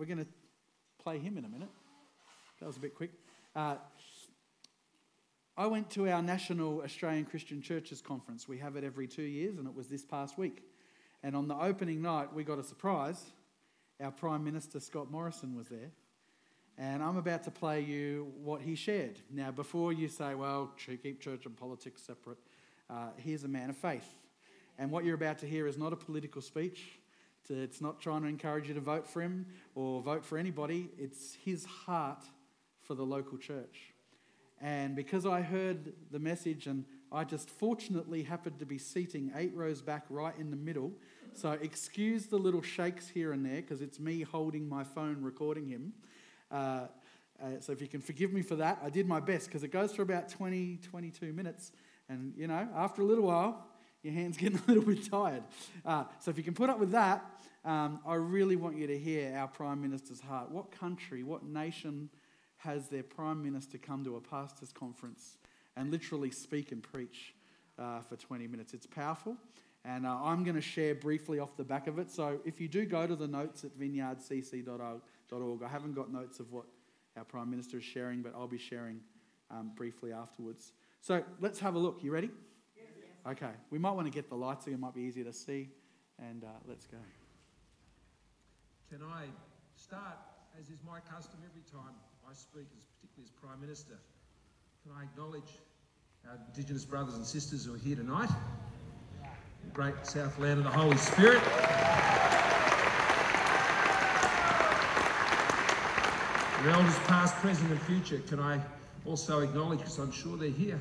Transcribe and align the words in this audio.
we're 0.00 0.06
going 0.06 0.16
to 0.16 0.26
play 1.04 1.18
him 1.18 1.36
in 1.36 1.44
a 1.44 1.48
minute. 1.48 1.68
That 2.58 2.66
was 2.66 2.78
a 2.78 2.80
bit 2.80 2.94
quick. 2.94 3.10
Uh, 3.54 3.74
I 5.58 5.66
went 5.66 5.90
to 5.90 6.08
our 6.08 6.22
National 6.22 6.80
Australian 6.80 7.26
Christian 7.26 7.60
Churches 7.60 8.00
Conference. 8.00 8.48
We 8.48 8.56
have 8.56 8.76
it 8.76 8.82
every 8.82 9.06
two 9.06 9.24
years, 9.24 9.58
and 9.58 9.66
it 9.66 9.74
was 9.74 9.88
this 9.88 10.02
past 10.02 10.38
week. 10.38 10.62
And 11.22 11.36
on 11.36 11.48
the 11.48 11.54
opening 11.54 12.00
night, 12.00 12.32
we 12.32 12.44
got 12.44 12.58
a 12.58 12.64
surprise. 12.64 13.22
Our 14.02 14.10
Prime 14.10 14.42
Minister, 14.42 14.80
Scott 14.80 15.10
Morrison, 15.10 15.54
was 15.54 15.68
there. 15.68 15.90
And 16.78 17.02
I'm 17.02 17.18
about 17.18 17.42
to 17.42 17.50
play 17.50 17.82
you 17.82 18.32
what 18.42 18.62
he 18.62 18.76
shared. 18.76 19.20
Now, 19.30 19.50
before 19.50 19.92
you 19.92 20.08
say, 20.08 20.34
well, 20.34 20.72
keep 20.78 21.20
church 21.20 21.44
and 21.44 21.54
politics 21.54 22.00
separate, 22.00 22.38
uh, 22.88 23.08
here's 23.18 23.44
a 23.44 23.48
man 23.48 23.68
of 23.68 23.76
faith. 23.76 24.08
And 24.78 24.90
what 24.90 25.04
you're 25.04 25.14
about 25.14 25.40
to 25.40 25.46
hear 25.46 25.66
is 25.66 25.76
not 25.76 25.92
a 25.92 25.96
political 25.96 26.40
speech. 26.40 26.99
It's 27.48 27.80
not 27.80 28.00
trying 28.00 28.22
to 28.22 28.28
encourage 28.28 28.68
you 28.68 28.74
to 28.74 28.80
vote 28.80 29.08
for 29.08 29.22
him 29.22 29.46
or 29.74 30.02
vote 30.02 30.24
for 30.24 30.38
anybody. 30.38 30.90
It's 30.98 31.36
his 31.44 31.64
heart 31.64 32.24
for 32.82 32.94
the 32.94 33.04
local 33.04 33.38
church. 33.38 33.92
And 34.60 34.94
because 34.94 35.24
I 35.24 35.40
heard 35.40 35.92
the 36.10 36.18
message 36.18 36.66
and 36.66 36.84
I 37.10 37.24
just 37.24 37.48
fortunately 37.48 38.22
happened 38.22 38.58
to 38.58 38.66
be 38.66 38.78
seating 38.78 39.32
eight 39.34 39.52
rows 39.54 39.80
back 39.80 40.04
right 40.10 40.34
in 40.38 40.50
the 40.50 40.56
middle, 40.56 40.92
so 41.32 41.52
excuse 41.52 42.26
the 42.26 42.36
little 42.36 42.62
shakes 42.62 43.08
here 43.08 43.32
and 43.32 43.44
there 43.44 43.62
because 43.62 43.80
it's 43.80 43.98
me 43.98 44.22
holding 44.22 44.68
my 44.68 44.84
phone 44.84 45.22
recording 45.22 45.68
him. 45.68 45.92
Uh, 46.50 46.86
uh, 47.42 47.58
so 47.60 47.72
if 47.72 47.80
you 47.80 47.88
can 47.88 48.00
forgive 48.00 48.32
me 48.32 48.42
for 48.42 48.56
that, 48.56 48.78
I 48.84 48.90
did 48.90 49.08
my 49.08 49.20
best 49.20 49.46
because 49.46 49.62
it 49.62 49.72
goes 49.72 49.92
for 49.92 50.02
about 50.02 50.28
20, 50.28 50.78
22 50.82 51.32
minutes. 51.32 51.72
And, 52.08 52.34
you 52.36 52.46
know, 52.46 52.68
after 52.76 53.02
a 53.02 53.04
little 53.04 53.24
while, 53.24 53.66
your 54.02 54.12
hand's 54.14 54.36
getting 54.36 54.58
a 54.68 54.68
little 54.68 54.84
bit 54.84 55.10
tired. 55.10 55.42
Uh, 55.84 56.04
so 56.18 56.30
if 56.30 56.38
you 56.38 56.44
can 56.44 56.54
put 56.54 56.70
up 56.70 56.78
with 56.78 56.92
that, 56.92 57.24
um, 57.64 58.00
I 58.06 58.14
really 58.14 58.56
want 58.56 58.76
you 58.76 58.86
to 58.86 58.98
hear 58.98 59.36
our 59.36 59.48
Prime 59.48 59.82
Minister's 59.82 60.20
heart. 60.20 60.50
What 60.50 60.70
country, 60.70 61.22
what 61.22 61.44
nation 61.44 62.08
has 62.58 62.88
their 62.88 63.02
Prime 63.02 63.42
Minister 63.42 63.78
come 63.78 64.04
to 64.04 64.16
a 64.16 64.20
pastors' 64.20 64.72
conference 64.72 65.36
and 65.76 65.90
literally 65.90 66.30
speak 66.30 66.72
and 66.72 66.82
preach 66.82 67.34
uh, 67.78 68.00
for 68.00 68.16
20 68.16 68.46
minutes? 68.46 68.72
It's 68.72 68.86
powerful. 68.86 69.36
And 69.84 70.06
uh, 70.06 70.16
I'm 70.22 70.44
going 70.44 70.56
to 70.56 70.62
share 70.62 70.94
briefly 70.94 71.38
off 71.38 71.56
the 71.56 71.64
back 71.64 71.86
of 71.86 71.98
it. 71.98 72.10
So 72.10 72.40
if 72.44 72.60
you 72.60 72.68
do 72.68 72.84
go 72.84 73.06
to 73.06 73.16
the 73.16 73.28
notes 73.28 73.64
at 73.64 73.78
vineyardcc.org, 73.78 75.62
I 75.62 75.68
haven't 75.68 75.94
got 75.94 76.12
notes 76.12 76.40
of 76.40 76.52
what 76.52 76.64
our 77.16 77.24
Prime 77.24 77.50
Minister 77.50 77.78
is 77.78 77.84
sharing, 77.84 78.22
but 78.22 78.34
I'll 78.34 78.46
be 78.46 78.58
sharing 78.58 79.00
um, 79.50 79.72
briefly 79.74 80.12
afterwards. 80.12 80.72
So 81.00 81.22
let's 81.40 81.60
have 81.60 81.74
a 81.74 81.78
look. 81.78 82.02
You 82.02 82.10
ready? 82.10 82.30
Okay. 83.26 83.50
We 83.70 83.78
might 83.78 83.92
want 83.92 84.06
to 84.06 84.12
get 84.12 84.28
the 84.28 84.34
lights 84.34 84.64
so 84.64 84.70
it 84.70 84.78
might 84.78 84.94
be 84.94 85.02
easier 85.02 85.24
to 85.24 85.32
see. 85.32 85.68
And 86.18 86.44
uh, 86.44 86.48
let's 86.66 86.86
go. 86.86 86.98
Can 88.90 89.00
I 89.02 89.24
start, 89.76 90.18
as 90.58 90.66
is 90.66 90.80
my 90.86 91.00
custom 91.00 91.38
every 91.48 91.62
time 91.70 91.94
I 92.28 92.34
speak, 92.34 92.66
as 92.76 92.84
particularly 92.96 93.24
as 93.24 93.30
Prime 93.30 93.60
Minister, 93.60 93.94
can 94.82 94.92
I 94.98 95.04
acknowledge 95.04 95.58
our 96.28 96.38
Indigenous 96.48 96.84
brothers 96.84 97.14
and 97.14 97.24
sisters 97.24 97.64
who 97.64 97.74
are 97.74 97.78
here 97.78 97.96
tonight? 97.96 98.30
great 99.72 99.94
south 100.04 100.38
land 100.38 100.58
of 100.58 100.64
the 100.64 100.70
Holy 100.70 100.96
Spirit. 100.96 101.40
Your 106.64 106.72
elders 106.74 106.98
past, 107.06 107.34
present 107.36 107.70
and 107.70 107.80
future, 107.82 108.18
can 108.26 108.40
I 108.40 108.60
also 109.06 109.40
acknowledge, 109.40 109.78
because 109.78 109.98
I'm 109.98 110.12
sure 110.12 110.36
they're 110.36 110.50
here, 110.50 110.80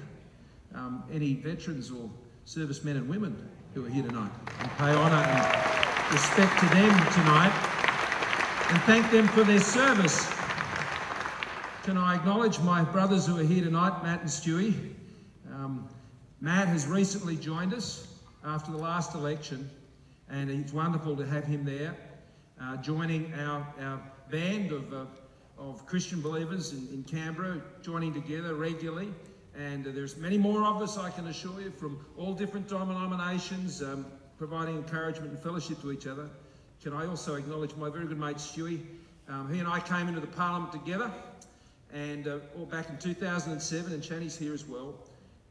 um, 0.75 1.03
any 1.11 1.35
veterans 1.35 1.91
or 1.91 2.09
servicemen 2.49 2.97
and 2.97 3.07
women 3.07 3.47
who 3.75 3.85
are 3.85 3.89
here 3.89 4.01
tonight 4.01 4.31
and 4.57 4.71
pay 4.71 4.91
honour 4.91 5.13
and 5.13 6.11
respect 6.11 6.59
to 6.59 6.65
them 6.69 6.89
tonight 7.13 7.53
and 8.71 8.81
thank 8.87 9.11
them 9.11 9.27
for 9.27 9.43
their 9.43 9.59
service. 9.59 10.27
Can 11.83 11.95
I 11.95 12.15
acknowledge 12.15 12.59
my 12.61 12.83
brothers 12.83 13.27
who 13.27 13.37
are 13.37 13.43
here 13.43 13.63
tonight, 13.63 14.01
Matt 14.01 14.21
and 14.21 14.29
Stewie? 14.29 14.95
Um, 15.53 15.87
Matt 16.41 16.67
has 16.69 16.87
recently 16.87 17.35
joined 17.35 17.71
us 17.71 18.07
after 18.43 18.71
the 18.71 18.79
last 18.79 19.13
election, 19.13 19.69
and 20.27 20.49
it's 20.49 20.73
wonderful 20.73 21.15
to 21.17 21.27
have 21.27 21.43
him 21.43 21.63
there, 21.63 21.95
uh, 22.59 22.77
joining 22.77 23.31
our, 23.35 23.59
our 23.79 24.01
band 24.31 24.71
of, 24.71 24.91
uh, 24.91 25.05
of 25.59 25.85
Christian 25.85 26.19
believers 26.19 26.73
in, 26.73 26.87
in 26.91 27.03
Canberra, 27.03 27.61
joining 27.83 28.11
together 28.11 28.55
regularly. 28.55 29.13
And 29.59 29.85
uh, 29.85 29.89
there's 29.93 30.15
many 30.15 30.37
more 30.37 30.63
of 30.63 30.81
us, 30.81 30.97
I 30.97 31.09
can 31.09 31.27
assure 31.27 31.59
you, 31.59 31.69
from 31.69 31.99
all 32.17 32.33
different 32.33 32.69
denominations, 32.69 33.81
um, 33.81 34.05
providing 34.37 34.77
encouragement 34.77 35.31
and 35.33 35.39
fellowship 35.39 35.81
to 35.81 35.91
each 35.91 36.07
other. 36.07 36.29
Can 36.81 36.93
I 36.93 37.05
also 37.05 37.35
acknowledge 37.35 37.75
my 37.75 37.89
very 37.89 38.05
good 38.05 38.17
mate 38.17 38.37
Stewie? 38.37 38.79
Um, 39.27 39.53
he 39.53 39.59
and 39.59 39.67
I 39.67 39.81
came 39.81 40.07
into 40.07 40.21
the 40.21 40.27
Parliament 40.27 40.71
together, 40.71 41.11
and 41.93 42.29
uh, 42.29 42.39
all 42.57 42.67
back 42.67 42.89
in 42.89 42.97
2007, 42.99 43.91
and 43.91 44.01
Channy's 44.01 44.37
here 44.37 44.53
as 44.53 44.65
well. 44.65 44.95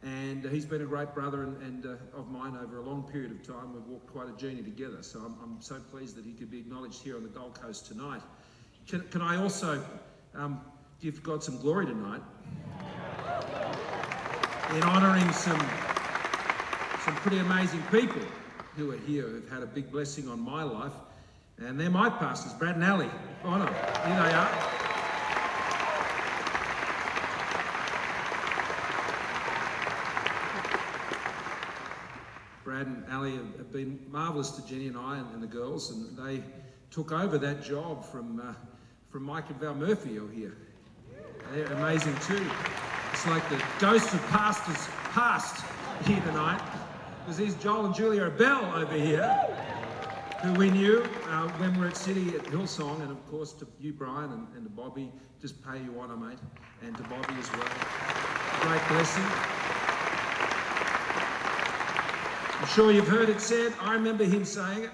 And 0.03 0.47
uh, 0.47 0.49
he's 0.49 0.65
been 0.65 0.81
a 0.81 0.87
great 0.87 1.13
brother 1.13 1.43
and, 1.43 1.61
and 1.61 1.85
uh, 1.85 2.19
of 2.19 2.31
mine 2.31 2.57
over 2.63 2.79
a 2.79 2.83
long 2.83 3.03
period 3.03 3.31
of 3.31 3.47
time. 3.47 3.75
We've 3.75 3.87
walked 3.89 4.07
quite 4.07 4.29
a 4.31 4.41
journey 4.41 4.63
together, 4.63 5.03
so 5.03 5.19
I'm, 5.19 5.37
I'm 5.43 5.61
so 5.61 5.81
pleased 5.91 6.17
that 6.17 6.25
he 6.25 6.33
could 6.33 6.51
be 6.51 6.61
acknowledged 6.61 7.03
here 7.03 7.17
on 7.17 7.25
the 7.25 7.29
Gold 7.29 7.61
Coast 7.61 7.87
tonight. 7.87 8.23
Can, 8.89 9.03
can 9.11 9.21
I 9.21 9.37
also 9.37 9.85
um, 10.35 10.63
give 10.99 11.23
God 11.23 11.45
some 11.45 11.61
glory 11.61 11.85
tonight 11.85 12.23
in 14.75 14.83
honouring 14.83 15.31
some, 15.33 15.59
some 17.01 17.17
pretty 17.17 17.39
amazing 17.39 17.83
people 17.91 18.21
who 18.77 18.91
are 18.93 18.99
here 18.99 19.23
who've 19.23 19.49
had 19.49 19.63
a 19.63 19.67
big 19.67 19.91
blessing 19.91 20.29
on 20.29 20.39
my 20.39 20.63
life. 20.63 20.93
And 21.59 21.81
they're 21.81 21.91
my 21.91 22.11
pastors, 22.11 22.53
Brad 22.53 22.77
and 22.77 22.85
Ali. 22.85 23.09
Honour. 23.45 23.67
Here 23.67 24.23
they 24.23 24.33
are. 24.35 24.89
Brad 32.63 32.87
and 32.87 33.05
Ali 33.11 33.37
have 33.37 33.73
been 33.73 33.99
marvellous 34.11 34.51
to 34.51 34.67
Jenny 34.67 34.89
and 34.89 34.97
I 34.99 35.19
and, 35.19 35.35
and, 35.35 35.43
the 35.43 35.47
girls, 35.47 35.91
and 35.91 36.17
they 36.17 36.45
took 36.91 37.11
over 37.11 37.39
that 37.39 37.63
job 37.63 38.05
from 38.05 38.41
uh, 38.41 38.53
from 39.09 39.23
Mike 39.23 39.49
and 39.49 39.59
Val 39.59 39.75
Murphy 39.75 40.19
over 40.19 40.33
here. 40.33 40.55
They're 41.55 41.65
amazing 41.73 42.15
too. 42.27 42.47
It's 43.19 43.27
like 43.27 43.49
the 43.49 43.61
ghosts 43.81 44.15
of 44.15 44.25
pastors 44.29 44.87
past 45.11 45.65
here 46.07 46.21
tonight, 46.21 46.63
because 47.19 47.39
there's 47.39 47.57
Joel 47.57 47.87
and 47.87 47.93
Julia 47.93 48.31
Bell 48.31 48.73
over 48.77 48.95
here, 48.95 49.27
who 50.41 50.53
we 50.53 50.71
knew 50.71 51.05
uh, 51.27 51.49
when 51.59 51.75
we 51.75 51.81
were 51.81 51.89
at 51.89 51.97
City 51.97 52.29
at 52.37 52.45
Hillsong, 52.45 53.03
and 53.03 53.11
of 53.11 53.29
course 53.29 53.55
to 53.55 53.67
you, 53.81 53.93
Brian, 53.93 54.31
and, 54.31 54.47
and 54.55 54.63
to 54.63 54.71
Bobbie, 54.71 55.11
just 55.41 55.61
pay 55.67 55.83
you 55.83 55.99
honour, 55.99 56.17
mate, 56.17 56.39
and 56.83 56.97
to 56.97 57.03
Bobbie 57.03 57.35
as 57.41 57.51
well. 57.51 57.67
Great 58.61 58.87
blessing. 58.87 59.25
I'm 62.61 62.69
sure 62.69 62.93
you've 62.93 63.09
heard 63.09 63.29
it 63.29 63.41
said. 63.41 63.73
I 63.81 63.95
remember 63.95 64.23
him 64.23 64.45
saying 64.45 64.89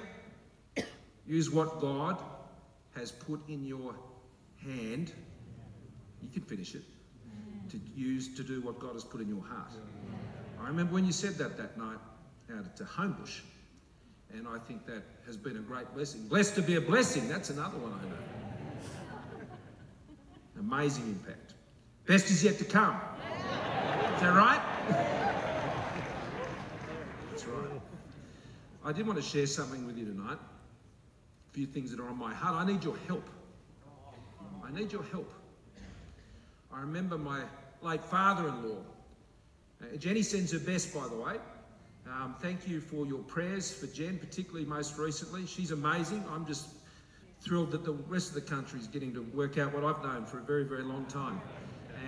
it. 0.76 0.86
Use 1.26 1.50
what 1.50 1.78
God 1.78 2.16
has 2.96 3.12
put 3.12 3.46
in 3.50 3.66
your 3.66 3.94
hand. 4.62 5.12
You 6.22 6.30
can 6.32 6.40
finish 6.40 6.74
it. 6.74 6.84
To 7.74 7.80
use 8.00 8.36
to 8.36 8.44
do 8.44 8.60
what 8.60 8.78
God 8.78 8.92
has 8.92 9.02
put 9.02 9.20
in 9.20 9.28
your 9.28 9.42
heart. 9.42 9.72
I 10.62 10.68
remember 10.68 10.94
when 10.94 11.04
you 11.04 11.10
said 11.10 11.34
that 11.38 11.56
that 11.56 11.76
night 11.76 11.98
uh, 12.48 12.58
out 12.58 12.66
at 12.66 12.86
Homebush. 12.86 13.40
And 14.32 14.46
I 14.46 14.58
think 14.58 14.86
that 14.86 15.02
has 15.26 15.36
been 15.36 15.56
a 15.56 15.60
great 15.60 15.92
blessing. 15.92 16.28
Blessed 16.28 16.54
to 16.54 16.62
be 16.62 16.76
a 16.76 16.80
blessing. 16.80 17.26
That's 17.28 17.50
another 17.50 17.76
one 17.78 17.92
I 17.92 18.02
know. 18.04 19.50
Amazing 20.60 21.08
impact. 21.08 21.54
Best 22.06 22.30
is 22.30 22.44
yet 22.44 22.58
to 22.58 22.64
come. 22.64 22.94
Is 22.94 24.20
that 24.20 24.36
right? 24.36 24.62
That's 27.30 27.44
right. 27.44 27.80
I 28.84 28.92
did 28.92 29.04
want 29.04 29.18
to 29.18 29.24
share 29.24 29.48
something 29.48 29.84
with 29.84 29.98
you 29.98 30.04
tonight. 30.04 30.38
A 30.38 31.52
few 31.52 31.66
things 31.66 31.90
that 31.90 31.98
are 31.98 32.08
on 32.08 32.18
my 32.18 32.32
heart. 32.32 32.54
I 32.54 32.64
need 32.64 32.84
your 32.84 32.98
help. 33.08 33.28
I 34.64 34.70
need 34.70 34.93
your 34.93 35.02
help. 35.10 35.32
I 36.72 36.81
remember 36.81 37.19
my 37.19 37.43
late 37.84 38.02
father 38.02 38.48
in 38.48 38.69
law. 38.69 38.78
Uh, 39.82 39.96
Jenny 39.96 40.22
sends 40.22 40.52
her 40.52 40.58
best, 40.58 40.94
by 40.94 41.06
the 41.06 41.16
way. 41.16 41.36
Um, 42.10 42.34
thank 42.40 42.66
you 42.66 42.81
for 42.81 43.06
your 43.06 43.20
prayers 43.20 43.72
for 43.72 43.86
Jen, 43.86 44.19
particularly 44.19 44.64
most 44.64 44.98
recently. 44.98 45.46
She's 45.46 45.70
amazing. 45.70 46.25
I'm 46.31 46.46
just 46.46 46.69
thrilled 47.40 47.70
that 47.72 47.84
the 47.84 47.92
rest 47.92 48.28
of 48.28 48.34
the 48.34 48.40
country 48.40 48.81
is 48.81 48.86
getting 48.86 49.12
to 49.14 49.22
work 49.34 49.58
out 49.58 49.75
what 49.75 49.84
I've 49.84 50.02
known 50.02 50.25
for 50.25 50.38
a 50.38 50.42
very, 50.42 50.64
very 50.64 50.82
long 50.82 51.04
time. 51.06 51.40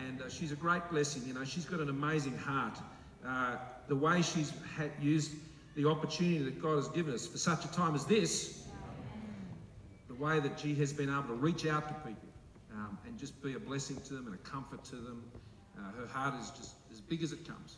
And 0.05 0.23
uh, 0.23 0.29
she's 0.29 0.53
a 0.53 0.57
great 0.57 0.89
blessing. 0.91 1.23
You 1.27 1.35
know, 1.35 1.45
she's 1.45 1.65
got 1.65 1.81
an 1.81 1.91
amazing 1.91 2.37
heart. 2.39 2.79
Uh, 3.27 3.57
the 3.89 3.97
way 3.97 4.23
she's 4.23 4.53
had 4.77 4.91
used 5.01 5.33
the 5.75 5.87
opportunity 5.87 6.39
that 6.39 6.61
God 6.61 6.77
has 6.77 6.89
given 6.89 7.15
us 7.15 7.27
for 7.27 7.39
such 7.39 7.65
a 7.65 7.69
time 7.69 7.95
as 7.95 8.07
this, 8.07 8.67
the 10.09 10.15
way 10.15 10.41
that 10.41 10.59
she 10.59 10.75
has 10.77 10.93
been 10.93 11.11
able 11.11 11.25
to 11.25 11.35
reach 11.35 11.67
out 11.67 11.89
to 11.89 11.95
people 12.09 12.29
um, 12.75 12.99
and 13.07 13.19
just 13.19 13.43
be 13.43 13.55
a 13.55 13.59
blessing 13.59 14.01
to 14.07 14.15
them 14.15 14.27
and 14.27 14.35
a 14.35 14.39
comfort 14.39 14.83
to 14.85 14.97
them. 14.97 15.23
Uh, 15.79 16.01
her 16.01 16.07
heart 16.07 16.35
is 16.41 16.51
just 16.51 16.75
as 16.91 17.01
big 17.01 17.23
as 17.23 17.33
it 17.33 17.47
comes. 17.47 17.77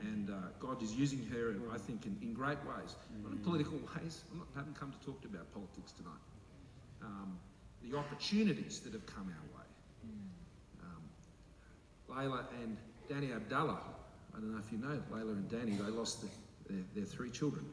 And 0.00 0.30
uh, 0.30 0.34
God 0.58 0.82
is 0.82 0.92
using 0.94 1.24
her, 1.32 1.54
I 1.72 1.78
think, 1.78 2.04
in, 2.04 2.16
in 2.20 2.34
great 2.34 2.58
ways. 2.64 2.94
Not 3.22 3.32
in 3.32 3.38
political 3.38 3.78
ways. 3.94 4.22
I'm 4.32 4.38
not, 4.38 4.48
I 4.54 4.58
haven't 4.58 4.78
come 4.78 4.92
to 4.92 5.06
talk 5.06 5.20
to 5.22 5.28
about 5.28 5.52
politics 5.52 5.92
tonight. 5.92 6.20
Um, 7.02 7.38
the 7.82 7.96
opportunities 7.96 8.80
that 8.80 8.92
have 8.92 9.06
come 9.06 9.32
our 9.32 9.58
way. 9.58 9.66
Um, 10.82 11.02
Layla 12.10 12.44
and 12.62 12.76
Danny 13.08 13.32
Abdallah, 13.32 13.78
I 14.34 14.40
don't 14.40 14.52
know 14.52 14.58
if 14.58 14.72
you 14.72 14.78
know 14.78 15.00
Layla 15.12 15.32
and 15.32 15.48
Danny, 15.48 15.72
they 15.72 15.90
lost 15.90 16.22
the, 16.22 16.28
their, 16.68 16.82
their 16.94 17.04
three 17.04 17.30
children 17.30 17.64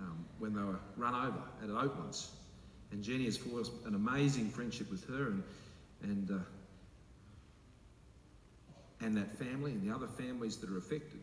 um, 0.00 0.24
when 0.38 0.54
they 0.54 0.62
were 0.62 0.78
run 0.96 1.14
over 1.14 1.42
at 1.62 1.68
Oatlands. 1.68 2.28
And 2.92 3.02
Jenny 3.02 3.24
has 3.24 3.36
forged 3.36 3.70
an 3.86 3.94
amazing 3.94 4.50
friendship 4.50 4.90
with 4.90 5.06
her 5.08 5.28
and, 5.28 5.42
and, 6.02 6.30
uh, 6.30 6.34
and 9.02 9.16
that 9.16 9.36
family 9.38 9.72
and 9.72 9.88
the 9.88 9.94
other 9.94 10.06
families 10.06 10.56
that 10.58 10.70
are 10.70 10.78
affected. 10.78 11.20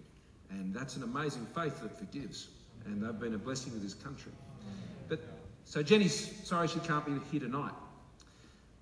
And 0.49 0.73
that's 0.73 0.95
an 0.95 1.03
amazing 1.03 1.45
faith 1.55 1.81
that 1.81 1.97
forgives. 1.97 2.49
And 2.85 3.03
they've 3.03 3.19
been 3.19 3.35
a 3.35 3.37
blessing 3.37 3.71
to 3.73 3.79
this 3.79 3.93
country. 3.93 4.31
But 5.07 5.19
so 5.65 5.83
Jenny's 5.83 6.47
sorry 6.47 6.67
she 6.67 6.79
can't 6.79 7.05
be 7.05 7.13
here 7.31 7.39
tonight. 7.39 7.73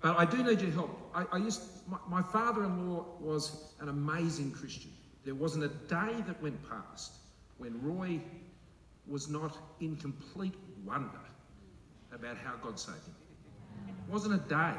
But 0.00 0.16
I 0.16 0.24
do 0.24 0.42
need 0.42 0.60
your 0.60 0.70
help. 0.70 1.10
I, 1.14 1.24
I 1.32 1.36
used 1.38 1.62
my, 1.88 1.98
my 2.08 2.22
father-in-law 2.22 3.04
was 3.20 3.72
an 3.80 3.88
amazing 3.88 4.52
Christian. 4.52 4.92
There 5.24 5.34
wasn't 5.34 5.64
a 5.64 5.68
day 5.68 6.22
that 6.26 6.40
went 6.42 6.56
past 6.68 7.12
when 7.58 7.80
Roy 7.82 8.20
was 9.06 9.28
not 9.28 9.56
in 9.80 9.96
complete 9.96 10.54
wonder 10.84 11.18
about 12.12 12.36
how 12.38 12.54
God 12.62 12.78
saved 12.78 13.04
him. 13.06 13.14
It 13.88 14.12
wasn't 14.12 14.34
a 14.34 14.48
day. 14.48 14.74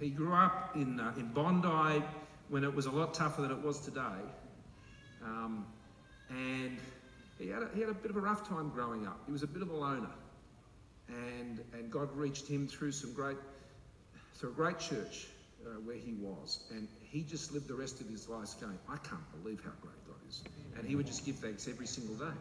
He 0.00 0.10
grew 0.10 0.34
up 0.34 0.72
in, 0.74 0.98
uh, 0.98 1.12
in 1.16 1.28
Bondi 1.28 2.02
when 2.48 2.64
it 2.64 2.74
was 2.74 2.86
a 2.86 2.90
lot 2.90 3.14
tougher 3.14 3.42
than 3.42 3.50
it 3.50 3.62
was 3.62 3.80
today. 3.80 4.20
Um, 5.24 5.66
and 6.30 6.78
he 7.38 7.48
had, 7.48 7.62
a, 7.62 7.68
he 7.74 7.80
had 7.80 7.90
a 7.90 7.94
bit 7.94 8.10
of 8.10 8.16
a 8.16 8.20
rough 8.20 8.48
time 8.48 8.70
growing 8.70 9.06
up. 9.06 9.20
He 9.26 9.32
was 9.32 9.42
a 9.42 9.46
bit 9.46 9.62
of 9.62 9.70
a 9.70 9.76
loner. 9.76 10.10
And, 11.08 11.60
and 11.72 11.90
God 11.90 12.14
reached 12.16 12.46
him 12.46 12.66
through 12.66 12.92
some 12.92 13.12
great, 13.12 13.36
through 14.34 14.50
a 14.50 14.54
great 14.54 14.78
church 14.78 15.26
uh, 15.66 15.70
where 15.84 15.96
he 15.96 16.14
was. 16.14 16.64
And 16.70 16.88
he 17.00 17.22
just 17.22 17.52
lived 17.52 17.68
the 17.68 17.74
rest 17.74 18.00
of 18.00 18.08
his 18.08 18.28
life 18.28 18.58
going, 18.60 18.78
I 18.88 18.96
can't 18.98 19.42
believe 19.42 19.60
how 19.62 19.72
great 19.80 20.06
God 20.06 20.16
is. 20.28 20.42
And 20.78 20.86
he 20.86 20.96
would 20.96 21.06
just 21.06 21.26
give 21.26 21.36
thanks 21.36 21.68
every 21.68 21.86
single 21.86 22.14
day. 22.14 22.34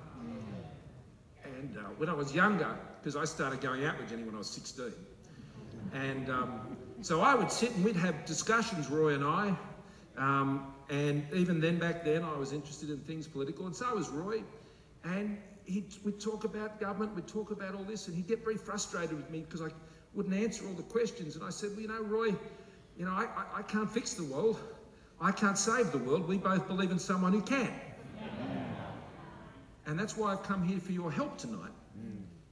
And 1.43 1.77
uh, 1.77 1.81
when 1.97 2.09
I 2.09 2.13
was 2.13 2.33
younger, 2.33 2.77
because 2.99 3.15
I 3.15 3.25
started 3.25 3.61
going 3.61 3.85
out 3.85 3.99
with 3.99 4.09
Jenny 4.09 4.23
when 4.23 4.35
I 4.35 4.39
was 4.39 4.49
16, 4.49 4.93
and 5.93 6.29
um, 6.29 6.77
so 7.01 7.21
I 7.21 7.35
would 7.35 7.51
sit 7.51 7.75
and 7.75 7.83
we'd 7.83 7.95
have 7.95 8.25
discussions, 8.25 8.89
Roy 8.89 9.15
and 9.15 9.23
I. 9.23 9.55
Um, 10.17 10.73
and 10.89 11.25
even 11.33 11.61
then, 11.61 11.79
back 11.79 12.03
then, 12.03 12.23
I 12.23 12.35
was 12.35 12.51
interested 12.51 12.89
in 12.89 12.99
things 12.99 13.27
political, 13.27 13.65
and 13.65 13.75
so 13.75 13.95
was 13.95 14.09
Roy. 14.09 14.43
And 15.03 15.37
we'd 15.67 16.19
talk 16.19 16.43
about 16.43 16.79
government, 16.79 17.15
we'd 17.15 17.27
talk 17.27 17.51
about 17.51 17.75
all 17.75 17.83
this, 17.83 18.07
and 18.07 18.15
he'd 18.15 18.27
get 18.27 18.43
very 18.43 18.57
frustrated 18.57 19.15
with 19.15 19.29
me 19.29 19.39
because 19.39 19.61
I 19.61 19.69
wouldn't 20.13 20.35
answer 20.35 20.67
all 20.67 20.73
the 20.73 20.83
questions. 20.83 21.35
And 21.35 21.43
I 21.43 21.49
said, 21.49 21.71
Well, 21.71 21.81
you 21.81 21.87
know, 21.87 22.03
Roy, 22.03 22.35
you 22.97 23.05
know, 23.05 23.11
I, 23.11 23.23
I, 23.35 23.59
I 23.59 23.61
can't 23.63 23.89
fix 23.89 24.13
the 24.13 24.25
world. 24.25 24.59
I 25.19 25.31
can't 25.31 25.57
save 25.57 25.91
the 25.91 25.99
world. 25.99 26.27
We 26.27 26.37
both 26.37 26.67
believe 26.67 26.91
in 26.91 26.99
someone 26.99 27.31
who 27.31 27.41
can. 27.41 27.71
And 29.85 29.99
that's 29.99 30.17
why 30.17 30.31
I've 30.31 30.43
come 30.43 30.63
here 30.63 30.79
for 30.79 30.91
your 30.91 31.11
help 31.11 31.37
tonight. 31.37 31.71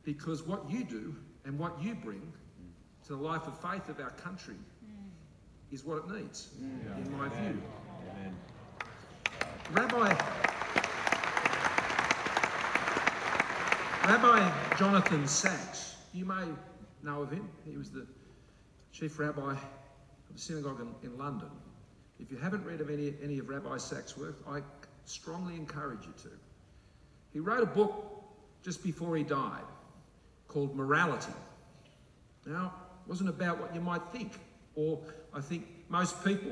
Because 0.04 0.44
what 0.44 0.70
you 0.70 0.84
do 0.84 1.16
and 1.46 1.58
what 1.60 1.82
you 1.82 1.96
bring 1.96 2.22
to 3.06 3.16
the 3.16 3.22
life 3.22 3.48
of 3.48 3.60
faith 3.60 3.90
of 3.90 4.00
our 4.00 4.12
country 4.12 4.56
is 5.72 5.86
what 5.86 5.98
it 5.98 6.10
needs, 6.10 6.50
in 6.60 7.18
my 7.18 7.30
view. 7.30 7.62
Rabbi 9.72 10.16
Rabbi 14.08 14.76
Jonathan 14.78 15.28
Sacks, 15.28 15.96
you 16.14 16.26
may 16.26 16.46
know 17.04 17.22
of 17.22 17.32
him. 17.32 17.48
He 17.64 17.78
was 17.78 17.92
the 17.92 18.08
chief 18.92 19.20
rabbi 19.20 19.52
of 19.52 19.60
the 20.34 20.40
synagogue 20.40 20.82
in, 20.82 21.12
in 21.12 21.18
London. 21.18 21.50
If 22.20 22.32
you 22.32 22.38
haven't 22.38 22.66
read 22.66 22.82
of 22.82 22.90
any, 22.90 23.14
any 23.24 23.38
of 23.38 23.48
Rabbi 23.50 23.78
Sacks' 23.78 24.18
work, 24.18 24.38
I 24.50 24.62
strongly 25.06 25.56
encourage 25.56 26.06
you 26.06 26.14
to. 26.24 26.30
He 27.32 27.40
wrote 27.40 27.62
a 27.62 27.68
book 27.68 28.24
just 28.64 28.84
before 28.84 29.16
he 29.16 29.24
died 29.24 29.64
called 30.48 30.76
Morality. 30.76 31.32
Now, 32.46 32.74
it 33.06 33.10
wasn't 33.10 33.30
about 33.30 33.60
what 33.60 33.74
you 33.76 33.82
might 33.82 34.02
think, 34.12 34.32
or 34.76 35.00
I 35.34 35.42
think 35.42 35.68
most 35.90 36.24
people 36.24 36.52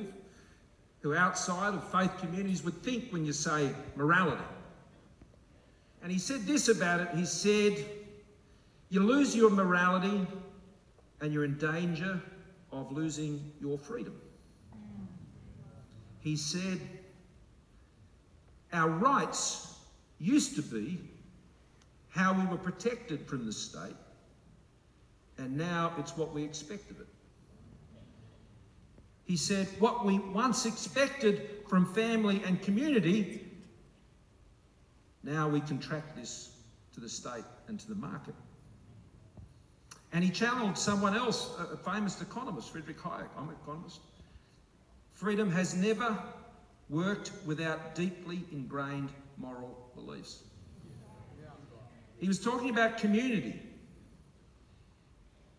who 1.01 1.13
are 1.13 1.17
outside 1.17 1.73
of 1.73 1.91
faith 1.91 2.11
communities 2.19 2.63
would 2.63 2.81
think 2.83 3.11
when 3.11 3.25
you 3.25 3.33
say 3.33 3.71
morality. 3.95 4.43
And 6.01 6.11
he 6.11 6.19
said 6.19 6.45
this 6.45 6.67
about 6.67 7.01
it 7.01 7.09
he 7.15 7.25
said, 7.25 7.85
You 8.89 9.01
lose 9.01 9.35
your 9.35 9.49
morality 9.49 10.25
and 11.21 11.33
you're 11.33 11.45
in 11.45 11.57
danger 11.57 12.21
of 12.71 12.91
losing 12.91 13.51
your 13.59 13.77
freedom. 13.77 14.19
He 16.19 16.35
said, 16.35 16.79
Our 18.73 18.89
rights 18.89 19.75
used 20.19 20.55
to 20.55 20.61
be 20.61 20.99
how 22.09 22.33
we 22.33 22.45
were 22.47 22.57
protected 22.57 23.27
from 23.27 23.45
the 23.45 23.53
state, 23.53 23.95
and 25.37 25.55
now 25.55 25.93
it's 25.99 26.17
what 26.17 26.33
we 26.33 26.43
expect 26.43 26.89
of 26.91 26.99
it. 26.99 27.07
He 29.27 29.35
said, 29.35 29.67
What 29.79 30.05
we 30.05 30.19
once 30.19 30.65
expected 30.65 31.49
from 31.67 31.85
family 31.93 32.41
and 32.45 32.61
community, 32.61 33.45
now 35.21 35.49
we 35.49 35.59
contract 35.59 36.15
this 36.15 36.55
to 36.93 37.01
the 37.01 37.09
state 37.09 37.43
and 37.67 37.77
to 37.77 37.89
the 37.89 37.95
market. 37.95 38.33
And 40.13 40.23
he 40.23 40.29
challenged 40.29 40.79
someone 40.79 41.13
else, 41.13 41.51
a 41.59 41.75
famous 41.75 42.21
economist, 42.21 42.69
Friedrich 42.71 42.97
Hayek. 42.99 43.27
I'm 43.37 43.49
an 43.49 43.55
economist. 43.61 43.99
Freedom 45.11 45.51
has 45.51 45.75
never 45.75 46.17
worked 46.89 47.31
without 47.45 47.95
deeply 47.95 48.45
ingrained 48.53 49.09
moral 49.37 49.91
beliefs. 49.93 50.43
He 52.17 52.29
was 52.29 52.39
talking 52.39 52.69
about 52.69 52.97
community 52.97 53.61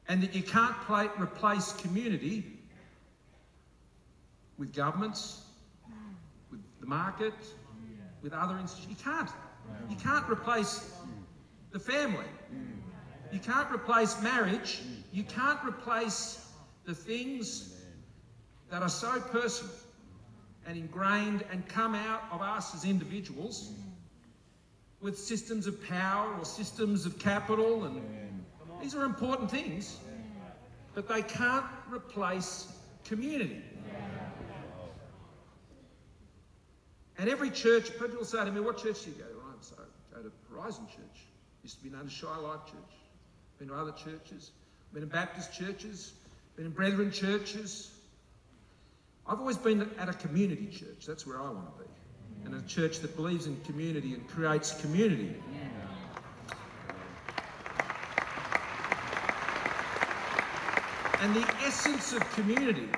and 0.08 0.22
that 0.22 0.34
you 0.34 0.42
can't 0.42 0.74
replace 1.20 1.72
community 1.72 2.57
with 4.58 4.74
governments, 4.74 5.42
with 6.50 6.60
the 6.80 6.86
market, 6.86 7.34
with 8.22 8.32
other 8.32 8.58
institutions. 8.58 8.98
You 8.98 9.04
can't. 9.04 9.30
You 9.88 9.96
can't 9.96 10.28
replace 10.28 10.92
the 11.70 11.78
family. 11.78 12.24
You 13.32 13.38
can't 13.38 13.70
replace 13.70 14.20
marriage. 14.22 14.80
You 15.12 15.22
can't 15.24 15.58
replace 15.64 16.46
the 16.84 16.94
things 16.94 17.74
that 18.70 18.82
are 18.82 18.88
so 18.88 19.20
personal 19.20 19.72
and 20.66 20.76
ingrained 20.76 21.44
and 21.50 21.66
come 21.68 21.94
out 21.94 22.22
of 22.30 22.42
us 22.42 22.74
as 22.74 22.84
individuals 22.84 23.72
with 25.00 25.18
systems 25.18 25.66
of 25.66 25.82
power 25.88 26.34
or 26.36 26.44
systems 26.44 27.06
of 27.06 27.18
capital 27.18 27.84
and 27.84 28.02
these 28.82 28.94
are 28.94 29.04
important 29.04 29.50
things 29.50 29.98
but 30.94 31.08
they 31.08 31.22
can't 31.22 31.64
replace 31.90 32.72
community 33.04 33.62
and 37.18 37.28
every 37.28 37.50
church 37.50 37.90
people 37.98 38.24
say 38.24 38.44
to 38.44 38.50
me 38.52 38.60
what 38.60 38.78
church 38.78 39.04
do 39.04 39.10
you 39.10 39.16
go 39.16 39.24
to 39.24 39.30
I 39.30 39.62
say 39.62 39.74
I 40.12 40.16
go 40.16 40.22
to 40.22 40.32
Horizon 40.50 40.86
Church 40.86 41.26
used 41.62 41.78
to 41.78 41.84
be 41.84 41.90
known 41.90 42.06
as 42.06 42.12
Shirelive 42.12 42.64
Church 42.66 42.94
been 43.58 43.68
to 43.68 43.74
other 43.74 43.92
churches 43.92 44.50
been 44.92 45.02
in 45.02 45.08
Baptist 45.08 45.52
churches 45.52 46.12
been 46.56 46.66
in 46.66 46.72
Brethren 46.72 47.10
churches 47.10 47.90
I've 49.28 49.40
always 49.40 49.58
been 49.58 49.90
at 49.98 50.08
a 50.08 50.14
community 50.14 50.68
church. 50.68 51.04
That's 51.06 51.26
where 51.26 51.38
I 51.38 51.50
want 51.50 51.76
to 51.76 51.84
be. 51.84 51.90
And 52.46 52.54
a 52.54 52.66
church 52.66 53.00
that 53.00 53.14
believes 53.14 53.46
in 53.46 53.60
community 53.60 54.14
and 54.14 54.26
creates 54.26 54.80
community. 54.80 55.34
And 61.20 61.36
the 61.36 61.46
essence 61.62 62.14
of 62.14 62.20
community 62.32 62.88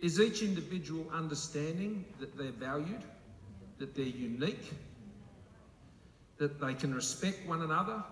is 0.00 0.20
each 0.20 0.42
individual 0.42 1.06
understanding 1.12 2.04
that 2.20 2.36
they're 2.36 2.52
valued, 2.52 3.02
that 3.78 3.94
they're 3.94 4.04
unique, 4.04 4.72
that 6.38 6.60
they 6.60 6.74
can 6.74 6.94
respect 6.94 7.46
one 7.46 7.62
another, 7.62 8.02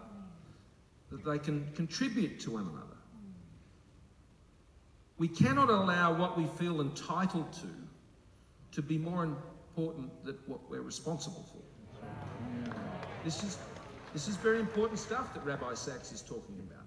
that 1.11 1.25
they 1.25 1.39
can 1.39 1.67
contribute 1.75 2.41
to 2.41 2.53
one 2.53 2.63
another. 2.63 2.81
We 5.19 5.29
cannot 5.29 5.71
allow 5.71 6.13
what 6.15 6.37
we 6.37 6.47
feel 6.59 6.81
entitled 6.81 7.53
to 7.55 7.69
to 8.73 8.83
be 8.83 8.99
more 8.99 9.23
important 9.23 10.11
than 10.25 10.37
what 10.47 10.59
we're 10.69 10.81
responsible 10.81 11.47
for. 11.53 11.63
This 13.25 13.45
is, 13.45 13.59
this 14.13 14.27
is 14.27 14.37
very 14.37 14.59
important 14.59 14.99
stuff 14.99 15.33
that 15.35 15.45
Rabbi 15.45 15.75
Sacks 15.75 16.11
is 16.13 16.21
talking 16.21 16.59
about. 16.69 16.85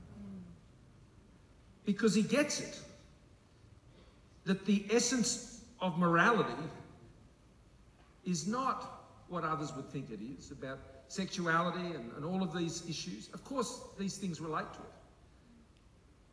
Because 1.86 2.14
he 2.14 2.22
gets 2.22 2.60
it. 2.60 2.80
That 4.48 4.66
the 4.66 4.86
essence 4.90 5.62
of 5.80 5.98
morality 5.98 6.64
is 8.26 8.48
not 8.48 9.06
what 9.30 9.44
others 9.44 9.74
would 9.76 9.90
think 9.90 10.10
it 10.10 10.20
is 10.22 10.52
about 10.52 10.80
sexuality 11.08 11.94
and, 11.96 12.12
and 12.16 12.26
all 12.26 12.42
of 12.44 12.58
these 12.58 12.84
issues. 12.90 13.30
Of 13.34 13.44
course, 13.44 13.82
these 13.98 14.18
things 14.18 14.42
relate 14.42 14.72
to 14.74 14.80
it. 14.80 14.98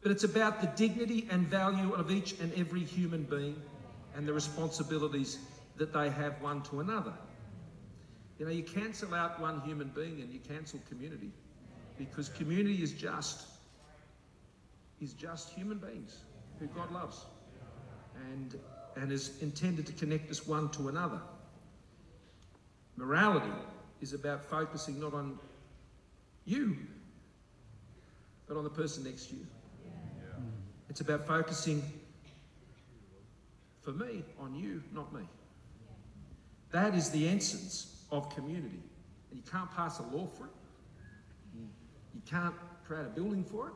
but 0.04 0.12
it's 0.12 0.24
about 0.24 0.60
the 0.60 0.66
dignity 0.76 1.26
and 1.30 1.46
value 1.48 1.92
of 1.94 2.10
each 2.10 2.38
and 2.38 2.52
every 2.54 2.84
human 2.84 3.22
being 3.22 3.56
and 4.14 4.28
the 4.28 4.32
responsibilities 4.32 5.38
that 5.78 5.94
they 5.94 6.10
have 6.10 6.40
one 6.42 6.60
to 6.62 6.80
another. 6.80 7.14
You 8.38 8.44
know, 8.44 8.52
you 8.52 8.62
cancel 8.62 9.14
out 9.14 9.40
one 9.40 9.62
human 9.62 9.88
being 9.94 10.20
and 10.20 10.30
you 10.30 10.40
cancel 10.40 10.78
community 10.88 11.30
because 11.96 12.28
community 12.28 12.82
is 12.82 12.92
just 12.92 13.46
is 15.00 15.14
just 15.14 15.50
human 15.50 15.78
beings 15.78 16.18
who 16.60 16.66
God 16.66 16.92
loves 16.92 17.24
and 18.14 18.58
and 18.96 19.10
is 19.10 19.32
intended 19.42 19.86
to 19.86 19.92
connect 19.92 20.30
us 20.30 20.46
one 20.46 20.68
to 20.70 20.88
another. 20.88 21.20
Morality 22.96 23.52
is 24.00 24.12
about 24.12 24.44
focusing 24.44 25.00
not 25.00 25.14
on 25.14 25.38
you, 26.44 26.76
but 28.46 28.56
on 28.56 28.64
the 28.64 28.70
person 28.70 29.04
next 29.04 29.30
to 29.30 29.36
you. 29.36 29.46
It's 30.88 31.00
about 31.00 31.26
focusing 31.26 31.82
for 33.82 33.92
me 33.92 34.22
on 34.38 34.54
you, 34.54 34.82
not 34.92 35.12
me. 35.12 35.22
That 36.70 36.94
is 36.94 37.10
the 37.10 37.28
essence 37.28 38.04
of 38.10 38.34
community. 38.34 38.82
And 39.30 39.38
you 39.38 39.42
can't 39.50 39.70
pass 39.74 39.98
a 39.98 40.02
law 40.02 40.26
for 40.26 40.44
it. 40.44 40.50
Mm. 41.56 41.66
You 42.14 42.22
can't 42.30 42.54
create 42.86 43.06
a 43.06 43.10
building 43.10 43.44
for 43.44 43.68
it. 43.68 43.74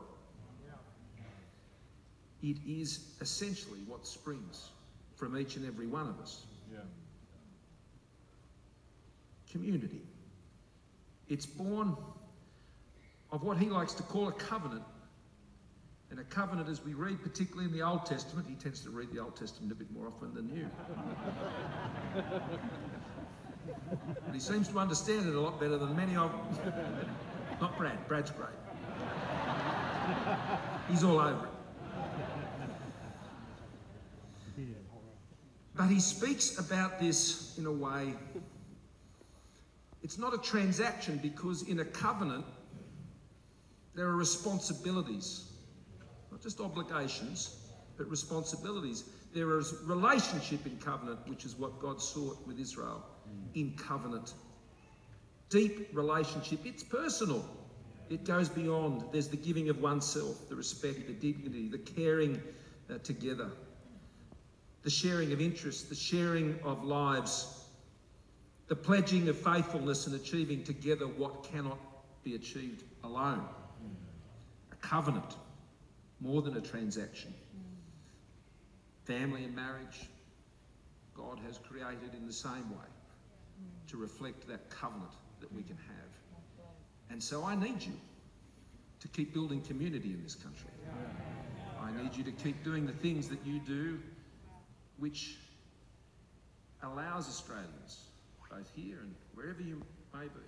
It 2.41 2.57
is 2.65 3.15
essentially 3.21 3.79
what 3.87 4.07
springs 4.07 4.69
from 5.15 5.37
each 5.37 5.57
and 5.57 5.65
every 5.65 5.87
one 5.87 6.07
of 6.07 6.19
us. 6.19 6.45
Yeah. 6.71 6.79
Community. 9.51 10.01
It's 11.27 11.45
born 11.45 11.95
of 13.31 13.43
what 13.43 13.57
he 13.57 13.67
likes 13.67 13.93
to 13.93 14.03
call 14.03 14.29
a 14.29 14.31
covenant. 14.31 14.83
And 16.11 16.19
a 16.19 16.23
covenant, 16.23 16.69
as 16.69 16.83
we 16.83 16.93
read, 16.93 17.21
particularly 17.21 17.65
in 17.65 17.71
the 17.71 17.83
Old 17.83 18.05
Testament, 18.05 18.47
he 18.47 18.55
tends 18.55 18.79
to 18.81 18.89
read 18.89 19.11
the 19.11 19.19
Old 19.19 19.35
Testament 19.35 19.71
a 19.71 19.75
bit 19.75 19.91
more 19.91 20.07
often 20.07 20.33
than 20.33 20.49
you. 20.49 20.65
but 24.25 24.33
he 24.33 24.39
seems 24.39 24.67
to 24.69 24.79
understand 24.79 25.27
it 25.27 25.35
a 25.35 25.39
lot 25.39 25.59
better 25.59 25.77
than 25.77 25.95
many 25.95 26.15
of 26.15 26.31
Not 27.61 27.77
Brad, 27.77 28.07
Brad's 28.07 28.31
great. 28.31 28.49
He's 30.89 31.03
all 31.03 31.19
over 31.19 31.45
it. 31.45 31.58
But 35.79 35.87
he 35.87 36.01
speaks 36.01 36.59
about 36.59 36.99
this 36.99 37.57
in 37.57 37.65
a 37.65 37.71
way, 37.71 38.13
it's 40.03 40.17
not 40.17 40.33
a 40.33 40.37
transaction 40.37 41.21
because 41.23 41.61
in 41.69 41.79
a 41.79 41.85
covenant, 41.85 42.43
there 43.95 44.07
are 44.07 44.17
responsibilities, 44.17 45.53
not 46.31 46.41
just 46.41 46.59
obligations, 46.59 47.71
but 47.95 48.09
responsibilities. 48.09 49.05
There 49.33 49.57
is 49.57 49.73
relationship 49.85 50.65
in 50.65 50.77
covenant, 50.79 51.19
which 51.29 51.45
is 51.45 51.55
what 51.55 51.79
God 51.79 52.01
sought 52.01 52.45
with 52.45 52.59
Israel 52.59 53.05
in 53.53 53.73
covenant. 53.77 54.33
Deep 55.49 55.87
relationship, 55.93 56.59
it's 56.65 56.83
personal. 56.83 57.49
It 58.09 58.25
goes 58.25 58.49
beyond. 58.49 59.05
There's 59.13 59.29
the 59.29 59.37
giving 59.37 59.69
of 59.69 59.81
oneself, 59.81 60.49
the 60.49 60.57
respect, 60.57 61.07
the 61.07 61.13
dignity, 61.13 61.69
the 61.69 61.77
caring 61.77 62.41
uh, 62.93 62.97
together 62.97 63.49
the 64.89 64.95
sharing 64.95 65.31
of 65.31 65.39
interests, 65.39 65.83
the 65.83 65.93
sharing 65.93 66.59
of 66.63 66.83
lives, 66.83 67.63
the 68.69 68.75
pledging 68.75 69.29
of 69.29 69.37
faithfulness 69.37 70.07
and 70.07 70.15
achieving 70.15 70.63
together 70.63 71.05
what 71.05 71.43
cannot 71.43 71.77
be 72.23 72.33
achieved 72.33 72.81
alone. 73.03 73.45
A 74.71 74.75
covenant, 74.77 75.35
more 76.19 76.41
than 76.41 76.57
a 76.57 76.59
transaction. 76.59 77.31
Family 79.03 79.43
and 79.43 79.55
marriage, 79.55 80.09
God 81.15 81.37
has 81.45 81.59
created 81.59 82.15
in 82.17 82.25
the 82.25 82.33
same 82.33 82.67
way 82.71 82.89
to 83.89 83.97
reflect 83.97 84.47
that 84.47 84.71
covenant 84.71 85.13
that 85.39 85.53
we 85.53 85.61
can 85.61 85.77
have. 85.77 86.65
And 87.11 87.21
so 87.21 87.45
I 87.45 87.53
need 87.53 87.83
you 87.83 87.93
to 89.01 89.07
keep 89.09 89.35
building 89.35 89.61
community 89.61 90.13
in 90.13 90.23
this 90.23 90.33
country. 90.33 90.71
I 91.79 91.91
need 92.01 92.15
you 92.15 92.23
to 92.23 92.31
keep 92.31 92.63
doing 92.63 92.87
the 92.87 92.93
things 92.93 93.27
that 93.27 93.45
you 93.45 93.59
do 93.59 93.99
which 94.99 95.37
allows 96.83 97.27
Australians, 97.27 98.05
both 98.49 98.69
here 98.75 98.99
and 99.01 99.13
wherever 99.33 99.61
you 99.61 99.81
may 100.13 100.23
be. 100.23 100.47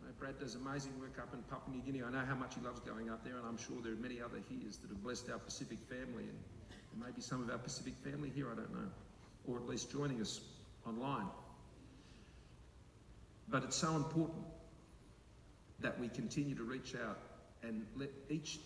You 0.00 0.06
know, 0.06 0.12
Brad 0.18 0.38
does 0.38 0.54
amazing 0.54 0.92
work 1.00 1.18
up 1.18 1.32
in 1.34 1.42
Papua 1.42 1.74
New 1.76 1.82
Guinea. 1.82 2.02
I 2.04 2.10
know 2.10 2.24
how 2.26 2.34
much 2.34 2.54
he 2.54 2.60
loves 2.60 2.80
going 2.80 3.10
up 3.10 3.24
there, 3.24 3.36
and 3.36 3.46
I'm 3.46 3.58
sure 3.58 3.76
there 3.82 3.92
are 3.92 3.96
many 3.96 4.20
other 4.20 4.38
heres 4.48 4.76
that 4.78 4.88
have 4.88 5.02
blessed 5.02 5.30
our 5.30 5.38
Pacific 5.38 5.78
family, 5.88 6.24
and 6.24 7.02
maybe 7.04 7.20
some 7.20 7.42
of 7.42 7.50
our 7.50 7.58
Pacific 7.58 7.94
family 8.04 8.30
here, 8.34 8.46
I 8.50 8.54
don't 8.54 8.72
know, 8.72 8.88
or 9.46 9.58
at 9.58 9.66
least 9.66 9.90
joining 9.90 10.20
us 10.20 10.40
online. 10.86 11.26
But 13.48 13.62
it's 13.64 13.76
so 13.76 13.94
important 13.96 14.44
that 15.80 15.98
we 16.00 16.08
continue 16.08 16.54
to 16.56 16.64
reach 16.64 16.94
out 16.94 17.18
and 17.62 17.86
let 17.96 18.10
each 18.28 18.58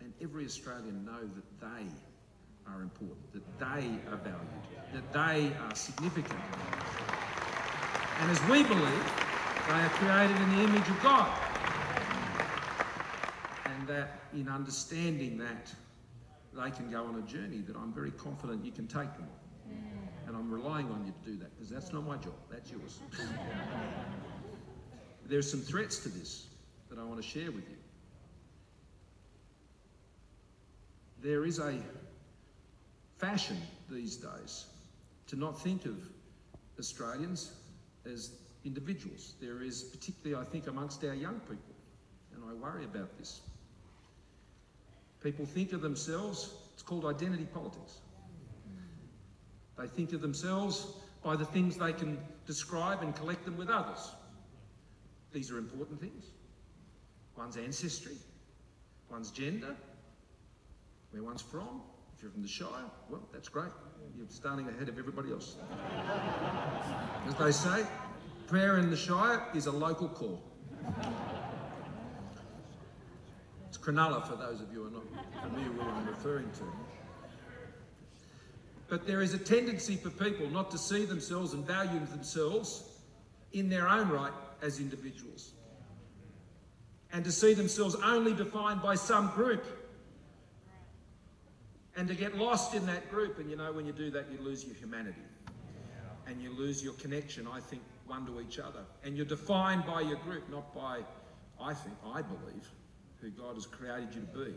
and 0.00 0.12
every 0.20 0.44
Australian 0.44 1.04
know 1.04 1.20
that 1.20 1.60
they 1.60 1.86
are 2.74 2.82
important, 2.82 3.32
that 3.32 3.58
they 3.58 3.86
are 4.10 4.16
valued, 4.16 4.64
that 4.92 5.12
they 5.12 5.52
are 5.62 5.74
significant. 5.74 6.40
And 8.20 8.30
as 8.30 8.40
we 8.44 8.62
believe, 8.62 9.12
they 9.68 9.74
are 9.74 9.88
created 9.90 10.36
in 10.40 10.56
the 10.56 10.62
image 10.64 10.88
of 10.88 11.02
God. 11.02 11.38
And 13.66 13.86
that 13.88 14.20
in 14.34 14.48
understanding 14.48 15.38
that, 15.38 15.72
they 16.54 16.70
can 16.70 16.90
go 16.90 17.04
on 17.04 17.16
a 17.16 17.22
journey 17.22 17.58
that 17.58 17.76
I'm 17.76 17.92
very 17.92 18.10
confident 18.10 18.64
you 18.64 18.72
can 18.72 18.86
take 18.86 19.12
them 19.14 19.28
on. 19.28 19.78
And 20.26 20.36
I'm 20.36 20.50
relying 20.50 20.90
on 20.90 21.06
you 21.06 21.12
to 21.12 21.30
do 21.30 21.38
that 21.38 21.54
because 21.54 21.70
that's 21.70 21.92
not 21.92 22.06
my 22.06 22.16
job, 22.16 22.34
that's 22.50 22.70
yours. 22.70 22.98
there 25.26 25.38
are 25.38 25.42
some 25.42 25.60
threats 25.60 25.98
to 26.00 26.08
this 26.08 26.46
that 26.90 26.98
I 26.98 27.04
want 27.04 27.22
to 27.22 27.26
share 27.26 27.50
with 27.50 27.68
you. 27.68 27.76
There 31.22 31.44
is 31.44 31.58
a 31.58 31.78
fashion 33.18 33.56
these 33.90 34.16
days 34.16 34.66
to 35.26 35.36
not 35.36 35.60
think 35.60 35.84
of 35.84 35.96
Australians 36.78 37.52
as 38.10 38.32
individuals. 38.64 39.34
There 39.40 39.62
is, 39.62 39.82
particularly, 39.82 40.40
I 40.40 40.48
think, 40.50 40.66
amongst 40.66 41.04
our 41.04 41.14
young 41.14 41.40
people, 41.40 41.74
and 42.34 42.42
I 42.48 42.54
worry 42.54 42.84
about 42.84 43.16
this. 43.18 43.40
People 45.22 45.44
think 45.44 45.72
of 45.72 45.82
themselves, 45.82 46.54
it's 46.74 46.82
called 46.82 47.04
identity 47.04 47.46
politics. 47.52 47.98
They 49.76 49.86
think 49.86 50.12
of 50.12 50.20
themselves 50.20 50.86
by 51.22 51.36
the 51.36 51.44
things 51.44 51.76
they 51.76 51.92
can 51.92 52.18
describe 52.46 53.02
and 53.02 53.14
collect 53.14 53.44
them 53.44 53.56
with 53.56 53.68
others. 53.68 54.12
These 55.32 55.50
are 55.50 55.58
important 55.58 56.00
things. 56.00 56.24
One's 57.36 57.56
ancestry, 57.56 58.16
one's 59.10 59.30
gender, 59.30 59.76
where 61.10 61.22
one's 61.22 61.42
from, 61.42 61.82
if 62.18 62.24
you're 62.24 62.32
from 62.32 62.42
the 62.42 62.48
Shire, 62.48 62.84
well, 63.08 63.22
that's 63.32 63.48
great. 63.48 63.70
You're 64.16 64.26
starting 64.28 64.68
ahead 64.68 64.88
of 64.88 64.98
everybody 64.98 65.30
else. 65.30 65.54
As 67.28 67.34
they 67.36 67.52
say, 67.52 67.86
prayer 68.48 68.78
in 68.78 68.90
the 68.90 68.96
Shire 68.96 69.46
is 69.54 69.66
a 69.66 69.70
local 69.70 70.08
call. 70.08 70.42
It's 73.68 73.78
Cronulla 73.78 74.26
for 74.26 74.34
those 74.34 74.60
of 74.60 74.72
you 74.72 74.82
who 74.82 74.88
are 74.88 74.90
not 74.90 75.44
familiar 75.44 75.70
with 75.70 75.78
what 75.78 75.94
I'm 75.94 76.08
referring 76.08 76.50
to. 76.54 76.64
But 78.88 79.06
there 79.06 79.22
is 79.22 79.32
a 79.34 79.38
tendency 79.38 79.94
for 79.94 80.10
people 80.10 80.50
not 80.50 80.72
to 80.72 80.78
see 80.78 81.04
themselves 81.04 81.52
and 81.52 81.64
value 81.64 82.04
themselves 82.06 82.82
in 83.52 83.68
their 83.68 83.88
own 83.88 84.08
right 84.08 84.32
as 84.60 84.80
individuals. 84.80 85.52
And 87.12 87.24
to 87.24 87.30
see 87.30 87.54
themselves 87.54 87.94
only 88.02 88.34
defined 88.34 88.82
by 88.82 88.96
some 88.96 89.30
group 89.36 89.64
and 91.98 92.06
to 92.06 92.14
get 92.14 92.38
lost 92.38 92.74
in 92.74 92.86
that 92.86 93.10
group. 93.10 93.38
And 93.38 93.50
you 93.50 93.56
know, 93.56 93.72
when 93.72 93.84
you 93.84 93.92
do 93.92 94.10
that, 94.12 94.26
you 94.30 94.38
lose 94.40 94.64
your 94.64 94.74
humanity 94.76 95.20
and 96.28 96.40
you 96.40 96.56
lose 96.56 96.82
your 96.82 96.92
connection, 96.94 97.46
I 97.46 97.58
think, 97.58 97.82
one 98.06 98.24
to 98.26 98.40
each 98.40 98.58
other. 98.60 98.84
And 99.04 99.16
you're 99.16 99.26
defined 99.26 99.84
by 99.84 100.02
your 100.02 100.18
group, 100.18 100.48
not 100.48 100.72
by, 100.74 101.00
I 101.60 101.74
think, 101.74 101.96
I 102.06 102.22
believe, 102.22 102.68
who 103.20 103.30
God 103.30 103.54
has 103.54 103.66
created 103.66 104.14
you 104.14 104.20
to 104.20 104.44
be. 104.46 104.54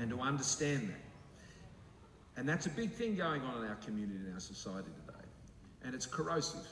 And 0.00 0.10
to 0.10 0.20
understand 0.20 0.88
that. 0.88 2.40
And 2.40 2.48
that's 2.48 2.66
a 2.66 2.70
big 2.70 2.90
thing 2.90 3.14
going 3.14 3.42
on 3.42 3.62
in 3.62 3.68
our 3.68 3.76
community, 3.76 4.18
in 4.26 4.32
our 4.32 4.40
society 4.40 4.88
today. 5.06 5.24
And 5.84 5.94
it's 5.94 6.06
corrosive. 6.06 6.66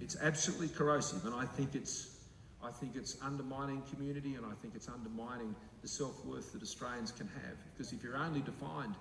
It's 0.00 0.16
absolutely 0.20 0.68
corrosive. 0.68 1.24
And 1.24 1.34
I 1.34 1.44
think 1.44 1.76
it's 1.76 2.11
I 2.64 2.70
think 2.70 2.96
it's 2.96 3.16
undermining 3.22 3.82
community 3.92 4.34
and 4.36 4.46
I 4.46 4.54
think 4.60 4.74
it's 4.74 4.88
undermining 4.88 5.54
the 5.82 5.88
self 5.88 6.24
worth 6.24 6.52
that 6.52 6.62
Australians 6.62 7.10
can 7.10 7.28
have. 7.28 7.56
Because 7.72 7.92
if 7.92 8.02
you're 8.02 8.16
only 8.16 8.40
defined 8.40 8.94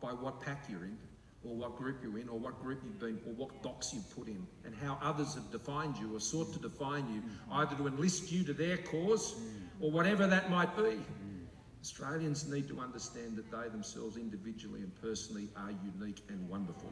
by 0.00 0.10
what 0.10 0.40
pack 0.40 0.64
you're 0.68 0.84
in, 0.84 0.98
or 1.44 1.54
what 1.54 1.76
group 1.76 1.98
you're 2.02 2.18
in, 2.18 2.28
or 2.28 2.38
what 2.38 2.60
group 2.62 2.80
you've 2.84 2.98
been, 2.98 3.20
or 3.26 3.32
what 3.34 3.62
box 3.62 3.92
you've 3.92 4.08
put 4.16 4.28
in, 4.28 4.46
and 4.64 4.74
how 4.74 4.98
others 5.02 5.34
have 5.34 5.50
defined 5.52 5.96
you 5.98 6.16
or 6.16 6.20
sought 6.20 6.52
to 6.52 6.58
define 6.58 7.06
you, 7.12 7.20
mm. 7.20 7.56
either 7.58 7.76
to 7.76 7.86
enlist 7.86 8.32
you 8.32 8.42
to 8.44 8.52
their 8.52 8.78
cause 8.78 9.34
mm. 9.34 9.40
or 9.80 9.90
whatever 9.90 10.26
that 10.26 10.50
might 10.50 10.74
be. 10.76 10.98
Australians 11.82 12.48
need 12.48 12.66
to 12.66 12.80
understand 12.80 13.36
that 13.36 13.50
they 13.50 13.68
themselves, 13.68 14.16
individually 14.16 14.80
and 14.80 14.90
personally, 15.02 15.50
are 15.54 15.70
unique 15.98 16.22
and 16.30 16.48
wonderful. 16.48 16.90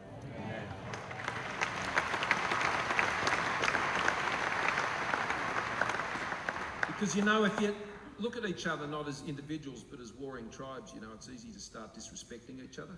Because 7.03 7.17
you 7.17 7.25
know, 7.25 7.43
if 7.43 7.61
you 7.61 7.75
look 8.21 8.37
at 8.37 8.49
each 8.49 8.65
other 8.69 8.87
not 8.87 9.09
as 9.09 9.25
individuals 9.27 9.83
but 9.83 9.99
as 9.99 10.13
warring 10.13 10.49
tribes, 10.51 10.93
you 10.95 11.01
know, 11.01 11.09
it's 11.13 11.29
easy 11.29 11.51
to 11.51 11.59
start 11.59 11.97
disrespecting 11.97 12.63
each 12.63 12.79
other. 12.79 12.97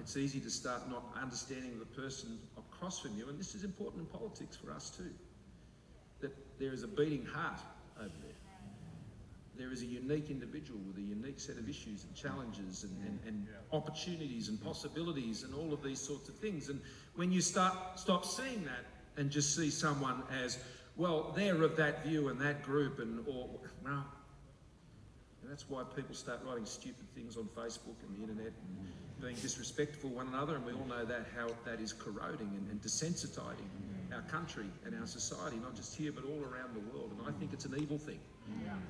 It's 0.00 0.16
easy 0.16 0.40
to 0.40 0.50
start 0.50 0.90
not 0.90 1.04
understanding 1.22 1.78
the 1.78 2.02
person 2.02 2.40
across 2.58 2.98
from 2.98 3.16
you, 3.16 3.28
and 3.28 3.38
this 3.38 3.54
is 3.54 3.62
important 3.62 4.00
in 4.00 4.06
politics 4.18 4.56
for 4.56 4.72
us 4.72 4.90
too. 4.90 5.12
That 6.22 6.34
there 6.58 6.72
is 6.72 6.82
a 6.82 6.88
beating 6.88 7.24
heart 7.24 7.60
over 8.00 8.08
there. 8.20 8.40
There 9.56 9.72
is 9.72 9.82
a 9.82 9.86
unique 9.86 10.28
individual 10.28 10.80
with 10.84 10.96
a 10.96 11.06
unique 11.06 11.38
set 11.38 11.56
of 11.56 11.68
issues 11.68 12.02
and 12.02 12.16
challenges 12.16 12.82
and, 12.82 12.96
and, 13.06 13.20
and 13.28 13.46
opportunities 13.70 14.48
and 14.48 14.60
possibilities 14.60 15.44
and 15.44 15.54
all 15.54 15.72
of 15.72 15.84
these 15.84 16.00
sorts 16.00 16.28
of 16.28 16.34
things. 16.38 16.68
And 16.68 16.80
when 17.14 17.30
you 17.30 17.42
start 17.42 17.76
stop 17.94 18.24
seeing 18.24 18.64
that 18.64 18.86
and 19.16 19.30
just 19.30 19.54
see 19.54 19.70
someone 19.70 20.24
as, 20.42 20.58
well, 20.96 21.32
they're 21.36 21.62
of 21.62 21.76
that 21.76 22.04
view 22.04 22.28
and 22.28 22.40
that 22.40 22.62
group 22.62 22.98
and 23.00 23.20
or 23.26 23.48
well, 23.84 24.04
and 25.42 25.50
that's 25.50 25.68
why 25.68 25.82
people 25.94 26.14
start 26.14 26.40
writing 26.46 26.64
stupid 26.64 27.06
things 27.14 27.36
on 27.36 27.44
Facebook 27.56 28.00
and 28.06 28.16
the 28.16 28.22
internet 28.22 28.46
and 28.46 28.88
being 29.20 29.36
disrespectful 29.36 30.10
one 30.10 30.28
another, 30.28 30.56
and 30.56 30.64
we 30.64 30.72
all 30.72 30.86
know 30.86 31.04
that 31.04 31.26
how 31.36 31.48
that 31.64 31.80
is 31.80 31.92
corroding 31.92 32.48
and, 32.56 32.70
and 32.70 32.80
desensitizing 32.80 33.68
our 34.14 34.22
country 34.22 34.66
and 34.84 34.98
our 34.98 35.06
society, 35.06 35.56
not 35.62 35.74
just 35.74 35.96
here 35.96 36.12
but 36.12 36.24
all 36.24 36.42
around 36.44 36.74
the 36.74 36.80
world. 36.92 37.10
And 37.18 37.28
I 37.28 37.38
think 37.38 37.52
it's 37.52 37.64
an 37.64 37.74
evil 37.78 37.98
thing. 37.98 38.20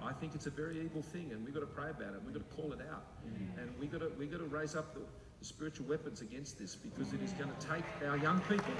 I 0.02 0.12
think 0.12 0.34
it's 0.34 0.46
a 0.46 0.50
very 0.50 0.80
evil 0.80 1.02
thing, 1.02 1.30
and 1.32 1.44
we've 1.44 1.54
got 1.54 1.60
to 1.60 1.66
pray 1.66 1.90
about 1.90 2.14
it. 2.14 2.20
We've 2.24 2.34
got 2.34 2.48
to 2.48 2.56
call 2.56 2.72
it 2.72 2.80
out, 2.90 3.04
mm. 3.26 3.62
and 3.62 3.70
we've 3.80 3.90
got 3.90 4.00
to 4.00 4.10
we've 4.18 4.30
got 4.30 4.38
to 4.38 4.46
raise 4.46 4.74
up 4.76 4.94
the, 4.94 5.00
the 5.38 5.44
spiritual 5.44 5.86
weapons 5.86 6.20
against 6.20 6.58
this 6.58 6.74
because 6.74 7.12
it 7.12 7.22
is 7.22 7.32
going 7.32 7.50
to 7.50 7.66
take 7.66 7.84
our 8.06 8.16
young 8.16 8.40
people. 8.42 8.74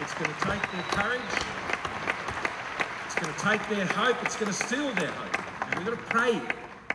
It's 0.00 0.14
going 0.14 0.30
to 0.30 0.40
take 0.46 0.72
their 0.72 0.82
courage. 0.92 1.79
Going 3.20 3.34
to 3.34 3.40
take 3.40 3.68
their 3.68 3.84
hope. 3.84 4.16
It's 4.24 4.36
going 4.36 4.50
to 4.50 4.56
steal 4.56 4.94
their 4.94 5.10
hope. 5.10 5.66
And 5.66 5.74
we've 5.74 5.86
got 5.86 5.98
to 5.98 6.10
pray 6.10 6.40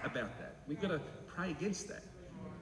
about 0.03 0.35
that. 0.39 0.55
We've 0.67 0.81
got 0.81 0.87
to 0.87 0.99
pray 1.27 1.51
against 1.51 1.87
that 1.89 2.03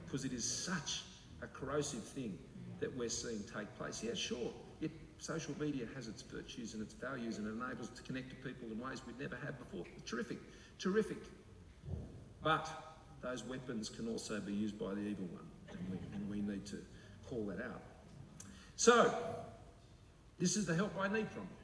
because 0.04 0.26
it 0.26 0.34
is 0.34 0.44
such 0.44 1.02
a 1.40 1.46
corrosive 1.46 2.04
thing 2.04 2.36
that 2.80 2.94
we're 2.94 3.08
seeing 3.08 3.42
take 3.44 3.74
place. 3.78 4.04
Yeah, 4.04 4.12
sure. 4.12 4.52
It, 4.82 4.90
social 5.16 5.54
media 5.58 5.86
has 5.94 6.08
its 6.08 6.20
virtues 6.20 6.74
and 6.74 6.82
its 6.82 6.92
values 6.92 7.38
and 7.38 7.46
it 7.46 7.52
enables 7.52 7.88
us 7.88 7.96
to 7.96 8.02
connect 8.02 8.28
to 8.30 8.36
people 8.36 8.70
in 8.70 8.78
ways 8.78 9.00
we've 9.06 9.18
never 9.18 9.36
had 9.36 9.58
before. 9.58 9.86
Terrific, 10.04 10.36
terrific. 10.78 11.22
But 12.42 12.68
those 13.22 13.44
weapons 13.44 13.88
can 13.88 14.08
also 14.08 14.40
be 14.40 14.52
used 14.52 14.78
by 14.78 14.92
the 14.92 15.00
evil 15.00 15.24
one, 15.32 15.46
and 15.70 15.90
we, 15.90 15.96
and 16.12 16.30
we 16.30 16.52
need 16.52 16.66
to 16.66 16.76
call 17.26 17.46
that 17.46 17.64
out. 17.64 17.80
So, 18.76 19.14
this 20.38 20.54
is 20.54 20.66
the 20.66 20.74
help 20.74 20.92
I 21.00 21.08
need 21.08 21.30
from 21.30 21.44
you. 21.44 21.63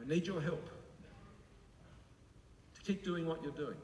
I 0.00 0.08
need 0.08 0.26
your 0.26 0.40
help 0.40 0.68
to 2.74 2.80
keep 2.82 3.04
doing 3.04 3.26
what 3.26 3.42
you're 3.42 3.52
doing. 3.52 3.76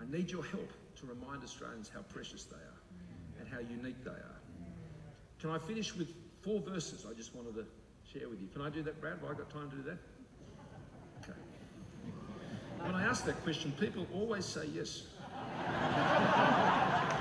I 0.00 0.10
need 0.10 0.30
your 0.30 0.44
help 0.44 0.70
to 1.00 1.06
remind 1.06 1.42
Australians 1.42 1.90
how 1.92 2.02
precious 2.02 2.44
they 2.44 2.56
are 2.56 3.40
and 3.40 3.48
how 3.48 3.58
unique 3.58 4.02
they 4.04 4.10
are. 4.10 4.40
Can 5.40 5.50
I 5.50 5.58
finish 5.58 5.94
with 5.94 6.14
four 6.42 6.60
verses 6.60 7.06
I 7.08 7.14
just 7.14 7.34
wanted 7.34 7.54
to 7.54 7.64
share 8.12 8.28
with 8.28 8.40
you? 8.40 8.48
Can 8.52 8.62
I 8.62 8.70
do 8.70 8.82
that, 8.82 9.00
Brad? 9.00 9.18
Have 9.20 9.30
I 9.30 9.34
got 9.34 9.50
time 9.50 9.70
to 9.70 9.76
do 9.76 9.82
that? 9.82 9.98
Okay. 11.22 11.38
When 12.80 12.94
I 12.94 13.04
ask 13.04 13.24
that 13.26 13.42
question, 13.42 13.72
people 13.78 14.06
always 14.12 14.44
say 14.44 14.66
yes. 14.74 15.02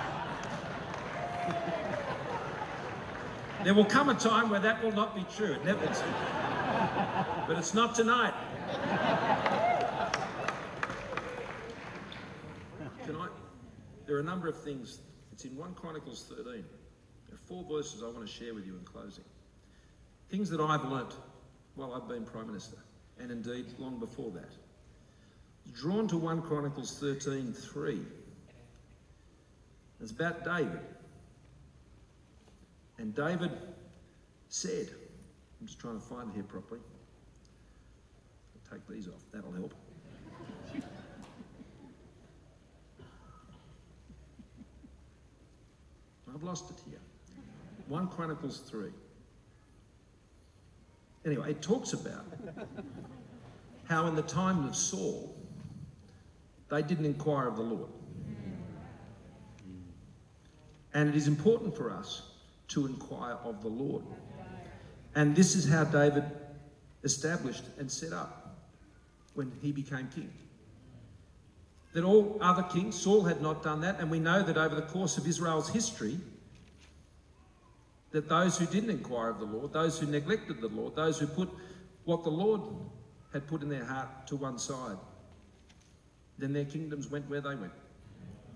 There 3.63 3.73
will 3.73 3.85
come 3.85 4.07
a 4.07 4.13
time 4.13 4.49
where 4.49 4.61
that 4.61 4.81
will 4.81 4.93
not 4.93 5.13
be 5.13 5.25
true. 5.35 5.51
It 5.51 5.65
never 5.65 5.83
is. 5.91 6.01
But 7.47 7.57
it's 7.57 7.73
not 7.73 7.95
tonight. 7.95 8.33
I? 13.09 13.29
There 14.05 14.17
are 14.17 14.19
a 14.19 14.23
number 14.23 14.49
of 14.49 14.61
things. 14.61 14.99
It's 15.31 15.45
in 15.45 15.55
1 15.55 15.73
Chronicles 15.75 16.25
13. 16.29 16.45
There 16.45 16.61
are 17.33 17.37
four 17.45 17.63
verses 17.63 18.03
I 18.03 18.07
want 18.07 18.27
to 18.27 18.31
share 18.31 18.53
with 18.53 18.65
you 18.65 18.75
in 18.77 18.83
closing. 18.83 19.23
Things 20.29 20.49
that 20.49 20.59
I've 20.59 20.83
learnt 20.85 21.13
while 21.75 21.93
I've 21.93 22.09
been 22.09 22.25
Prime 22.25 22.47
Minister, 22.47 22.77
and 23.17 23.31
indeed 23.31 23.67
long 23.79 23.97
before 23.97 24.31
that. 24.31 24.51
Drawn 25.73 26.07
to 26.09 26.17
1 26.17 26.41
Chronicles 26.41 26.99
13 26.99 27.53
3. 27.53 28.01
It's 30.01 30.11
about 30.11 30.43
David. 30.43 30.81
And 32.97 33.15
David 33.15 33.51
said, 34.49 34.89
I'm 35.61 35.67
just 35.67 35.79
trying 35.79 35.99
to 35.99 36.05
find 36.05 36.29
it 36.29 36.35
here 36.35 36.43
properly. 36.43 36.81
Take 38.71 38.87
these 38.87 39.07
off, 39.07 39.23
that'll 39.31 39.51
help. 39.51 39.73
I've 46.33 46.43
lost 46.43 46.69
it 46.69 46.77
here. 46.89 46.99
1 47.87 48.07
Chronicles 48.09 48.59
3. 48.69 48.89
Anyway, 51.25 51.51
it 51.51 51.61
talks 51.61 51.93
about 51.93 52.25
how 53.85 54.07
in 54.07 54.15
the 54.15 54.21
time 54.21 54.65
of 54.65 54.75
Saul, 54.75 55.35
they 56.69 56.81
didn't 56.81 57.05
inquire 57.05 57.47
of 57.47 57.55
the 57.55 57.63
Lord. 57.63 57.89
And 60.93 61.09
it 61.09 61.15
is 61.15 61.27
important 61.27 61.75
for 61.75 61.91
us 61.91 62.23
to 62.69 62.85
inquire 62.85 63.37
of 63.43 63.61
the 63.61 63.69
Lord. 63.69 64.03
And 65.15 65.35
this 65.35 65.55
is 65.55 65.67
how 65.67 65.85
David 65.85 66.25
established 67.03 67.63
and 67.79 67.89
set 67.91 68.13
up 68.13 68.36
when 69.37 69.51
he 69.61 69.71
became 69.71 70.09
king. 70.13 70.33
That 71.93 72.03
all 72.03 72.37
other 72.41 72.63
kings, 72.63 72.99
Saul 72.99 73.23
had 73.23 73.41
not 73.41 73.61
done 73.61 73.81
that, 73.81 73.99
and 73.99 74.09
we 74.09 74.19
know 74.19 74.41
that 74.41 74.57
over 74.57 74.75
the 74.75 74.81
course 74.81 75.17
of 75.17 75.27
Israel's 75.27 75.69
history, 75.69 76.19
that 78.11 78.27
those 78.27 78.57
who 78.57 78.65
didn't 78.65 78.89
inquire 78.89 79.29
of 79.29 79.39
the 79.39 79.45
Lord, 79.45 79.73
those 79.73 79.99
who 79.99 80.07
neglected 80.07 80.59
the 80.59 80.69
Lord, 80.69 80.95
those 80.95 81.19
who 81.19 81.27
put 81.27 81.49
what 82.05 82.23
the 82.23 82.31
Lord 82.31 82.61
had 83.31 83.47
put 83.47 83.61
in 83.61 83.69
their 83.69 83.85
heart 83.85 84.25
to 84.27 84.35
one 84.35 84.57
side, 84.57 84.97
then 86.39 86.51
their 86.51 86.65
kingdoms 86.65 87.09
went 87.09 87.29
where 87.29 87.41
they 87.41 87.55
went. 87.55 87.73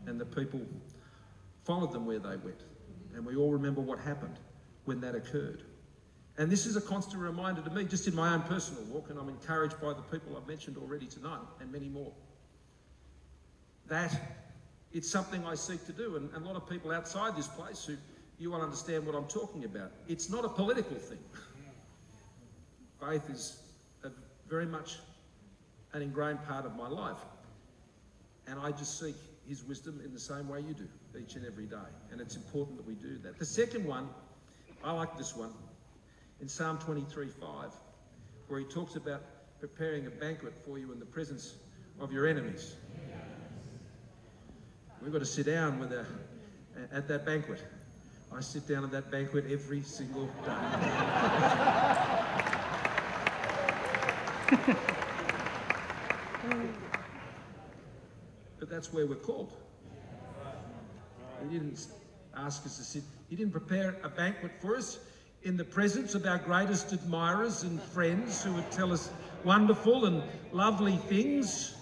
And 0.08 0.20
the 0.20 0.26
people 0.26 0.62
followed 1.64 1.92
them 1.92 2.08
where 2.08 2.20
they 2.20 2.38
went. 2.38 2.62
And 3.14 3.24
we 3.24 3.36
all 3.36 3.52
remember 3.52 3.82
what 3.82 4.00
happened 4.00 4.40
when 4.86 5.00
that 5.02 5.14
occurred. 5.14 5.64
And 6.38 6.50
this 6.50 6.66
is 6.66 6.76
a 6.76 6.82
constant 6.82 7.22
reminder 7.22 7.62
to 7.62 7.70
me, 7.70 7.84
just 7.84 8.08
in 8.08 8.16
my 8.16 8.34
own 8.34 8.42
personal 8.44 8.84
walk, 8.84 9.10
and 9.10 9.20
I'm 9.20 9.30
encouraged 9.30 9.80
by 9.82 9.94
the 9.94 10.02
people 10.02 10.38
I've 10.38 10.48
mentioned 10.48 10.78
already 10.78 11.06
tonight 11.06 11.42
and 11.60 11.72
many 11.72 11.90
more, 11.90 12.12
that 13.88 14.16
it's 14.94 15.10
something 15.10 15.46
I 15.46 15.56
seek 15.56 15.86
to 15.86 15.94
do. 15.94 16.16
And, 16.16 16.34
and 16.34 16.46
a 16.46 16.48
lot 16.48 16.56
of 16.56 16.70
people 16.70 16.92
outside 16.92 17.36
this 17.36 17.48
place 17.48 17.86
who 17.86 17.98
you 18.40 18.52
will 18.52 18.62
understand 18.62 19.06
what 19.06 19.16
I'm 19.16 19.28
talking 19.28 19.66
about. 19.66 19.92
It's 20.08 20.30
not 20.30 20.46
a 20.46 20.50
political 20.50 20.96
thing. 20.96 21.20
Faith 23.00 23.30
is 23.30 23.60
a, 24.04 24.10
very 24.50 24.66
much 24.66 25.00
an 25.94 26.02
ingrained 26.02 26.44
part 26.48 26.66
of 26.66 26.76
my 26.76 26.88
life. 26.88 27.18
And 28.48 28.60
I 28.60 28.72
just 28.72 29.00
seek 29.00 29.16
his 29.48 29.64
wisdom 29.64 30.02
in 30.04 30.14
the 30.14 30.20
same 30.20 30.48
way 30.48 30.62
you 30.62 30.74
do 30.74 30.88
each 31.20 31.36
and 31.36 31.46
every 31.46 31.66
day. 31.66 31.78
And 32.12 32.22
it's 32.22 32.36
important 32.36 32.78
that 32.78 32.88
we 32.88 32.96
do 32.96 33.18
that. 33.20 33.38
The 33.38 33.46
second 33.46 33.86
one, 33.86 34.08
I 34.84 34.92
like 34.94 35.18
this 35.18 35.36
one, 35.36 35.52
in 36.42 36.48
Psalm 36.48 36.80
23 36.80 37.28
5, 37.28 37.48
where 38.48 38.60
he 38.60 38.66
talks 38.66 38.96
about 38.96 39.22
preparing 39.60 40.08
a 40.08 40.10
banquet 40.10 40.54
for 40.66 40.80
you 40.80 40.92
in 40.92 41.00
the 41.00 41.06
presence 41.06 41.54
of 42.00 42.12
your 42.12 42.28
enemies. 42.28 42.74
We've 45.02 45.14
got 45.14 45.20
to 45.20 45.26
sit 45.26 45.46
down 45.46 45.80
with 45.80 45.94
a, 45.94 46.06
at 46.92 47.08
that 47.08 47.26
banquet. 47.26 47.64
I 48.36 48.42
sit 48.42 48.68
down 48.68 48.84
at 48.84 48.92
that 48.92 49.10
banquet 49.12 49.46
every 49.52 49.84
single 49.84 50.26
day. 50.26 50.32
but 58.60 58.70
that's 58.70 58.92
where 58.92 59.06
we're 59.06 59.16
called. 59.16 59.54
He 61.44 61.58
didn't 61.58 61.88
ask 62.36 62.66
us 62.66 62.78
to 62.78 62.84
sit, 62.84 63.04
He 63.30 63.36
didn't 63.36 63.52
prepare 63.52 63.98
a 64.04 64.10
banquet 64.10 64.52
for 64.60 64.76
us 64.76 64.98
in 65.44 65.58
the 65.58 65.66
presence 65.66 66.14
of 66.14 66.26
our 66.26 66.38
greatest 66.38 66.94
admirers 66.94 67.64
and 67.64 67.82
friends 67.82 68.44
who 68.44 68.54
would 68.54 68.70
tell 68.72 68.92
us 68.92 69.10
wonderful 69.44 70.06
and 70.06 70.22
lovely 70.52 70.98
things, 70.98 71.76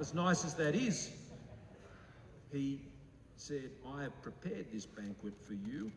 as 0.00 0.14
nice 0.14 0.44
as 0.44 0.54
that 0.54 0.74
is. 0.74 1.10
He 2.52 2.80
said, 3.36 3.70
I 3.86 4.02
have 4.02 4.20
prepared 4.22 4.66
this 4.72 4.86
banquet 4.86 5.34
for 5.44 5.54
you 5.54 5.92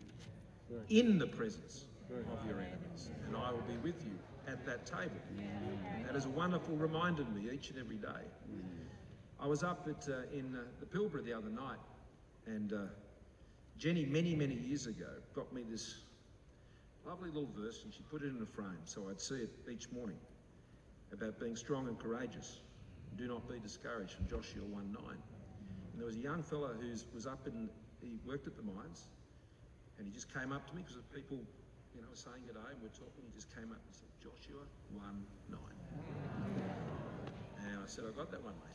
in 0.89 1.17
the 1.17 1.27
presence 1.27 1.85
of 2.09 2.47
your 2.47 2.59
enemies, 2.59 3.09
and 3.25 3.35
I 3.35 3.51
will 3.51 3.63
be 3.67 3.77
with 3.77 4.03
you 4.05 4.17
at 4.47 4.63
that 4.65 4.85
table. 4.85 5.21
And 5.37 6.05
that 6.05 6.15
is 6.15 6.25
a 6.25 6.29
wonderful 6.29 6.75
reminder 6.75 7.23
to 7.23 7.31
me 7.31 7.49
each 7.51 7.71
and 7.71 7.79
every 7.79 7.97
day. 7.97 8.25
I 9.39 9.47
was 9.47 9.63
up 9.63 9.87
at, 9.89 10.07
uh, 10.07 10.21
in 10.31 10.55
uh, 10.55 10.59
the 10.79 10.85
Pilbara 10.85 11.23
the 11.25 11.33
other 11.33 11.49
night, 11.49 11.79
and 12.45 12.73
uh, 12.73 12.77
Jenny, 13.79 14.05
many, 14.05 14.35
many 14.35 14.53
years 14.53 14.85
ago, 14.85 15.09
got 15.33 15.51
me 15.51 15.63
this 15.67 15.95
lovely 17.05 17.29
little 17.29 17.49
verse, 17.57 17.81
and 17.83 17.93
she 17.93 18.01
put 18.03 18.21
it 18.21 18.27
in 18.27 18.41
a 18.41 18.45
frame 18.45 18.81
so 18.85 19.09
I'd 19.09 19.21
see 19.21 19.35
it 19.35 19.49
each 19.71 19.91
morning 19.91 20.17
about 21.11 21.39
being 21.39 21.55
strong 21.55 21.87
and 21.87 21.99
courageous. 21.99 22.59
Do 23.17 23.27
not 23.27 23.47
be 23.49 23.59
discouraged 23.59 24.13
from 24.13 24.27
Joshua 24.27 24.63
1 24.63 24.91
9. 24.91 25.03
And 25.03 25.19
there 25.97 26.05
was 26.05 26.15
a 26.15 26.19
young 26.19 26.43
fellow 26.43 26.73
who 26.79 26.89
was 27.13 27.27
up 27.27 27.47
in, 27.47 27.69
he 28.01 28.17
worked 28.25 28.47
at 28.47 28.55
the 28.55 28.63
mines, 28.63 29.07
and 29.97 30.07
he 30.07 30.13
just 30.13 30.33
came 30.33 30.51
up 30.51 30.67
to 30.69 30.75
me 30.75 30.81
because 30.81 30.95
the 30.95 31.15
people, 31.15 31.37
you 31.93 32.01
know, 32.01 32.07
were 32.09 32.15
saying 32.15 32.37
good 32.47 32.55
day 32.55 32.71
and 32.71 32.81
we're 32.81 32.89
talking. 32.89 33.23
He 33.27 33.33
just 33.35 33.53
came 33.53 33.71
up 33.71 33.81
and 33.85 33.93
said, 33.93 34.07
Joshua 34.21 34.63
1 34.93 35.25
9. 35.49 35.59
And 37.67 37.77
I 37.77 37.87
said, 37.87 38.05
I've 38.07 38.15
got 38.15 38.31
that 38.31 38.43
one, 38.43 38.53
mate. 38.63 38.71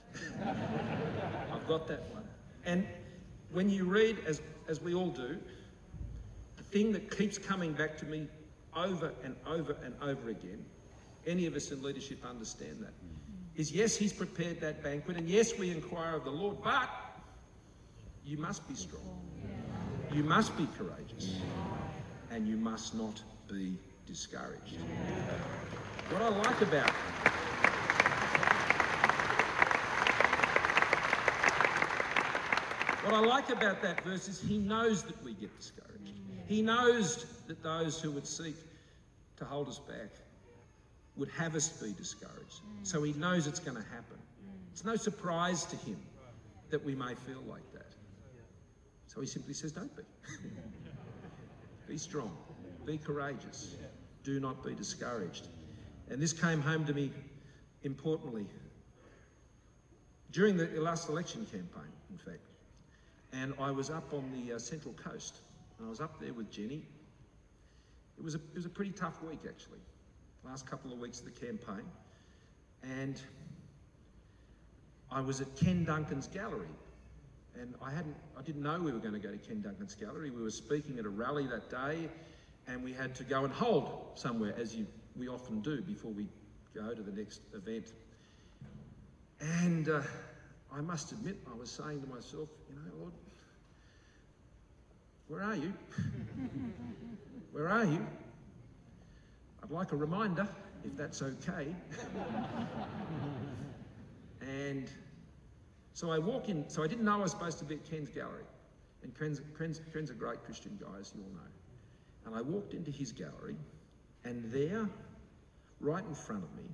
I've 1.53 1.67
got 1.67 1.89
that 1.89 2.05
one. 2.13 2.25
And 2.65 2.87
when 3.51 3.71
you 3.71 3.85
read, 3.85 4.19
as, 4.27 4.43
as 4.69 4.81
we 4.81 4.95
all 4.95 5.11
do, 5.11 5.39
thing 6.77 6.93
that 6.93 7.11
keeps 7.17 7.39
coming 7.39 7.73
back 7.73 7.97
to 7.97 8.05
me 8.05 8.29
over 8.77 9.15
and 9.25 9.35
over 9.47 9.77
and 9.83 9.95
over 10.03 10.29
again, 10.29 10.63
any 11.27 11.47
of 11.47 11.55
us 11.55 11.71
in 11.71 11.83
leadership 11.83 12.19
understand 12.23 12.77
that, 12.83 12.93
is 13.55 13.73
yes, 13.73 13.97
he's 13.97 14.13
prepared 14.13 14.61
that 14.61 14.83
banquet, 14.83 15.17
and 15.17 15.27
yes, 15.27 15.59
we 15.59 15.71
inquire 15.71 16.17
of 16.17 16.25
the 16.25 16.31
Lord, 16.31 16.59
but 16.63 16.91
you 18.27 18.37
must 18.37 18.69
be 18.69 18.75
strong. 18.75 19.23
You 20.13 20.23
must 20.23 20.55
be 20.59 20.69
courageous. 20.77 21.39
And 22.31 22.47
you 22.47 22.59
must 22.59 22.95
not 22.95 23.23
be 23.51 23.79
discouraged. 24.07 24.77
What 26.11 26.21
I 26.21 26.29
like 26.29 26.61
about 26.61 26.91
What 33.03 33.15
I 33.15 33.21
like 33.21 33.51
about 33.51 33.83
that 33.83 34.03
verse 34.03 34.27
is 34.27 34.41
he 34.41 34.59
knows 34.59 35.05
that 35.05 35.23
we 35.25 35.33
get 35.35 35.57
discouraged. 35.57 35.87
He 36.47 36.63
knows 36.63 37.25
that 37.49 37.63
those 37.63 38.01
who 38.01 38.11
would 38.13 38.27
seek 38.27 38.57
to 39.37 39.45
hold 39.45 39.69
us 39.69 39.79
back 39.79 40.11
would 41.17 41.29
have 41.31 41.55
us 41.55 41.69
be 41.69 41.93
discouraged. 41.93 42.61
So 42.83 43.03
he 43.03 43.13
knows 43.15 43.47
it's 43.47 43.61
going 43.61 43.77
to 43.77 43.89
happen. 43.89 44.19
It's 44.73 44.85
no 44.85 44.97
surprise 44.97 45.65
to 45.67 45.77
him 45.77 45.99
that 46.71 46.85
we 46.85 46.95
may 46.95 47.15
feel 47.15 47.43
like 47.49 47.73
that. 47.73 47.95
So 49.07 49.21
he 49.21 49.27
simply 49.27 49.55
says, 49.55 49.73
Don't 49.73 49.95
be. 49.97 50.03
be 51.89 51.97
strong, 51.97 52.37
be 52.85 52.99
courageous, 52.99 53.77
do 54.25 54.41
not 54.41 54.65
be 54.65 54.75
discouraged. 54.75 55.47
And 56.11 56.21
this 56.21 56.33
came 56.33 56.61
home 56.61 56.85
to 56.87 56.93
me 56.93 57.11
importantly 57.83 58.47
during 60.33 60.57
the 60.57 60.67
last 60.81 61.09
election 61.09 61.47
campaign, 61.47 61.93
in 62.11 62.19
fact 62.19 62.41
and 63.43 63.55
I 63.59 63.71
was 63.71 63.91
up 63.91 64.13
on 64.13 64.25
the 64.33 64.55
uh, 64.55 64.59
Central 64.59 64.95
Coast. 64.95 65.39
And 65.79 65.87
I 65.87 65.91
was 65.91 66.01
up 66.01 66.21
there 66.21 66.33
with 66.33 66.51
Jenny. 66.51 66.87
It 68.19 68.25
was, 68.25 68.35
a, 68.35 68.39
it 68.39 68.55
was 68.55 68.67
a 68.67 68.71
pretty 68.71 68.93
tough 68.93 69.23
week, 69.23 69.41
actually, 69.47 69.81
last 70.45 70.67
couple 70.67 70.93
of 70.93 70.99
weeks 70.99 71.21
of 71.21 71.27
the 71.27 71.33
campaign. 71.33 71.85
And 72.83 73.21
I 75.11 75.21
was 75.21 75.41
at 75.41 75.55
Ken 75.57 75.85
Duncan's 75.85 76.29
gallery. 76.29 76.69
And 77.61 77.75
I, 77.83 77.91
hadn't, 77.91 78.17
I 78.39 78.43
didn't 78.43 78.63
know 78.63 78.79
we 78.79 78.93
were 78.93 78.99
going 78.99 79.15
to 79.15 79.19
go 79.21 79.31
to 79.31 79.39
Ken 79.39 79.63
Duncan's 79.63 79.95
gallery. 79.95 80.31
We 80.31 80.43
were 80.43 80.51
speaking 80.51 80.99
at 80.99 81.07
a 81.07 81.09
rally 81.09 81.47
that 81.47 81.71
day, 81.71 82.09
and 82.67 82.83
we 82.83 82.93
had 82.93 83.15
to 83.17 83.25
go 83.25 83.45
and 83.45 83.53
hold 83.53 84.13
somewhere, 84.15 84.55
as 84.59 84.75
you, 84.75 84.87
we 85.17 85.29
often 85.29 85.61
do 85.61 85.81
before 85.81 86.11
we 86.11 86.29
go 86.75 86.95
to 86.95 87.03
the 87.03 87.13
next 87.13 87.41
event. 87.55 87.93
And 89.41 89.89
uh, 89.89 90.03
I 90.73 90.81
must 90.81 91.13
admit, 91.13 91.39
I 91.51 91.57
was 91.57 91.71
saying 91.71 92.03
to 92.03 92.09
myself, 92.09 92.49
you 92.69 92.77
know, 92.77 92.83
Lord, 92.99 93.13
where 95.29 95.43
are 95.43 95.57
you? 95.57 95.73
Where 97.53 97.69
are 97.69 97.85
you? 97.85 98.05
I'd 99.63 99.71
like 99.71 99.93
a 99.93 99.97
reminder, 99.97 100.47
if 100.85 100.97
that's 100.97 101.23
okay. 101.23 101.75
and 104.41 104.89
so 105.95 106.11
I 106.11 106.19
walk 106.19 106.49
in, 106.49 106.69
so 106.69 106.85
I 106.85 106.87
didn't 106.87 107.05
know 107.05 107.15
I 107.15 107.23
was 107.23 107.31
supposed 107.31 107.59
to 107.61 107.65
be 107.65 107.75
at 107.77 107.91
Ken's 107.91 108.11
gallery. 108.11 108.45
And 109.03 109.19
Ken's, 109.19 109.41
Ken's, 109.59 109.81
Ken's 109.93 110.11
a 110.11 110.15
great 110.15 110.45
Christian 110.45 110.79
guy, 110.81 111.01
as 111.01 111.13
you 111.17 111.23
all 111.23 111.31
know. 111.31 111.41
And 112.27 112.35
I 112.35 112.43
walked 112.43 112.75
into 112.75 112.91
his 112.91 113.13
gallery, 113.13 113.57
and 114.25 114.45
there, 114.53 114.89
right 115.81 116.05
in 116.05 116.15
front 116.15 116.45
of 116.45 116.55
me, 116.57 116.69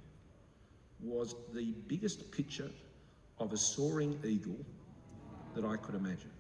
was 1.01 1.35
the 1.55 1.75
biggest 1.87 2.31
picture 2.33 2.71
of 3.39 3.53
a 3.53 3.57
soaring 3.57 4.19
eagle 4.25 4.59
that 5.55 5.65
I 5.65 5.77
could 5.77 5.95
imagine. 5.95 6.31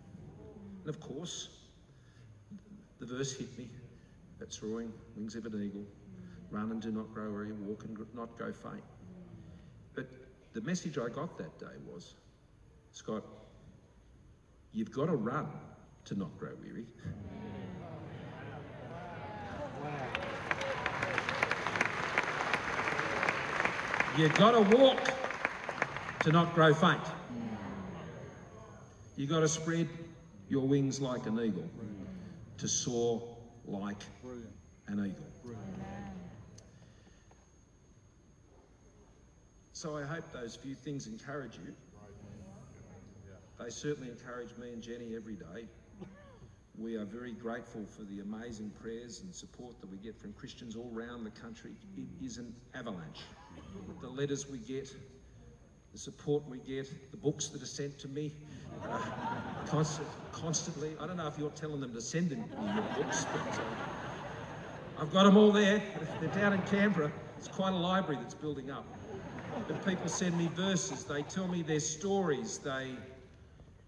And 0.80 0.88
of 0.88 1.00
course, 1.00 1.61
the 3.02 3.16
verse 3.16 3.36
hit 3.36 3.58
me 3.58 3.68
that 4.38 4.52
soaring 4.52 4.92
wings 5.16 5.34
of 5.34 5.44
an 5.46 5.60
eagle, 5.60 5.84
run 6.52 6.70
and 6.70 6.80
do 6.80 6.92
not 6.92 7.12
grow 7.12 7.32
weary, 7.32 7.50
walk 7.50 7.82
and 7.84 7.98
not 8.14 8.38
go 8.38 8.52
faint. 8.52 8.84
But 9.92 10.06
the 10.52 10.60
message 10.60 10.98
I 10.98 11.08
got 11.08 11.36
that 11.36 11.58
day 11.58 11.74
was 11.92 12.14
Scott, 12.92 13.24
you've 14.72 14.92
got 14.92 15.06
to 15.06 15.16
run 15.16 15.48
to 16.04 16.14
not 16.14 16.38
grow 16.38 16.50
weary. 16.62 16.86
You've 24.16 24.34
got 24.34 24.52
to 24.52 24.76
walk 24.76 25.00
to 26.20 26.30
not 26.30 26.54
grow 26.54 26.72
faint. 26.72 27.02
You've 29.16 29.30
got 29.30 29.40
to 29.40 29.48
spread 29.48 29.88
your 30.48 30.68
wings 30.68 31.00
like 31.00 31.26
an 31.26 31.40
eagle 31.40 31.68
to 32.58 32.68
soar 32.68 33.22
like 33.66 34.02
an 34.88 34.98
eagle. 34.98 35.26
So 39.72 39.96
I 39.96 40.04
hope 40.04 40.32
those 40.32 40.54
few 40.54 40.74
things 40.74 41.06
encourage 41.06 41.56
you. 41.56 41.74
They 43.58 43.70
certainly 43.70 44.10
encourage 44.10 44.56
me 44.56 44.72
and 44.72 44.82
Jenny 44.82 45.16
every 45.16 45.34
day. 45.34 45.66
We 46.78 46.96
are 46.96 47.04
very 47.04 47.32
grateful 47.32 47.84
for 47.84 48.02
the 48.04 48.20
amazing 48.20 48.70
prayers 48.80 49.20
and 49.22 49.34
support 49.34 49.80
that 49.80 49.90
we 49.90 49.98
get 49.98 50.16
from 50.18 50.32
Christians 50.32 50.74
all 50.74 50.90
around 50.94 51.24
the 51.24 51.30
country. 51.30 51.72
It 51.96 52.24
is 52.24 52.38
an 52.38 52.54
avalanche. 52.74 53.20
The 54.00 54.08
letters 54.08 54.48
we 54.48 54.58
get, 54.58 54.94
the 55.92 55.98
support 55.98 56.42
we 56.48 56.58
get, 56.58 56.88
the 57.10 57.16
books 57.16 57.48
that 57.48 57.62
are 57.62 57.66
sent 57.66 57.98
to 58.00 58.08
me 58.08 58.32
uh, 58.84 58.98
constant, 59.66 60.08
constantly. 60.32 60.92
I 61.00 61.06
don't 61.06 61.16
know 61.16 61.26
if 61.26 61.38
you're 61.38 61.50
telling 61.50 61.80
them 61.80 61.92
to 61.92 62.00
send 62.00 62.30
them 62.30 62.44
your 62.74 63.04
books, 63.04 63.26
but 63.26 63.60
uh, 63.60 65.02
I've 65.02 65.12
got 65.12 65.24
them 65.24 65.36
all 65.36 65.52
there. 65.52 65.82
They're 66.20 66.30
down 66.30 66.54
in 66.54 66.62
Canberra. 66.62 67.12
It's 67.38 67.48
quite 67.48 67.72
a 67.72 67.76
library 67.76 68.18
that's 68.22 68.34
building 68.34 68.70
up. 68.70 68.86
But 69.68 69.84
people 69.86 70.08
send 70.08 70.36
me 70.38 70.48
verses, 70.54 71.04
they 71.04 71.22
tell 71.22 71.46
me 71.46 71.62
their 71.62 71.80
stories, 71.80 72.58
they, 72.58 72.92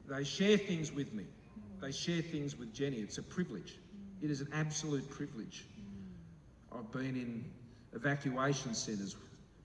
they 0.06 0.22
share 0.22 0.58
things 0.58 0.92
with 0.92 1.12
me. 1.14 1.24
They 1.80 1.90
share 1.90 2.22
things 2.22 2.58
with 2.58 2.72
Jenny. 2.74 2.98
It's 2.98 3.18
a 3.18 3.22
privilege. 3.22 3.78
It 4.22 4.30
is 4.30 4.40
an 4.40 4.48
absolute 4.52 5.08
privilege. 5.10 5.64
I've 6.72 6.90
been 6.92 7.16
in 7.16 7.44
evacuation 7.94 8.74
centres 8.74 9.16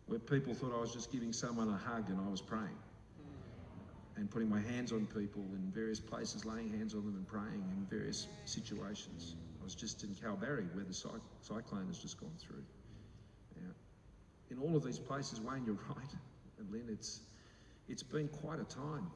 where 0.09 0.19
people 0.19 0.55
thought 0.55 0.73
I 0.75 0.81
was 0.81 0.91
just 0.91 1.11
giving 1.11 1.31
someone 1.31 1.69
a 1.69 1.77
hug 1.77 2.09
and 2.09 2.19
I 2.19 2.29
was 2.29 2.41
praying 2.41 2.77
and 4.17 4.29
putting 4.29 4.49
my 4.49 4.59
hands 4.59 4.91
on 4.91 5.05
people 5.05 5.43
in 5.53 5.71
various 5.71 5.99
places, 5.99 6.45
laying 6.45 6.69
hands 6.71 6.95
on 6.95 7.05
them 7.05 7.15
and 7.15 7.27
praying 7.27 7.63
in 7.77 7.85
various 7.89 8.27
situations. 8.45 9.35
I 9.61 9.63
was 9.63 9.75
just 9.75 10.03
in 10.03 10.09
Kalbarri 10.09 10.67
where 10.75 10.83
the 10.83 10.93
cyclone 10.93 11.87
has 11.87 11.99
just 11.99 12.19
gone 12.19 12.33
through. 12.39 12.63
In 14.51 14.57
all 14.57 14.75
of 14.75 14.83
these 14.83 14.97
places, 14.97 15.39
Wayne, 15.39 15.63
you're 15.63 15.75
right, 15.89 16.13
and 16.57 16.71
Lynn, 16.71 16.87
it's, 16.89 17.21
it's 17.87 18.01
been 18.01 18.27
quite 18.27 18.59
a 18.59 18.63
time. 18.63 19.09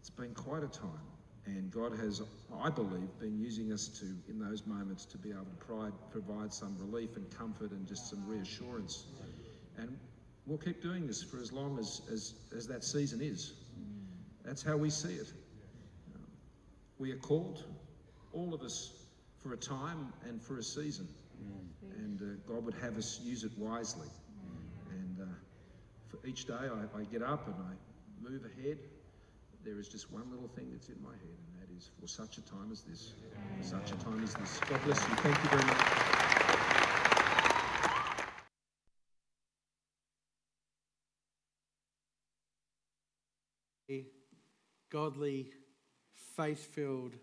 It's 0.00 0.10
been 0.10 0.34
quite 0.34 0.64
a 0.64 0.68
time. 0.68 1.06
And 1.46 1.70
God 1.70 1.96
has, 1.98 2.20
I 2.60 2.68
believe, 2.68 3.08
been 3.20 3.38
using 3.38 3.72
us 3.72 3.86
to, 4.00 4.06
in 4.28 4.40
those 4.40 4.66
moments, 4.66 5.04
to 5.06 5.18
be 5.18 5.30
able 5.30 5.44
to 5.44 5.92
provide 6.10 6.52
some 6.52 6.76
relief 6.78 7.16
and 7.16 7.30
comfort 7.36 7.70
and 7.70 7.86
just 7.86 8.10
some 8.10 8.26
reassurance 8.26 9.06
and 9.78 9.96
we'll 10.46 10.58
keep 10.58 10.82
doing 10.82 11.06
this 11.06 11.22
for 11.22 11.38
as 11.38 11.52
long 11.52 11.78
as, 11.78 12.02
as, 12.12 12.34
as 12.56 12.66
that 12.68 12.84
season 12.84 13.20
is. 13.20 13.54
That's 14.44 14.62
how 14.62 14.76
we 14.76 14.90
see 14.90 15.14
it. 15.14 15.32
We 16.98 17.12
are 17.12 17.18
called, 17.18 17.64
all 18.32 18.54
of 18.54 18.62
us, 18.62 18.92
for 19.42 19.52
a 19.52 19.56
time 19.56 20.12
and 20.28 20.40
for 20.40 20.58
a 20.58 20.62
season. 20.62 21.08
And 21.98 22.20
uh, 22.20 22.52
God 22.52 22.64
would 22.64 22.74
have 22.74 22.96
us 22.96 23.20
use 23.22 23.44
it 23.44 23.52
wisely. 23.58 24.08
And 24.90 25.18
uh, 25.20 25.24
for 26.08 26.24
each 26.26 26.46
day 26.46 26.54
I, 26.54 26.98
I 26.98 27.04
get 27.04 27.22
up 27.22 27.46
and 27.46 27.56
I 27.56 28.30
move 28.30 28.44
ahead. 28.44 28.78
There 29.64 29.78
is 29.78 29.88
just 29.88 30.12
one 30.12 30.30
little 30.30 30.48
thing 30.48 30.68
that's 30.72 30.88
in 30.88 31.00
my 31.02 31.10
head, 31.10 31.20
and 31.22 31.60
that 31.60 31.76
is 31.76 31.90
for 32.00 32.06
such 32.08 32.38
a 32.38 32.42
time 32.42 32.70
as 32.72 32.82
this. 32.82 33.12
For 33.58 33.64
such 33.64 33.92
a 33.92 34.04
time 34.04 34.22
as 34.22 34.34
this. 34.34 34.60
God 34.68 34.80
bless 34.84 34.98
you. 35.08 35.14
Thank 35.16 35.42
you 35.42 35.50
very 35.50 35.64
much. 35.66 36.31
Godly, 44.90 45.50
faith 46.36 46.64
filled 46.74 47.14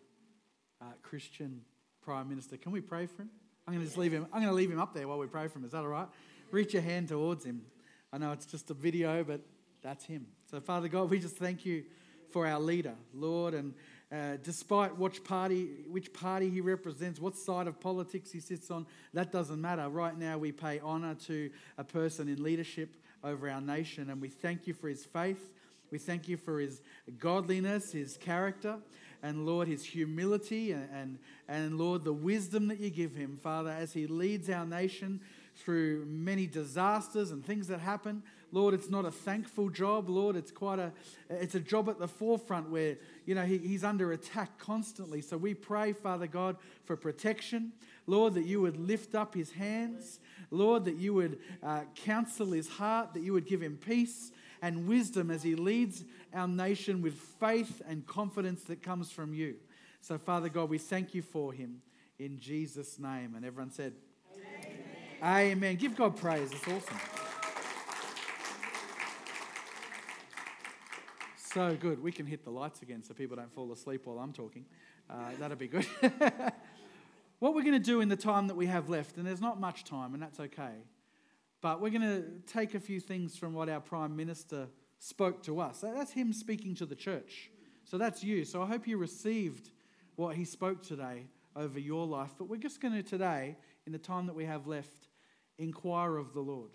uh, 0.82 0.86
Christian 1.02 1.62
Prime 2.02 2.30
Minister. 2.30 2.58
Can 2.58 2.72
we 2.72 2.82
pray 2.82 3.06
for 3.06 3.24
him? 3.24 3.30
I'm 3.68 3.74
going 3.74 3.84
to 3.84 3.88
just 3.88 3.98
leave 3.98 4.12
him. 4.12 4.26
I'm 4.34 4.42
going 4.42 4.52
to 4.52 4.56
leave 4.56 4.72
him 4.72 4.80
up 4.80 4.94
there 4.94 5.08
while 5.08 5.20
we 5.20 5.28
pray 5.28 5.48
for 5.48 5.60
him. 5.60 5.66
Is 5.66 5.72
that 5.72 5.80
all 5.80 5.88
right? 5.88 6.08
Reach 6.52 6.74
your 6.74 6.82
hand 6.82 7.10
towards 7.10 7.46
him. 7.46 7.62
I 8.12 8.18
know 8.18 8.32
it's 8.32 8.46
just 8.46 8.72
a 8.72 8.74
video, 8.74 9.24
but 9.24 9.42
that's 9.84 10.06
him. 10.06 10.26
So, 10.50 10.60
Father 10.60 10.88
God, 10.88 11.10
we 11.10 11.20
just 11.20 11.38
thank 11.38 11.66
you 11.66 11.84
for 12.32 12.48
our 12.48 12.60
leader, 12.60 12.96
Lord, 13.14 13.54
and 13.54 13.74
uh, 14.12 14.38
despite 14.42 14.98
which 14.98 15.24
party, 15.24 15.68
which 15.88 16.12
party 16.14 16.50
he 16.50 16.62
represents, 16.62 17.20
what 17.20 17.36
side 17.36 17.68
of 17.68 17.80
politics 17.80 18.32
he 18.32 18.40
sits 18.40 18.72
on, 18.72 18.88
that 19.14 19.32
doesn't 19.32 19.62
matter. 19.62 19.88
Right 19.88 20.18
now, 20.18 20.38
we 20.38 20.52
pay 20.52 20.80
honour 20.80 21.16
to 21.28 21.52
a 21.78 21.84
person 21.84 22.28
in 22.28 22.42
leadership 22.42 22.96
over 23.24 23.50
our 23.50 23.62
nation, 23.62 24.10
and 24.10 24.20
we 24.20 24.30
thank 24.30 24.66
you 24.66 24.74
for 24.74 24.90
his 24.90 25.06
faith. 25.06 25.52
We 25.92 25.98
thank 25.98 26.28
you 26.28 26.38
for 26.38 26.60
his 26.60 26.82
godliness, 27.18 27.92
his 27.92 28.18
character, 28.18 28.78
and 29.24 29.46
Lord, 29.46 29.68
his 29.68 29.84
humility, 29.84 30.72
and, 30.72 30.88
and, 30.94 31.20
and 31.48 31.78
Lord, 31.78 32.04
the 32.04 32.14
wisdom 32.14 32.68
that 32.68 32.80
you 32.80 32.90
give 32.90 33.16
him, 33.16 33.38
Father, 33.42 33.72
as 33.72 33.94
he 33.94 34.08
leads 34.08 34.50
our 34.50 34.66
nation 34.66 35.20
through 35.56 36.06
many 36.06 36.48
disasters 36.48 37.32
and 37.32 37.46
things 37.46 37.68
that 37.68 37.80
happen. 37.80 38.24
Lord, 38.52 38.74
it's 38.74 38.90
not 38.90 39.06
a 39.06 39.12
thankful 39.12 39.70
job. 39.70 40.10
Lord, 40.10 40.36
it's 40.36 40.52
quite 40.52 40.80
a 40.80 40.92
it's 41.30 41.54
a 41.54 41.60
job 41.60 41.90
at 41.90 42.00
the 42.00 42.08
forefront 42.08 42.70
where 42.70 42.98
you 43.26 43.36
know 43.36 43.44
he, 43.44 43.58
he's 43.60 43.84
under 43.84 44.12
attack 44.12 44.58
constantly. 44.58 45.22
So 45.22 45.38
we 45.38 45.54
pray, 45.54 45.94
Father 45.94 46.26
God, 46.26 46.56
for 46.86 46.96
protection. 46.96 47.74
Lord, 48.08 48.34
that 48.36 48.46
you 48.46 48.62
would 48.62 48.78
lift 48.78 49.14
up 49.14 49.36
his 49.36 49.52
hands. 49.52 50.20
Lord, 50.50 50.86
that 50.86 50.96
you 50.96 51.14
would 51.14 51.40
uh, 51.62 51.82
counsel 51.94 52.54
his 52.54 52.68
heart, 52.68 53.14
that 53.14 53.22
you 53.22 53.34
would 53.34 53.46
give 53.46 53.62
him 53.62 53.78
peace 53.78 54.32
and 54.62 54.88
wisdom 54.88 55.32
as 55.32 55.44
he 55.44 55.56
leads 55.56 56.04
our 56.34 56.48
nation 56.48 57.02
with 57.02 57.14
faith 57.14 57.82
and 57.88 58.06
confidence 58.06 58.64
that 58.64 58.82
comes 58.82 59.12
from 59.12 59.34
you. 59.34 59.56
So, 60.02 60.18
Father 60.18 60.50
God, 60.50 60.70
we 60.70 60.78
thank 60.78 61.14
you 61.14 61.22
for 61.22 61.52
him 61.54 61.82
in 62.18 62.40
Jesus' 62.40 63.00
name. 63.00 63.34
And 63.36 63.46
everyone 63.46 63.72
said, 63.72 63.94
Amen. 65.22 65.52
Amen. 65.52 65.76
Give 65.76 65.96
God 65.96 66.16
praise. 66.16 66.52
It's 66.52 66.68
awesome. 66.68 67.00
So 71.36 71.76
good. 71.76 72.02
We 72.02 72.12
can 72.12 72.28
hit 72.28 72.44
the 72.44 72.52
lights 72.52 72.84
again 72.84 73.04
so 73.04 73.14
people 73.14 73.36
don't 73.36 73.52
fall 73.52 73.72
asleep 73.72 74.02
while 74.06 74.20
I'm 74.20 74.34
talking. 74.34 74.66
Uh, 75.10 75.32
that'd 75.40 75.58
be 75.58 75.68
good. 75.68 75.88
what 77.40 77.56
we're 77.56 77.64
going 77.64 77.74
to 77.74 77.80
do 77.80 78.02
in 78.02 78.10
the 78.10 78.16
time 78.16 78.48
that 78.48 78.56
we 78.56 78.68
have 78.68 78.88
left, 78.88 79.18
and 79.18 79.26
there's 79.26 79.42
not 79.42 79.60
much 79.60 79.84
time, 79.84 80.14
and 80.14 80.22
that's 80.22 80.40
okay, 80.40 80.84
but 81.62 81.82
we're 81.82 81.90
going 81.90 82.02
to 82.02 82.24
take 82.48 82.76
a 82.76 82.80
few 82.80 83.00
things 83.00 83.38
from 83.38 83.54
what 83.54 83.70
our 83.70 83.82
Prime 83.82 84.16
Minister 84.16 84.68
spoke 84.98 85.44
to 85.44 85.60
us. 85.60 85.82
That's 85.82 86.12
him 86.12 86.34
speaking 86.34 86.76
to 86.76 86.86
the 86.86 86.96
church. 86.96 87.52
So 87.84 87.98
that's 87.98 88.24
you. 88.24 88.46
So 88.46 88.62
I 88.62 88.66
hope 88.68 88.88
you 88.88 88.98
received 88.98 89.72
what 90.16 90.36
he 90.36 90.46
spoke 90.46 90.84
today 90.84 91.26
over 91.56 91.80
your 91.80 92.06
life. 92.06 92.34
But 92.38 92.50
we're 92.50 92.58
just 92.58 92.82
going 92.82 92.94
to 92.94 93.04
today, 93.04 93.58
in 93.86 93.92
the 93.92 93.98
time 93.98 94.28
that 94.28 94.36
we 94.36 94.46
have 94.46 94.68
left, 94.68 95.08
inquire 95.58 96.18
of 96.18 96.34
the 96.34 96.42
Lord. 96.42 96.72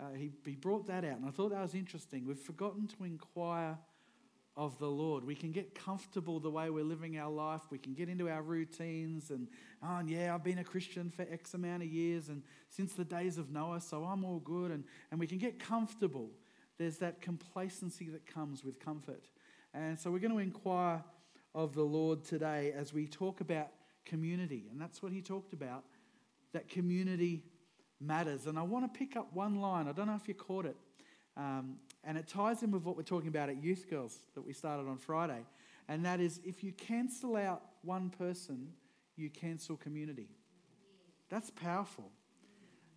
Uh, 0.00 0.12
he, 0.16 0.32
he 0.44 0.56
brought 0.56 0.86
that 0.88 1.04
out, 1.04 1.16
and 1.16 1.26
I 1.26 1.30
thought 1.30 1.50
that 1.50 1.62
was 1.62 1.74
interesting. 1.74 2.26
We've 2.26 2.38
forgotten 2.38 2.88
to 2.98 3.04
inquire 3.04 3.78
of 4.56 4.78
the 4.78 4.88
Lord. 4.88 5.24
We 5.24 5.34
can 5.34 5.50
get 5.50 5.74
comfortable 5.74 6.38
the 6.38 6.50
way 6.50 6.70
we're 6.70 6.84
living 6.84 7.18
our 7.18 7.30
life. 7.30 7.62
We 7.70 7.78
can 7.78 7.94
get 7.94 8.08
into 8.08 8.28
our 8.28 8.42
routines 8.42 9.30
and, 9.30 9.48
oh, 9.82 9.96
and 9.96 10.08
yeah, 10.08 10.34
I've 10.34 10.44
been 10.44 10.58
a 10.58 10.64
Christian 10.64 11.10
for 11.10 11.26
X 11.30 11.54
amount 11.54 11.82
of 11.82 11.88
years 11.88 12.28
and 12.28 12.42
since 12.70 12.92
the 12.92 13.04
days 13.04 13.36
of 13.36 13.50
Noah, 13.50 13.80
so 13.80 14.04
I'm 14.04 14.24
all 14.24 14.38
good. 14.38 14.70
And, 14.70 14.84
and 15.10 15.18
we 15.18 15.26
can 15.26 15.38
get 15.38 15.58
comfortable. 15.58 16.30
There's 16.78 16.98
that 16.98 17.20
complacency 17.20 18.08
that 18.10 18.26
comes 18.26 18.64
with 18.64 18.78
comfort. 18.78 19.26
And 19.72 19.98
so 19.98 20.10
we're 20.10 20.20
going 20.20 20.32
to 20.32 20.38
inquire 20.38 21.02
of 21.54 21.74
the 21.74 21.84
Lord 21.84 22.24
today 22.24 22.72
as 22.76 22.92
we 22.92 23.06
talk 23.06 23.40
about 23.40 23.68
community. 24.04 24.66
And 24.70 24.80
that's 24.80 25.02
what 25.02 25.12
he 25.12 25.20
talked 25.20 25.52
about 25.52 25.84
that 26.52 26.68
community 26.68 27.42
matters. 28.00 28.46
And 28.46 28.58
I 28.58 28.62
want 28.62 28.92
to 28.92 28.98
pick 28.98 29.16
up 29.16 29.32
one 29.32 29.60
line. 29.60 29.88
I 29.88 29.92
don't 29.92 30.06
know 30.06 30.14
if 30.14 30.28
you 30.28 30.34
caught 30.34 30.66
it. 30.66 30.76
Um, 31.36 31.76
and 32.06 32.18
it 32.18 32.28
ties 32.28 32.62
in 32.62 32.70
with 32.70 32.82
what 32.82 32.96
we're 32.96 33.02
talking 33.02 33.28
about 33.28 33.48
at 33.48 33.62
Youth 33.62 33.86
Girls 33.88 34.18
that 34.34 34.42
we 34.42 34.52
started 34.52 34.88
on 34.88 34.98
Friday. 34.98 35.44
And 35.88 36.04
that 36.04 36.20
is 36.20 36.40
if 36.44 36.64
you 36.64 36.72
cancel 36.72 37.36
out 37.36 37.62
one 37.82 38.10
person, 38.10 38.68
you 39.16 39.30
cancel 39.30 39.76
community. 39.76 40.28
That's 41.28 41.50
powerful. 41.50 42.10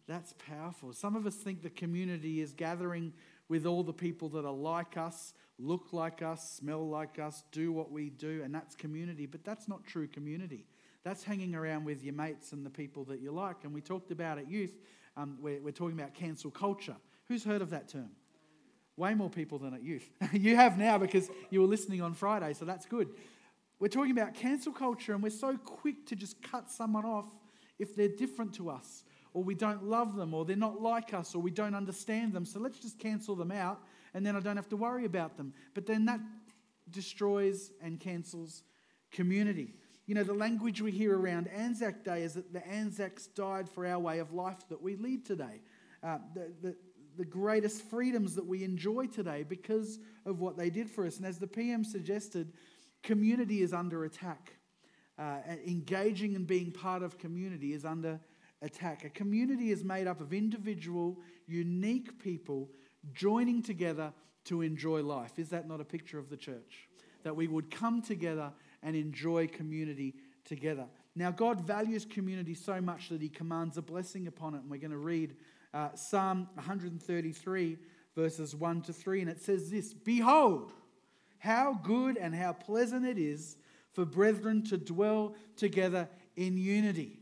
That's 0.08 0.34
powerful. 0.34 0.93
Some 0.93 1.15
of 1.15 1.26
us 1.26 1.36
think 1.36 1.62
the 1.62 1.70
community 1.70 2.41
is 2.41 2.54
gathering 2.54 3.13
with 3.50 3.65
all 3.65 3.84
the 3.84 3.93
people 3.93 4.30
that 4.30 4.46
are 4.46 4.54
like 4.54 4.98
us, 4.98 5.34
look 5.60 5.91
like 5.91 6.22
us, 6.22 6.52
smell 6.52 6.88
like 6.88 7.20
us, 7.20 7.43
do 7.52 7.72
what 7.72 7.91
we 7.91 8.10
do, 8.10 8.41
and 8.43 8.54
that's 8.54 8.76
community. 8.76 9.26
But 9.26 9.43
that's 9.43 9.67
not 9.67 9.86
true 9.86 10.08
community. 10.08 10.65
That's 11.04 11.24
hanging 11.24 11.56
around 11.56 11.86
with 11.86 12.04
your 12.04 12.13
mates 12.13 12.52
and 12.52 12.65
the 12.65 12.70
people 12.70 13.04
that 13.06 13.22
you 13.22 13.32
like. 13.32 13.63
And 13.63 13.74
we 13.74 13.82
talked 13.82 14.12
about 14.12 14.38
at 14.38 14.50
youth, 14.50 14.78
um, 15.15 15.38
we're, 15.41 15.62
we're 15.62 15.72
talking 15.72 16.00
about 16.00 16.13
cancel 16.13 16.52
culture. 16.52 16.96
Who's 17.28 17.43
heard 17.43 17.62
of 17.62 17.70
that 17.72 17.88
term? 17.88 18.10
Way 18.98 19.14
more 19.14 19.30
people 19.30 19.60
than 19.60 19.76
at 19.76 19.84
youth. 19.84 20.10
you 20.34 20.56
have 20.56 20.78
now 20.78 20.98
because 20.98 21.30
you 21.52 21.62
were 21.62 21.68
listening 21.68 22.02
on 22.02 22.14
Friday, 22.16 22.54
so 22.54 22.66
that's 22.66 22.86
good. 22.86 23.10
We're 23.80 23.90
talking 23.90 24.12
about 24.12 24.34
cancel 24.34 24.74
culture, 24.74 25.14
and 25.14 25.22
we're 25.22 25.30
so 25.30 25.56
quick 25.56 26.08
to 26.08 26.16
just 26.16 26.42
cut 26.42 26.72
someone 26.72 27.06
off 27.06 27.26
if 27.78 27.96
they're 27.96 28.08
different 28.08 28.56
to 28.56 28.72
us, 28.72 29.04
or 29.34 29.44
we 29.44 29.54
don't 29.54 29.84
love 29.84 30.16
them, 30.16 30.34
or 30.34 30.46
they're 30.46 30.56
not 30.56 30.82
like 30.82 31.14
us, 31.14 31.36
or 31.36 31.42
we 31.44 31.52
don't 31.52 31.76
understand 31.76 32.34
them. 32.34 32.44
So 32.44 32.60
let's 32.60 32.80
just 32.80 32.98
cancel 32.98 33.36
them 33.36 33.52
out, 33.52 33.84
and 34.16 34.26
then 34.26 34.36
I 34.36 34.40
don't 34.40 34.56
have 34.56 34.70
to 34.70 34.78
worry 34.78 35.06
about 35.06 35.38
them. 35.38 35.54
But 35.76 35.86
then 35.86 36.06
that 36.06 36.20
destroys 36.90 37.72
and 37.82 38.00
cancels 38.00 38.64
community. 39.12 39.76
You 40.08 40.16
know, 40.16 40.24
the 40.24 40.34
language 40.34 40.82
we 40.82 40.92
hear 40.92 41.16
around 41.16 41.50
Anzac 41.50 42.04
Day 42.04 42.24
is 42.24 42.34
that 42.34 42.54
the 42.54 42.66
Anzacs 42.66 43.28
died 43.28 43.70
for 43.70 43.86
our 43.86 44.00
way 44.00 44.20
of 44.20 44.34
life 44.34 44.58
that 44.70 44.82
we 44.82 44.96
lead 44.96 45.26
today. 45.26 45.62
Uh, 46.02 46.18
the, 46.34 46.52
the, 46.62 46.76
the 47.17 47.25
greatest 47.25 47.82
freedoms 47.89 48.36
that 48.36 48.45
we 48.45 48.63
enjoy 48.63 49.08
today 49.08 49.43
because 49.47 49.99
of 50.25 50.39
what 50.39 50.58
they 50.58 50.69
did 50.69 50.89
for 50.89 51.06
us. 51.06 51.17
And 51.17 51.25
as 51.25 51.38
the 51.38 51.47
PM 51.47 51.84
suggested, 51.84 52.53
community 53.03 53.62
is 53.62 53.73
under 53.73 54.06
attack. 54.06 54.53
Uh, 55.17 55.38
engaging 55.65 56.36
and 56.36 56.45
being 56.45 56.71
part 56.71 57.01
of 57.01 57.17
community 57.17 57.73
is 57.73 57.86
under 57.86 58.19
attack. 58.62 59.03
A 59.03 59.10
community 59.10 59.71
is 59.71 59.84
made 59.84 60.08
up 60.08 60.21
of 60.21 60.32
individual, 60.32 61.17
unique 61.47 62.21
people 62.21 62.69
joining 63.13 63.63
together 63.63 64.13
to 64.45 64.62
enjoy 64.62 65.01
life. 65.01 65.39
Is 65.39 65.49
that 65.49 65.67
not 65.67 65.82
a 65.82 65.86
picture 65.86 66.19
of 66.19 66.30
the 66.30 66.38
church? 66.38 66.88
That 67.23 67.36
we 67.36 67.47
would 67.47 67.71
come 67.71 68.01
together 68.01 68.51
and 68.84 68.95
enjoy 68.95 69.47
community 69.47 70.15
together. 70.45 70.86
Now, 71.15 71.32
God 71.32 71.62
values 71.62 72.06
community 72.06 72.53
so 72.53 72.80
much 72.80 73.10
that 73.10 73.21
He 73.21 73.30
commands 73.30 73.77
a 73.77 73.82
blessing 73.82 74.27
upon 74.27 74.53
it. 74.53 74.62
And 74.62 74.69
we're 74.69 74.77
going 74.77 74.91
to 74.91 74.97
read 74.97 75.36
uh, 75.73 75.89
Psalm 75.95 76.47
133, 76.56 77.77
verses 78.15 78.56
1 78.56 78.82
to 78.84 78.93
3. 78.93 79.21
And 79.21 79.30
it 79.30 79.41
says 79.41 79.69
this 79.69 79.93
Behold, 79.93 80.73
how 81.39 81.80
good 81.84 82.17
and 82.17 82.34
how 82.34 82.53
pleasant 82.53 83.06
it 83.06 83.17
is 83.17 83.58
for 83.93 84.06
brethren 84.06 84.63
to 84.65 84.77
dwell 84.77 85.36
together 85.56 86.08
in 86.36 86.58
unity. 86.58 87.19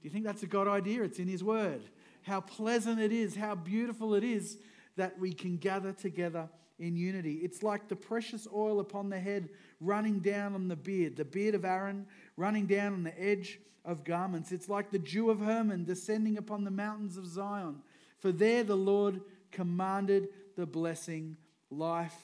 Do 0.00 0.08
you 0.08 0.10
think 0.10 0.24
that's 0.24 0.42
a 0.42 0.46
God 0.46 0.68
idea? 0.68 1.02
It's 1.02 1.18
in 1.18 1.28
His 1.28 1.42
Word. 1.42 1.82
How 2.22 2.40
pleasant 2.40 3.00
it 3.00 3.12
is, 3.12 3.34
how 3.34 3.54
beautiful 3.54 4.14
it 4.14 4.24
is 4.24 4.58
that 4.96 5.18
we 5.18 5.32
can 5.32 5.56
gather 5.56 5.92
together 5.92 6.48
in 6.78 6.96
unity. 6.96 7.34
It's 7.42 7.62
like 7.62 7.88
the 7.88 7.96
precious 7.96 8.46
oil 8.54 8.80
upon 8.80 9.08
the 9.08 9.18
head 9.18 9.48
running 9.80 10.20
down 10.20 10.54
on 10.54 10.68
the 10.68 10.76
beard, 10.76 11.16
the 11.16 11.24
beard 11.24 11.54
of 11.54 11.64
Aaron 11.64 12.06
running 12.36 12.66
down 12.66 12.92
on 12.92 13.02
the 13.02 13.20
edge 13.20 13.58
of 13.84 14.04
garments. 14.04 14.52
It's 14.52 14.68
like 14.68 14.90
the 14.90 14.98
dew 14.98 15.30
of 15.30 15.40
Hermon 15.40 15.84
descending 15.84 16.36
upon 16.36 16.64
the 16.64 16.70
mountains 16.70 17.16
of 17.16 17.26
Zion. 17.26 17.82
For 18.18 18.32
there 18.32 18.64
the 18.64 18.76
Lord 18.76 19.20
commanded 19.50 20.28
the 20.56 20.66
blessing, 20.66 21.36
life 21.70 22.16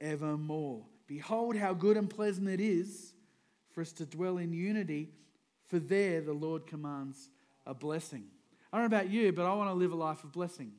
evermore. 0.00 0.84
Behold, 1.06 1.56
how 1.56 1.74
good 1.74 1.96
and 1.96 2.08
pleasant 2.08 2.48
it 2.48 2.60
is 2.60 3.12
for 3.72 3.80
us 3.80 3.92
to 3.92 4.06
dwell 4.06 4.38
in 4.38 4.52
unity, 4.52 5.10
for 5.66 5.78
there 5.78 6.20
the 6.20 6.32
Lord 6.32 6.66
commands 6.66 7.30
a 7.66 7.74
blessing. 7.74 8.24
I 8.72 8.78
don't 8.78 8.90
know 8.90 8.96
about 8.96 9.10
you, 9.10 9.32
but 9.32 9.46
I 9.46 9.54
want 9.54 9.70
to 9.70 9.74
live 9.74 9.92
a 9.92 9.96
life 9.96 10.22
of 10.24 10.32
blessing. 10.32 10.72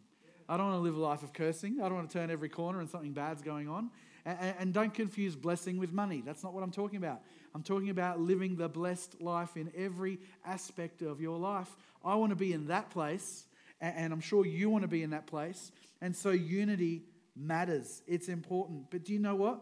I 0.48 0.58
don't 0.58 0.68
want 0.68 0.80
to 0.80 0.84
live 0.84 0.96
a 0.96 1.02
life 1.02 1.24
of 1.24 1.34
cursing. 1.34 1.80
I 1.82 1.84
don't 1.84 1.96
want 1.96 2.10
to 2.10 2.18
turn 2.18 2.30
every 2.30 2.50
corner 2.50 2.80
and 2.80 2.90
something 2.90 3.14
bad's 3.14 3.42
going 3.42 3.70
on. 3.70 3.90
And, 4.26 4.72
don't 4.72 4.94
confuse 4.94 5.36
blessing 5.36 5.78
with 5.78 5.92
money. 5.92 6.22
That's 6.24 6.44
not 6.44 6.54
what 6.54 6.64
I'm 6.64 6.72
talking 6.72 6.98
about. 6.98 7.22
I'm 7.56 7.64
talking 7.64 7.90
about 7.90 8.20
living 8.20 8.56
the 8.56 8.70
blessed 8.70 9.22
life 9.22 9.58
in 9.58 9.72
every 9.76 10.20
aspect 10.46 11.02
of 11.02 11.20
your 11.20 11.40
life. 11.40 11.76
I 12.06 12.16
want 12.16 12.30
to 12.30 12.36
be 12.36 12.54
in 12.54 12.68
that 12.68 12.92
place, 12.92 13.46
and 13.82 14.14
I'm 14.14 14.22
sure 14.22 14.46
you 14.46 14.70
want 14.70 14.84
to 14.84 14.88
be 14.88 15.04
in 15.04 15.10
that 15.10 15.28
place. 15.28 15.72
And 16.02 16.16
so 16.16 16.30
unity 16.30 17.04
matters, 17.36 18.04
it's 18.08 18.30
important. 18.30 18.92
But 18.92 19.04
do 19.04 19.14
you 19.14 19.20
know 19.20 19.36
what? 19.36 19.62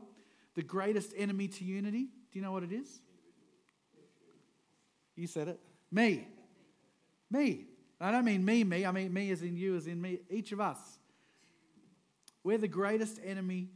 The 0.55 0.61
greatest 0.61 1.13
enemy 1.17 1.47
to 1.47 1.63
unity, 1.63 2.09
do 2.31 2.39
you 2.39 2.41
know 2.41 2.51
what 2.51 2.63
it 2.63 2.71
is? 2.71 2.99
You 5.15 5.27
said 5.27 5.47
it. 5.47 5.59
Me. 5.91 6.27
Me. 7.31 7.65
I 8.01 8.11
don't 8.11 8.25
mean 8.25 8.45
me, 8.45 8.63
me. 8.63 8.85
I 8.85 8.91
mean 8.91 9.13
me 9.13 9.31
as 9.31 9.41
in 9.41 9.57
you, 9.57 9.75
as 9.75 9.87
in 9.87 10.01
me. 10.01 10.19
Each 10.29 10.51
of 10.51 10.61
us. 10.61 10.77
We're 12.43 12.57
the 12.57 12.67
greatest 12.67 13.19
enemy 13.25 13.69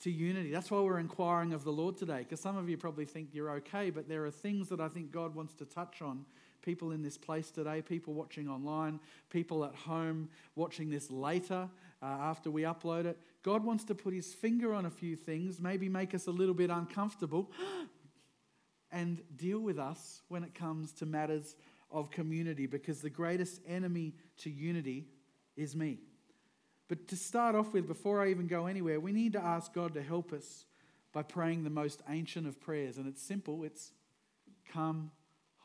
to 0.00 0.10
unity. 0.10 0.50
That's 0.50 0.70
why 0.70 0.80
we're 0.80 0.98
inquiring 0.98 1.52
of 1.52 1.62
the 1.62 1.70
Lord 1.70 1.96
today, 1.96 2.18
because 2.18 2.40
some 2.40 2.56
of 2.56 2.68
you 2.68 2.76
probably 2.76 3.04
think 3.04 3.28
you're 3.32 3.50
okay, 3.52 3.90
but 3.90 4.08
there 4.08 4.24
are 4.24 4.30
things 4.30 4.68
that 4.70 4.80
I 4.80 4.88
think 4.88 5.12
God 5.12 5.34
wants 5.34 5.54
to 5.54 5.64
touch 5.64 6.02
on. 6.02 6.24
People 6.62 6.92
in 6.92 7.02
this 7.02 7.16
place 7.16 7.50
today, 7.50 7.82
people 7.82 8.14
watching 8.14 8.48
online, 8.48 9.00
people 9.30 9.64
at 9.64 9.74
home 9.74 10.28
watching 10.54 10.90
this 10.90 11.10
later 11.10 11.68
uh, 12.02 12.06
after 12.06 12.50
we 12.50 12.62
upload 12.62 13.04
it. 13.04 13.18
God 13.42 13.64
wants 13.64 13.84
to 13.84 13.94
put 13.94 14.12
his 14.12 14.34
finger 14.34 14.74
on 14.74 14.86
a 14.86 14.90
few 14.90 15.16
things, 15.16 15.60
maybe 15.60 15.88
make 15.88 16.14
us 16.14 16.26
a 16.26 16.30
little 16.30 16.54
bit 16.54 16.70
uncomfortable, 16.70 17.50
and 18.92 19.22
deal 19.36 19.60
with 19.60 19.78
us 19.78 20.22
when 20.28 20.44
it 20.44 20.54
comes 20.54 20.92
to 20.92 21.06
matters 21.06 21.56
of 21.90 22.10
community, 22.10 22.66
because 22.66 23.00
the 23.00 23.10
greatest 23.10 23.60
enemy 23.66 24.14
to 24.38 24.50
unity 24.50 25.06
is 25.56 25.74
me. 25.74 25.98
But 26.88 27.06
to 27.08 27.16
start 27.16 27.54
off 27.54 27.72
with, 27.72 27.86
before 27.86 28.20
I 28.20 28.30
even 28.30 28.48
go 28.48 28.66
anywhere, 28.66 28.98
we 28.98 29.12
need 29.12 29.32
to 29.34 29.42
ask 29.42 29.72
God 29.72 29.94
to 29.94 30.02
help 30.02 30.32
us 30.32 30.66
by 31.12 31.22
praying 31.22 31.64
the 31.64 31.70
most 31.70 32.02
ancient 32.08 32.46
of 32.46 32.60
prayers. 32.60 32.98
And 32.98 33.06
it's 33.06 33.22
simple 33.22 33.64
it's 33.64 33.92
come, 34.72 35.10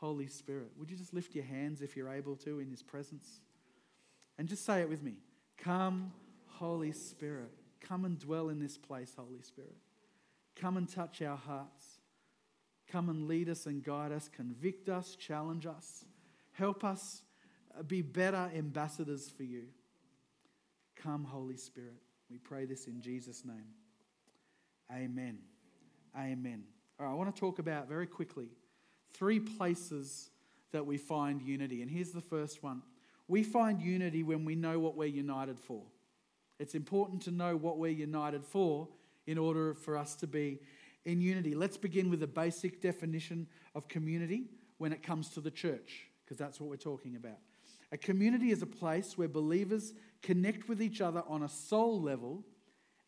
Holy 0.06 0.28
Spirit. 0.28 0.70
Would 0.78 0.88
you 0.88 0.96
just 0.96 1.12
lift 1.12 1.34
your 1.34 1.42
hands 1.42 1.82
if 1.82 1.96
you're 1.96 2.12
able 2.12 2.36
to 2.36 2.60
in 2.60 2.70
His 2.70 2.80
presence? 2.80 3.40
And 4.38 4.46
just 4.46 4.64
say 4.64 4.80
it 4.80 4.88
with 4.88 5.02
me 5.02 5.14
Come, 5.58 6.12
Holy 6.46 6.92
Spirit. 6.92 7.50
Come 7.80 8.04
and 8.04 8.16
dwell 8.16 8.48
in 8.48 8.60
this 8.60 8.78
place, 8.78 9.14
Holy 9.18 9.42
Spirit. 9.42 9.74
Come 10.54 10.76
and 10.76 10.88
touch 10.88 11.22
our 11.22 11.36
hearts. 11.36 11.98
Come 12.88 13.08
and 13.08 13.26
lead 13.26 13.48
us 13.48 13.66
and 13.66 13.82
guide 13.82 14.12
us, 14.12 14.28
convict 14.28 14.88
us, 14.88 15.16
challenge 15.16 15.66
us, 15.66 16.04
help 16.52 16.84
us 16.84 17.22
uh, 17.76 17.82
be 17.82 18.00
better 18.00 18.48
ambassadors 18.54 19.28
for 19.28 19.42
you. 19.42 19.64
Come, 20.94 21.24
Holy 21.24 21.56
Spirit. 21.56 22.00
We 22.30 22.38
pray 22.38 22.64
this 22.64 22.86
in 22.86 23.00
Jesus' 23.00 23.44
name. 23.44 23.74
Amen. 24.92 25.38
Amen. 26.16 26.62
All 27.00 27.06
right, 27.06 27.12
I 27.12 27.14
want 27.16 27.34
to 27.34 27.40
talk 27.40 27.58
about 27.58 27.88
very 27.88 28.06
quickly 28.06 28.50
three 29.14 29.40
places 29.40 30.30
that 30.72 30.86
we 30.86 30.98
find 30.98 31.42
unity. 31.42 31.82
And 31.82 31.90
here's 31.90 32.12
the 32.12 32.20
first 32.20 32.62
one 32.62 32.82
we 33.28 33.42
find 33.42 33.80
unity 33.80 34.22
when 34.22 34.44
we 34.44 34.54
know 34.54 34.78
what 34.78 34.96
we're 34.96 35.06
united 35.06 35.58
for. 35.58 35.82
It's 36.58 36.74
important 36.74 37.22
to 37.22 37.30
know 37.30 37.56
what 37.56 37.78
we're 37.78 37.90
united 37.90 38.44
for 38.44 38.88
in 39.26 39.36
order 39.36 39.74
for 39.74 39.96
us 39.96 40.14
to 40.16 40.26
be 40.26 40.60
in 41.04 41.20
unity. 41.20 41.54
Let's 41.54 41.76
begin 41.76 42.08
with 42.08 42.22
a 42.22 42.28
basic 42.28 42.80
definition 42.80 43.46
of 43.74 43.88
community 43.88 44.44
when 44.78 44.92
it 44.92 45.02
comes 45.02 45.30
to 45.30 45.40
the 45.40 45.50
church, 45.50 46.06
because 46.24 46.38
that's 46.38 46.60
what 46.60 46.70
we're 46.70 46.76
talking 46.76 47.16
about. 47.16 47.38
A 47.92 47.96
community 47.96 48.50
is 48.50 48.62
a 48.62 48.66
place 48.66 49.16
where 49.16 49.28
believers 49.28 49.92
connect 50.22 50.68
with 50.68 50.82
each 50.82 51.00
other 51.00 51.22
on 51.28 51.42
a 51.42 51.48
soul 51.48 52.00
level 52.00 52.44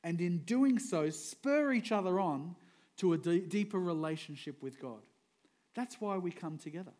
and 0.04 0.20
in 0.20 0.38
doing 0.38 0.78
so 0.78 1.10
spur 1.10 1.72
each 1.72 1.90
other 1.90 2.20
on 2.20 2.54
to 2.98 3.12
a 3.12 3.18
d- 3.18 3.40
deeper 3.40 3.78
relationship 3.78 4.62
with 4.62 4.80
God. 4.80 5.00
That's 5.78 6.00
why 6.00 6.16
we 6.16 6.32
come 6.32 6.58
together 6.58 6.90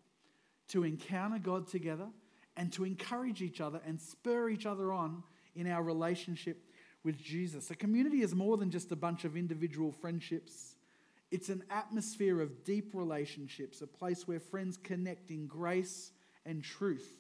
to 0.69 0.85
encounter 0.85 1.41
God 1.41 1.67
together 1.67 2.07
and 2.57 2.73
to 2.75 2.85
encourage 2.85 3.43
each 3.43 3.61
other 3.61 3.81
and 3.85 4.01
spur 4.01 4.51
each 4.51 4.67
other 4.67 4.93
on 4.93 5.25
in 5.57 5.67
our 5.69 5.83
relationship 5.83 6.63
with 7.03 7.21
Jesus. 7.21 7.73
A 7.73 7.75
community 7.75 8.23
is 8.23 8.37
more 8.37 8.57
than 8.57 8.71
just 8.71 8.93
a 8.93 8.97
bunch 8.97 9.25
of 9.25 9.37
individual 9.37 9.91
friendships. 9.91 10.77
It's 11.33 11.49
an 11.49 11.65
atmosphere 11.71 12.41
of 12.41 12.63
deep 12.63 12.93
relationships, 12.95 13.83
a 13.83 13.87
place 13.89 14.29
where 14.29 14.39
friends 14.39 14.77
connect 14.77 15.33
in 15.33 15.49
grace 15.49 16.13
and 16.47 16.63
truth. 16.63 17.19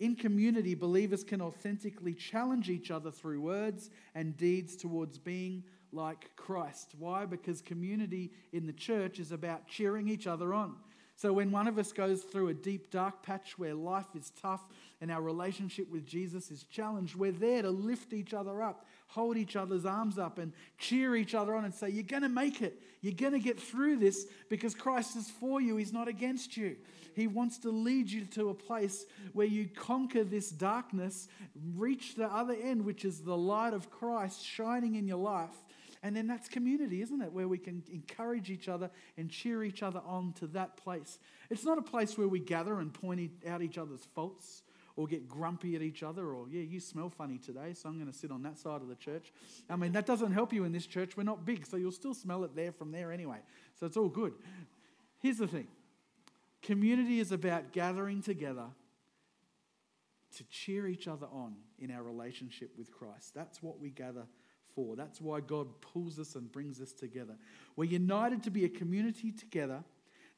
In 0.00 0.16
community, 0.16 0.74
believers 0.74 1.22
can 1.22 1.40
authentically 1.40 2.14
challenge 2.14 2.68
each 2.68 2.90
other 2.90 3.12
through 3.12 3.42
words 3.42 3.90
and 4.16 4.36
deeds 4.36 4.74
towards 4.74 5.18
being 5.18 5.62
like 5.92 6.34
Christ. 6.34 6.94
Why? 6.98 7.26
Because 7.26 7.62
community 7.62 8.32
in 8.52 8.66
the 8.66 8.72
church 8.72 9.20
is 9.20 9.30
about 9.30 9.68
cheering 9.68 10.08
each 10.08 10.26
other 10.26 10.52
on. 10.52 10.74
So 11.18 11.32
when 11.32 11.50
one 11.50 11.66
of 11.66 11.78
us 11.78 11.92
goes 11.92 12.22
through 12.22 12.48
a 12.48 12.54
deep, 12.54 12.90
dark 12.90 13.22
patch 13.22 13.58
where 13.58 13.72
life 13.72 14.14
is 14.14 14.32
tough 14.42 14.60
and 15.00 15.10
our 15.10 15.22
relationship 15.22 15.90
with 15.90 16.04
Jesus 16.06 16.50
is 16.50 16.64
challenged, 16.64 17.16
we're 17.16 17.32
there 17.32 17.62
to 17.62 17.70
lift 17.70 18.12
each 18.12 18.34
other 18.34 18.62
up, 18.62 18.84
hold 19.06 19.38
each 19.38 19.56
other's 19.56 19.86
arms 19.86 20.18
up, 20.18 20.38
and 20.38 20.52
cheer 20.76 21.16
each 21.16 21.34
other 21.34 21.54
on 21.54 21.64
and 21.64 21.74
say, 21.74 21.88
You're 21.88 22.02
going 22.02 22.22
to 22.22 22.28
make 22.28 22.60
it. 22.60 22.82
You're 23.00 23.14
going 23.14 23.32
to 23.32 23.38
get 23.38 23.58
through 23.58 23.96
this 23.96 24.26
because 24.50 24.74
Christ 24.74 25.16
is 25.16 25.30
for 25.30 25.58
you, 25.58 25.78
He's 25.78 25.92
not 25.92 26.06
against 26.06 26.54
you. 26.54 26.76
He 27.14 27.26
wants 27.26 27.56
to 27.58 27.70
lead 27.70 28.10
you 28.10 28.26
to 28.26 28.50
a 28.50 28.54
place 28.54 29.06
where 29.32 29.46
you 29.46 29.70
conquer 29.74 30.22
this 30.22 30.50
darkness, 30.50 31.28
reach 31.74 32.14
the 32.14 32.26
other 32.26 32.54
end, 32.62 32.84
which 32.84 33.06
is 33.06 33.20
the 33.20 33.36
light 33.36 33.72
of 33.72 33.90
Christ 33.90 34.44
shining 34.44 34.96
in 34.96 35.06
your 35.06 35.16
life. 35.16 35.54
And 36.02 36.14
then 36.14 36.26
that's 36.26 36.48
community, 36.48 37.02
isn't 37.02 37.20
it? 37.20 37.32
Where 37.32 37.48
we 37.48 37.58
can 37.58 37.82
encourage 37.92 38.50
each 38.50 38.68
other 38.68 38.90
and 39.16 39.30
cheer 39.30 39.64
each 39.64 39.82
other 39.82 40.00
on 40.06 40.32
to 40.34 40.46
that 40.48 40.76
place. 40.76 41.18
It's 41.50 41.64
not 41.64 41.78
a 41.78 41.82
place 41.82 42.16
where 42.16 42.28
we 42.28 42.40
gather 42.40 42.80
and 42.80 42.92
point 42.92 43.30
out 43.48 43.62
each 43.62 43.78
other's 43.78 44.06
faults 44.14 44.62
or 44.96 45.06
get 45.06 45.28
grumpy 45.28 45.76
at 45.76 45.82
each 45.82 46.02
other 46.02 46.32
or, 46.32 46.48
yeah, 46.48 46.62
you 46.62 46.80
smell 46.80 47.10
funny 47.10 47.38
today, 47.38 47.74
so 47.74 47.88
I'm 47.88 47.98
going 47.98 48.10
to 48.10 48.16
sit 48.16 48.30
on 48.30 48.42
that 48.44 48.58
side 48.58 48.80
of 48.80 48.88
the 48.88 48.94
church. 48.94 49.32
I 49.68 49.76
mean, 49.76 49.92
that 49.92 50.06
doesn't 50.06 50.32
help 50.32 50.52
you 50.52 50.64
in 50.64 50.72
this 50.72 50.86
church. 50.86 51.16
We're 51.16 51.22
not 51.22 51.44
big, 51.44 51.66
so 51.66 51.76
you'll 51.76 51.92
still 51.92 52.14
smell 52.14 52.44
it 52.44 52.56
there 52.56 52.72
from 52.72 52.92
there 52.92 53.12
anyway. 53.12 53.38
So 53.78 53.86
it's 53.86 53.96
all 53.96 54.08
good. 54.08 54.32
Here's 55.20 55.38
the 55.38 55.46
thing 55.46 55.68
Community 56.62 57.20
is 57.20 57.30
about 57.30 57.72
gathering 57.72 58.22
together 58.22 58.66
to 60.36 60.44
cheer 60.44 60.86
each 60.86 61.06
other 61.06 61.26
on 61.32 61.54
in 61.78 61.90
our 61.90 62.02
relationship 62.02 62.70
with 62.76 62.90
Christ. 62.90 63.34
That's 63.34 63.62
what 63.62 63.78
we 63.78 63.90
gather 63.90 64.26
for. 64.76 64.94
That's 64.94 65.20
why 65.20 65.40
God 65.40 65.66
pulls 65.80 66.20
us 66.20 66.36
and 66.36 66.52
brings 66.52 66.80
us 66.80 66.92
together. 66.92 67.34
We're 67.74 67.86
united 67.86 68.44
to 68.44 68.50
be 68.50 68.64
a 68.64 68.68
community 68.68 69.32
together 69.32 69.82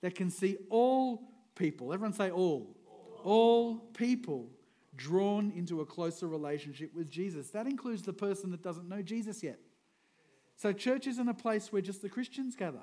that 0.01 0.15
can 0.15 0.31
see 0.31 0.57
all 0.71 1.29
people, 1.57 1.93
everyone 1.93 2.15
say 2.15 2.31
all, 2.31 2.75
all 3.25 3.77
people 3.77 4.49
drawn 4.97 5.53
into 5.55 5.81
a 5.81 5.87
closer 5.87 6.27
relationship 6.27 6.95
with 6.95 7.11
Jesus. 7.11 7.51
That 7.51 7.67
includes 7.67 8.03
the 8.03 8.13
person 8.13 8.51
that 8.53 8.63
doesn't 8.63 8.89
know 8.89 9.03
Jesus 9.03 9.43
yet. 9.43 9.59
So, 10.57 10.73
church 10.73 11.07
isn't 11.07 11.29
a 11.29 11.35
place 11.35 11.73
where 11.73 11.83
just 11.83 12.03
the 12.03 12.09
Christians 12.09 12.57
gather. 12.57 12.83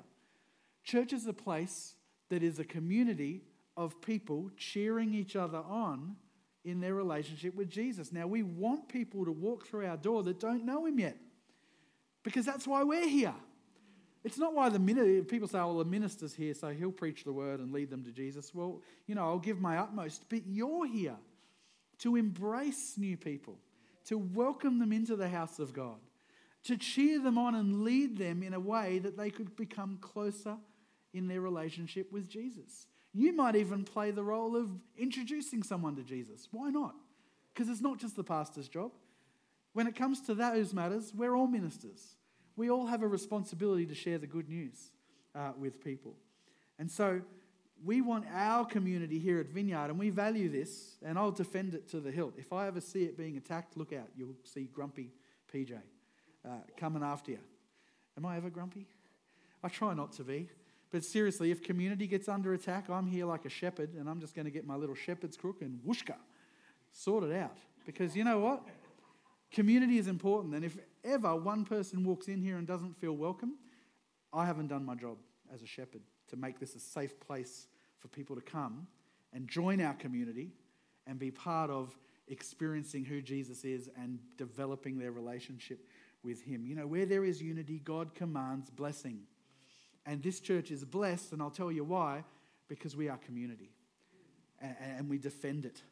Church 0.84 1.12
is 1.12 1.26
a 1.26 1.32
place 1.32 1.94
that 2.28 2.42
is 2.42 2.58
a 2.58 2.64
community 2.64 3.42
of 3.76 4.00
people 4.00 4.50
cheering 4.56 5.12
each 5.14 5.36
other 5.36 5.58
on 5.58 6.16
in 6.64 6.80
their 6.80 6.94
relationship 6.94 7.54
with 7.54 7.68
Jesus. 7.68 8.12
Now, 8.12 8.26
we 8.26 8.42
want 8.42 8.88
people 8.88 9.24
to 9.26 9.32
walk 9.32 9.66
through 9.66 9.86
our 9.86 9.98
door 9.98 10.22
that 10.22 10.40
don't 10.40 10.64
know 10.64 10.86
him 10.86 10.98
yet 10.98 11.18
because 12.26 12.44
that's 12.44 12.66
why 12.66 12.82
we're 12.82 13.06
here. 13.06 13.36
It's 14.24 14.36
not 14.36 14.52
why 14.52 14.68
the 14.68 14.80
people 15.28 15.46
say, 15.46 15.60
oh, 15.60 15.68
well, 15.68 15.78
the 15.78 15.84
minister's 15.84 16.34
here, 16.34 16.54
so 16.54 16.70
he'll 16.70 16.90
preach 16.90 17.22
the 17.22 17.32
word 17.32 17.60
and 17.60 17.70
lead 17.72 17.88
them 17.88 18.02
to 18.02 18.10
Jesus. 18.10 18.52
Well, 18.52 18.82
you 19.06 19.14
know, 19.14 19.22
I'll 19.22 19.38
give 19.38 19.60
my 19.60 19.78
utmost, 19.78 20.24
but 20.28 20.40
you're 20.44 20.88
here 20.88 21.14
to 21.98 22.16
embrace 22.16 22.94
new 22.98 23.16
people, 23.16 23.58
to 24.06 24.18
welcome 24.18 24.80
them 24.80 24.92
into 24.92 25.14
the 25.14 25.28
house 25.28 25.60
of 25.60 25.72
God, 25.72 26.00
to 26.64 26.76
cheer 26.76 27.20
them 27.20 27.38
on 27.38 27.54
and 27.54 27.84
lead 27.84 28.18
them 28.18 28.42
in 28.42 28.54
a 28.54 28.60
way 28.60 28.98
that 28.98 29.16
they 29.16 29.30
could 29.30 29.54
become 29.54 29.96
closer 30.00 30.56
in 31.14 31.28
their 31.28 31.40
relationship 31.40 32.10
with 32.10 32.28
Jesus. 32.28 32.88
You 33.14 33.36
might 33.36 33.54
even 33.54 33.84
play 33.84 34.10
the 34.10 34.24
role 34.24 34.56
of 34.56 34.68
introducing 34.98 35.62
someone 35.62 35.94
to 35.94 36.02
Jesus. 36.02 36.48
Why 36.50 36.70
not? 36.70 36.96
Because 37.54 37.68
it's 37.68 37.80
not 37.80 38.00
just 38.00 38.16
the 38.16 38.24
pastor's 38.24 38.66
job. 38.66 38.90
When 39.74 39.86
it 39.86 39.94
comes 39.94 40.22
to 40.22 40.34
those 40.34 40.74
matters, 40.74 41.12
we're 41.14 41.36
all 41.36 41.46
ministers. 41.46 42.15
We 42.56 42.70
all 42.70 42.86
have 42.86 43.02
a 43.02 43.08
responsibility 43.08 43.86
to 43.86 43.94
share 43.94 44.18
the 44.18 44.26
good 44.26 44.48
news 44.48 44.90
uh, 45.34 45.52
with 45.58 45.82
people. 45.84 46.14
And 46.78 46.90
so 46.90 47.20
we 47.84 48.00
want 48.00 48.24
our 48.32 48.64
community 48.64 49.18
here 49.18 49.38
at 49.38 49.48
Vineyard, 49.48 49.90
and 49.90 49.98
we 49.98 50.10
value 50.10 50.48
this, 50.48 50.96
and 51.04 51.18
I'll 51.18 51.30
defend 51.30 51.74
it 51.74 51.88
to 51.90 52.00
the 52.00 52.10
hilt. 52.10 52.34
If 52.38 52.52
I 52.52 52.66
ever 52.66 52.80
see 52.80 53.04
it 53.04 53.18
being 53.18 53.36
attacked, 53.36 53.76
look 53.76 53.92
out. 53.92 54.08
You'll 54.16 54.36
see 54.44 54.68
grumpy 54.72 55.12
PJ 55.52 55.72
uh, 56.44 56.50
coming 56.76 57.02
after 57.02 57.32
you. 57.32 57.38
Am 58.16 58.24
I 58.24 58.36
ever 58.36 58.48
grumpy? 58.48 58.86
I 59.62 59.68
try 59.68 59.94
not 59.94 60.12
to 60.12 60.24
be. 60.24 60.48
But 60.90 61.04
seriously, 61.04 61.50
if 61.50 61.62
community 61.62 62.06
gets 62.06 62.28
under 62.28 62.54
attack, 62.54 62.88
I'm 62.88 63.06
here 63.06 63.26
like 63.26 63.44
a 63.44 63.48
shepherd 63.48 63.94
and 63.94 64.08
I'm 64.08 64.20
just 64.20 64.34
going 64.34 64.44
to 64.44 64.50
get 64.50 64.66
my 64.66 64.76
little 64.76 64.94
shepherd's 64.94 65.36
crook 65.36 65.60
and 65.60 65.80
whooshka, 65.86 66.14
sort 66.92 67.24
it 67.24 67.36
out. 67.36 67.58
Because 67.84 68.16
you 68.16 68.24
know 68.24 68.38
what? 68.38 68.62
Community 69.52 69.98
is 69.98 70.08
important. 70.08 70.54
And 70.54 70.64
if 70.64 70.76
ever 71.04 71.34
one 71.36 71.64
person 71.64 72.04
walks 72.04 72.28
in 72.28 72.40
here 72.40 72.58
and 72.58 72.66
doesn't 72.66 72.96
feel 72.98 73.12
welcome, 73.12 73.54
I 74.32 74.44
haven't 74.46 74.68
done 74.68 74.84
my 74.84 74.94
job 74.94 75.16
as 75.52 75.62
a 75.62 75.66
shepherd 75.66 76.02
to 76.28 76.36
make 76.36 76.58
this 76.58 76.74
a 76.74 76.80
safe 76.80 77.18
place 77.20 77.68
for 77.98 78.08
people 78.08 78.36
to 78.36 78.42
come 78.42 78.86
and 79.32 79.48
join 79.48 79.80
our 79.80 79.94
community 79.94 80.50
and 81.06 81.18
be 81.18 81.30
part 81.30 81.70
of 81.70 81.96
experiencing 82.28 83.04
who 83.04 83.22
Jesus 83.22 83.64
is 83.64 83.88
and 83.96 84.18
developing 84.36 84.98
their 84.98 85.12
relationship 85.12 85.86
with 86.22 86.42
Him. 86.42 86.66
You 86.66 86.74
know, 86.74 86.86
where 86.86 87.06
there 87.06 87.24
is 87.24 87.40
unity, 87.40 87.80
God 87.84 88.14
commands 88.14 88.70
blessing. 88.70 89.20
And 90.04 90.22
this 90.22 90.40
church 90.40 90.70
is 90.70 90.84
blessed, 90.84 91.32
and 91.32 91.40
I'll 91.42 91.50
tell 91.50 91.70
you 91.70 91.84
why 91.84 92.24
because 92.68 92.96
we 92.96 93.08
are 93.08 93.16
community 93.18 93.70
and, 94.60 95.08
we 95.08 95.18
defend 95.18 95.64
it. 95.64 95.82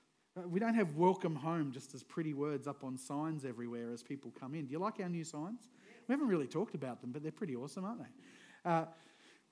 We 0.51 0.59
don't 0.59 0.75
have 0.75 0.97
welcome 0.97 1.37
home 1.37 1.71
just 1.71 1.95
as 1.95 2.03
pretty 2.03 2.35
words 2.35 2.67
up 2.67 2.83
on 2.83 2.97
signs 2.97 3.45
everywhere 3.45 3.93
as 3.93 4.03
people 4.03 4.33
come 4.39 4.55
in. 4.55 4.67
Do 4.67 4.73
you 4.73 4.81
like 4.81 4.99
our 5.01 5.09
new 5.09 5.23
signs? 5.23 5.69
We 6.09 6.13
haven't 6.13 6.27
really 6.27 6.49
talked 6.49 6.75
about 6.75 7.01
them, 7.01 7.13
but 7.13 7.23
they're 7.23 7.31
pretty 7.31 7.55
awesome, 7.55 7.85
aren't 7.85 8.01
they? 8.01 8.71
Uh, 8.71 8.85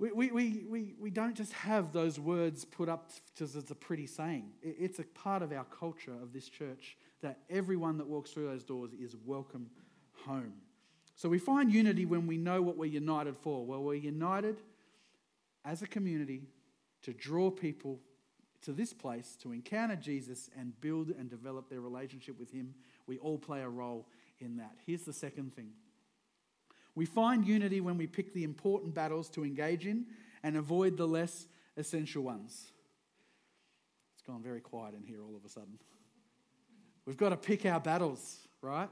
we, 0.01 0.11
we, 0.11 0.30
we, 0.33 0.64
we, 0.68 0.95
we 0.99 1.11
don't 1.11 1.37
just 1.37 1.53
have 1.53 1.93
those 1.93 2.18
words 2.18 2.64
put 2.64 2.89
up 2.89 3.11
just 3.37 3.55
as 3.55 3.70
a 3.70 3.74
pretty 3.76 4.07
saying. 4.07 4.51
It's 4.61 4.99
a 4.99 5.05
part 5.05 5.43
of 5.43 5.53
our 5.53 5.64
culture 5.64 6.14
of 6.20 6.33
this 6.33 6.49
church 6.49 6.97
that 7.20 7.39
everyone 7.49 7.99
that 7.99 8.09
walks 8.09 8.33
through 8.33 8.49
those 8.49 8.64
doors 8.64 8.91
is 8.93 9.14
welcome 9.24 9.70
home. 10.26 10.55
So 11.14 11.28
we 11.28 11.39
find 11.39 11.72
unity 11.72 12.07
when 12.07 12.26
we 12.26 12.37
know 12.37 12.61
what 12.61 12.76
we're 12.76 12.87
united 12.87 13.37
for. 13.37 13.64
Well, 13.64 13.85
we're 13.85 13.95
united 13.95 14.61
as 15.64 15.83
a 15.83 15.87
community 15.87 16.43
to 17.03 17.12
draw 17.12 17.51
people 17.51 18.01
to 18.62 18.72
this 18.72 18.92
place 18.92 19.36
to 19.42 19.52
encounter 19.52 19.96
Jesus 19.96 20.50
and 20.58 20.78
build 20.80 21.10
and 21.10 21.28
develop 21.28 21.68
their 21.68 21.80
relationship 21.80 22.38
with 22.38 22.52
Him. 22.52 22.74
We 23.06 23.18
all 23.18 23.38
play 23.38 23.62
a 23.62 23.68
role 23.68 24.06
in 24.40 24.56
that. 24.56 24.72
Here's 24.86 25.02
the 25.02 25.12
second 25.12 25.54
thing 25.54 25.70
we 26.94 27.06
find 27.06 27.46
unity 27.46 27.80
when 27.80 27.96
we 27.96 28.06
pick 28.06 28.34
the 28.34 28.44
important 28.44 28.94
battles 28.94 29.30
to 29.30 29.44
engage 29.44 29.86
in 29.86 30.06
and 30.42 30.56
avoid 30.56 30.96
the 30.96 31.06
less 31.06 31.46
essential 31.76 32.22
ones. 32.22 32.72
It's 34.14 34.22
gone 34.22 34.42
very 34.42 34.60
quiet 34.60 34.94
in 34.94 35.02
here 35.02 35.22
all 35.22 35.34
of 35.34 35.44
a 35.44 35.48
sudden. 35.48 35.78
We've 37.06 37.16
got 37.16 37.30
to 37.30 37.36
pick 37.36 37.64
our 37.64 37.80
battles, 37.80 38.46
right? 38.60 38.90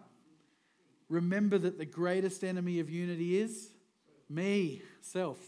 Remember 1.08 1.58
that 1.58 1.78
the 1.78 1.84
greatest 1.84 2.42
enemy 2.42 2.80
of 2.80 2.88
unity 2.88 3.38
is 3.38 3.70
me, 4.28 4.82
self. 5.00 5.38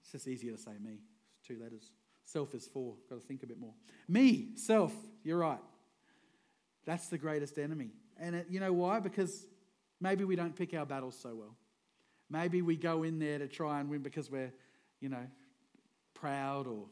It's 0.00 0.12
just 0.12 0.26
easier 0.26 0.52
to 0.52 0.58
say 0.58 0.72
me. 0.82 1.00
It's 1.38 1.46
two 1.46 1.58
letters. 1.62 1.92
Self 2.32 2.54
is 2.54 2.66
four. 2.66 2.94
Got 3.10 3.20
to 3.20 3.26
think 3.26 3.42
a 3.42 3.46
bit 3.46 3.60
more. 3.60 3.74
Me, 4.08 4.52
self. 4.54 4.94
You're 5.22 5.36
right. 5.38 5.58
That's 6.86 7.08
the 7.08 7.18
greatest 7.18 7.58
enemy. 7.58 7.90
And 8.18 8.34
it, 8.34 8.46
you 8.48 8.58
know 8.58 8.72
why? 8.72 9.00
Because 9.00 9.44
maybe 10.00 10.24
we 10.24 10.34
don't 10.34 10.56
pick 10.56 10.72
our 10.72 10.86
battles 10.86 11.18
so 11.20 11.34
well. 11.34 11.54
Maybe 12.30 12.62
we 12.62 12.76
go 12.76 13.02
in 13.02 13.18
there 13.18 13.38
to 13.38 13.48
try 13.48 13.80
and 13.80 13.90
win 13.90 14.00
because 14.00 14.30
we're, 14.30 14.50
you 14.98 15.10
know, 15.10 15.26
proud 16.14 16.66
or 16.66 16.86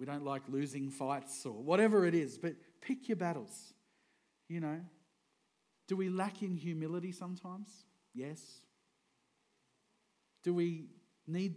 we 0.00 0.06
don't 0.06 0.24
like 0.24 0.42
losing 0.48 0.90
fights 0.90 1.46
or 1.46 1.52
whatever 1.52 2.04
it 2.04 2.16
is. 2.16 2.36
But 2.36 2.54
pick 2.80 3.08
your 3.08 3.16
battles. 3.16 3.74
You 4.48 4.58
know, 4.58 4.80
do 5.86 5.94
we 5.94 6.08
lack 6.08 6.42
in 6.42 6.56
humility 6.56 7.12
sometimes? 7.12 7.68
Yes. 8.14 8.40
Do 10.42 10.52
we 10.52 10.86
need 11.28 11.54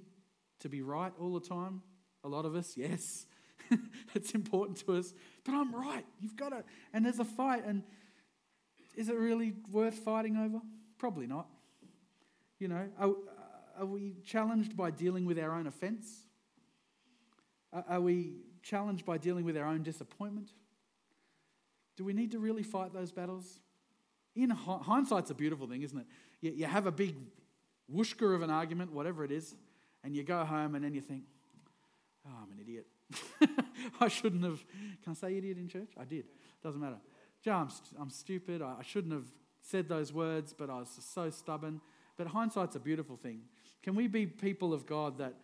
to 0.60 0.70
be 0.70 0.84
right 0.84 1.12
all 1.20 1.34
the 1.34 1.48
time? 1.48 1.82
A 2.26 2.28
lot 2.28 2.44
of 2.46 2.56
us, 2.56 2.76
yes. 2.76 3.28
it's 4.16 4.32
important 4.32 4.80
to 4.86 4.98
us. 4.98 5.14
But 5.46 5.54
I'm 5.54 5.74
right. 5.76 6.04
You've 6.20 6.36
got 6.36 6.50
to. 6.50 6.64
And 6.92 7.06
there's 7.06 7.20
a 7.20 7.26
fight. 7.26 7.64
And 7.66 7.84
is 8.96 9.10
it 9.10 9.16
really 9.16 9.54
worth 9.72 10.00
fighting 10.00 10.36
over? 10.36 10.60
Probably 10.98 11.28
not. 11.28 11.46
You 12.58 12.70
know, 12.70 12.90
are, 13.00 13.12
are 13.80 13.86
we 13.86 14.16
challenged 14.26 14.76
by 14.76 14.90
dealing 14.90 15.26
with 15.26 15.38
our 15.38 15.54
own 15.54 15.68
offense? 15.68 16.26
Are 17.88 18.02
we 18.02 18.38
challenged 18.64 19.06
by 19.06 19.20
dealing 19.20 19.46
with 19.46 19.56
our 19.56 19.68
own 19.68 19.84
disappointment? 19.84 20.50
Do 21.96 22.04
we 22.04 22.14
need 22.14 22.32
to 22.32 22.40
really 22.40 22.64
fight 22.64 22.92
those 22.92 23.12
battles? 23.12 23.60
In 24.36 24.50
hindsight's 24.50 25.30
a 25.30 25.36
beautiful 25.36 25.68
thing, 25.68 25.84
isn't 25.84 25.98
it? 25.98 26.08
You, 26.42 26.52
you 26.52 26.66
have 26.66 26.88
a 26.88 26.92
big 26.92 27.18
whooshka 27.94 28.34
of 28.34 28.42
an 28.42 28.50
argument, 28.50 28.92
whatever 28.94 29.24
it 29.24 29.32
is, 29.32 29.54
and 30.04 30.16
you 30.16 30.24
go 30.24 30.44
home 30.44 30.74
and 30.74 30.84
then 30.84 30.94
you 30.96 31.02
think, 31.02 31.24
oh, 32.28 32.32
I'm 32.44 32.52
an 32.52 32.60
idiot. 32.60 32.88
I 34.00 34.08
shouldn't 34.08 34.44
have. 34.44 34.64
Can 35.04 35.12
I 35.12 35.14
say 35.14 35.38
idiot 35.38 35.58
in 35.58 35.68
church? 35.68 35.92
I 36.00 36.06
did. 36.06 36.26
Doesn't 36.64 36.82
matter. 36.82 36.98
Joe, 37.44 37.54
I'm, 37.54 37.70
I'm 38.00 38.10
stupid. 38.10 38.62
I, 38.62 38.76
I 38.80 38.84
shouldn't 38.84 39.14
have 39.14 39.28
said 39.62 39.88
those 39.88 40.14
words, 40.14 40.54
but 40.54 40.70
I 40.70 40.80
was 40.80 40.96
just 40.96 41.14
so 41.14 41.30
stubborn. 41.30 41.82
But 42.18 42.28
hindsight's 42.28 42.76
a 42.76 42.80
beautiful 42.80 43.18
thing. 43.18 43.42
Can 43.84 43.96
we 43.96 44.08
be 44.08 44.26
people 44.26 44.74
of 44.74 44.86
God 44.86 45.18
that 45.18 45.36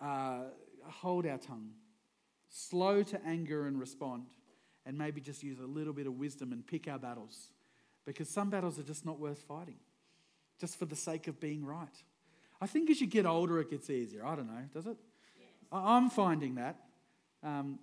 uh, 0.00 0.44
hold 0.84 1.26
our 1.26 1.38
tongue, 1.38 1.70
slow 2.48 3.02
to 3.02 3.24
anger 3.26 3.66
and 3.66 3.78
respond, 3.78 4.24
and 4.86 4.96
maybe 4.96 5.20
just 5.20 5.42
use 5.42 5.60
a 5.60 5.66
little 5.66 5.92
bit 5.92 6.06
of 6.06 6.14
wisdom 6.14 6.52
and 6.52 6.66
pick 6.66 6.88
our 6.88 6.98
battles? 6.98 7.50
Because 8.06 8.28
some 8.28 8.48
battles 8.48 8.78
are 8.78 8.84
just 8.84 9.04
not 9.04 9.20
worth 9.20 9.42
fighting, 9.42 9.76
just 10.58 10.78
for 10.78 10.86
the 10.86 10.96
sake 10.96 11.28
of 11.28 11.38
being 11.38 11.64
right. 11.64 12.02
I 12.60 12.66
think 12.66 12.90
as 12.90 13.00
you 13.00 13.06
get 13.06 13.26
older, 13.26 13.60
it 13.60 13.70
gets 13.70 13.90
easier. 13.90 14.26
I 14.26 14.34
don't 14.34 14.48
know, 14.48 14.64
does 14.72 14.86
it? 14.86 14.96
I'm 15.70 16.10
finding 16.10 16.56
that. 16.56 16.76
Um, 17.42 17.78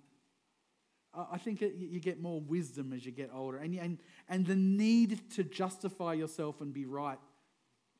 I 1.14 1.38
think 1.38 1.62
it, 1.62 1.74
you 1.76 1.98
get 1.98 2.20
more 2.20 2.40
wisdom 2.40 2.92
as 2.92 3.06
you 3.06 3.12
get 3.12 3.30
older, 3.32 3.56
and, 3.56 3.74
and, 3.74 3.98
and 4.28 4.46
the 4.46 4.54
need 4.54 5.30
to 5.30 5.44
justify 5.44 6.12
yourself 6.12 6.60
and 6.60 6.74
be 6.74 6.84
right 6.84 7.18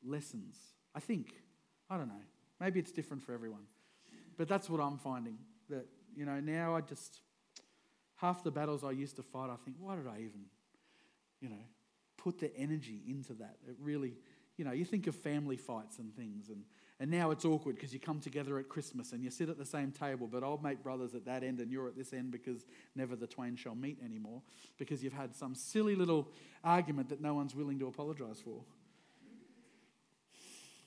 lessens. 0.05 0.55
I 0.93 0.99
think. 0.99 1.33
I 1.89 1.97
don't 1.97 2.09
know. 2.09 2.23
Maybe 2.59 2.79
it's 2.79 2.91
different 2.91 3.23
for 3.23 3.33
everyone. 3.33 3.63
But 4.37 4.47
that's 4.47 4.69
what 4.69 4.81
I'm 4.81 4.97
finding. 4.97 5.37
That, 5.69 5.85
you 6.15 6.25
know, 6.25 6.39
now 6.39 6.75
I 6.75 6.81
just, 6.81 7.21
half 8.15 8.43
the 8.43 8.51
battles 8.51 8.83
I 8.83 8.91
used 8.91 9.15
to 9.15 9.23
fight, 9.23 9.49
I 9.49 9.55
think, 9.63 9.77
why 9.79 9.95
did 9.95 10.07
I 10.07 10.17
even, 10.17 10.45
you 11.39 11.49
know, 11.49 11.63
put 12.17 12.39
the 12.39 12.55
energy 12.55 13.01
into 13.07 13.33
that? 13.35 13.57
It 13.67 13.77
really, 13.79 14.13
you 14.57 14.65
know, 14.65 14.71
you 14.71 14.85
think 14.85 15.07
of 15.07 15.15
family 15.15 15.57
fights 15.57 15.97
and 15.99 16.13
things, 16.15 16.49
and 16.49 16.63
and 16.99 17.11
now 17.11 17.29
it's 17.29 17.45
awkward 17.45 17.75
because 17.75 17.93
you 17.93 17.99
come 17.99 18.19
together 18.19 18.57
at 18.57 18.69
Christmas 18.69 19.11
and 19.11 19.23
you 19.23 19.29
sit 19.29 19.49
at 19.49 19.57
the 19.57 19.65
same 19.65 19.91
table, 19.91 20.27
but 20.27 20.43
old 20.43 20.63
mate 20.63 20.81
brothers 20.81 21.13
at 21.13 21.25
that 21.25 21.43
end 21.43 21.59
and 21.59 21.71
you're 21.71 21.87
at 21.87 21.95
this 21.95 22.11
end 22.11 22.31
because 22.31 22.65
never 22.95 23.15
the 23.15 23.27
twain 23.27 23.55
shall 23.55 23.75
meet 23.75 23.97
anymore 24.03 24.41
because 24.77 25.03
you've 25.03 25.13
had 25.13 25.35
some 25.35 25.53
silly 25.53 25.93
little 25.93 26.27
argument 26.63 27.09
that 27.09 27.21
no 27.21 27.35
one's 27.35 27.53
willing 27.53 27.77
to 27.79 27.87
apologize 27.87 28.41
for. 28.43 28.61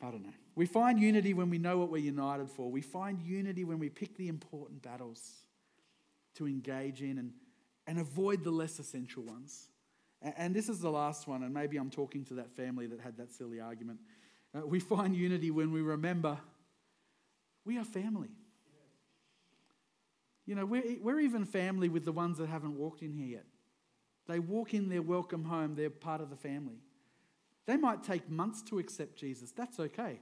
I 0.02 0.10
don't 0.10 0.24
know. 0.24 0.32
We 0.54 0.66
find 0.66 0.98
unity 0.98 1.34
when 1.34 1.48
we 1.48 1.58
know 1.58 1.78
what 1.78 1.90
we're 1.90 1.98
united 1.98 2.50
for. 2.50 2.70
We 2.70 2.80
find 2.80 3.20
unity 3.20 3.64
when 3.64 3.78
we 3.78 3.88
pick 3.88 4.16
the 4.16 4.28
important 4.28 4.82
battles 4.82 5.44
to 6.36 6.46
engage 6.46 7.02
in 7.02 7.18
and, 7.18 7.32
and 7.86 7.98
avoid 7.98 8.42
the 8.42 8.50
less 8.50 8.78
essential 8.78 9.22
ones. 9.22 9.68
And, 10.22 10.34
and 10.36 10.56
this 10.56 10.68
is 10.68 10.80
the 10.80 10.90
last 10.90 11.28
one, 11.28 11.42
and 11.42 11.52
maybe 11.52 11.76
I'm 11.76 11.90
talking 11.90 12.24
to 12.26 12.34
that 12.34 12.50
family 12.50 12.86
that 12.86 13.00
had 13.00 13.18
that 13.18 13.30
silly 13.30 13.60
argument. 13.60 14.00
Uh, 14.56 14.66
we 14.66 14.80
find 14.80 15.14
unity 15.14 15.50
when 15.50 15.72
we 15.72 15.80
remember 15.80 16.38
we 17.64 17.78
are 17.78 17.84
family. 17.84 18.30
You 20.46 20.54
know, 20.54 20.64
we're, 20.64 20.96
we're 21.00 21.20
even 21.20 21.44
family 21.44 21.88
with 21.88 22.04
the 22.04 22.12
ones 22.12 22.38
that 22.38 22.48
haven't 22.48 22.76
walked 22.76 23.02
in 23.02 23.12
here 23.12 23.26
yet. 23.26 23.44
They 24.26 24.38
walk 24.38 24.74
in, 24.74 24.88
they're 24.88 25.02
welcome 25.02 25.44
home, 25.44 25.74
they're 25.74 25.90
part 25.90 26.20
of 26.20 26.30
the 26.30 26.36
family. 26.36 26.78
They 27.66 27.76
might 27.76 28.02
take 28.02 28.28
months 28.28 28.62
to 28.62 28.78
accept 28.78 29.16
Jesus. 29.16 29.52
That's 29.52 29.78
okay. 29.78 30.20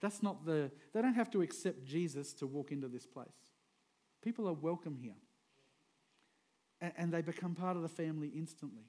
That's 0.00 0.22
not 0.22 0.46
the, 0.46 0.70
they 0.92 1.02
don't 1.02 1.14
have 1.14 1.30
to 1.32 1.42
accept 1.42 1.84
Jesus 1.84 2.32
to 2.34 2.46
walk 2.46 2.72
into 2.72 2.88
this 2.88 3.06
place. 3.06 3.28
People 4.22 4.48
are 4.48 4.54
welcome 4.54 4.96
here. 4.96 5.16
And, 6.80 6.92
and 6.96 7.12
they 7.12 7.22
become 7.22 7.54
part 7.54 7.76
of 7.76 7.82
the 7.82 7.88
family 7.88 8.32
instantly. 8.34 8.84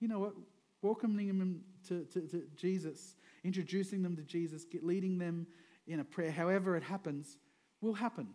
You 0.00 0.08
know 0.08 0.18
what? 0.18 0.34
Welcoming 0.82 1.26
them 1.26 1.60
to, 1.88 2.04
to, 2.06 2.20
to 2.22 2.42
Jesus 2.56 3.16
introducing 3.44 4.02
them 4.02 4.16
to 4.16 4.22
Jesus, 4.22 4.64
leading 4.82 5.18
them 5.18 5.46
in 5.86 6.00
a 6.00 6.04
prayer, 6.04 6.30
however 6.30 6.76
it 6.76 6.82
happens, 6.82 7.38
will 7.80 7.94
happen. 7.94 8.28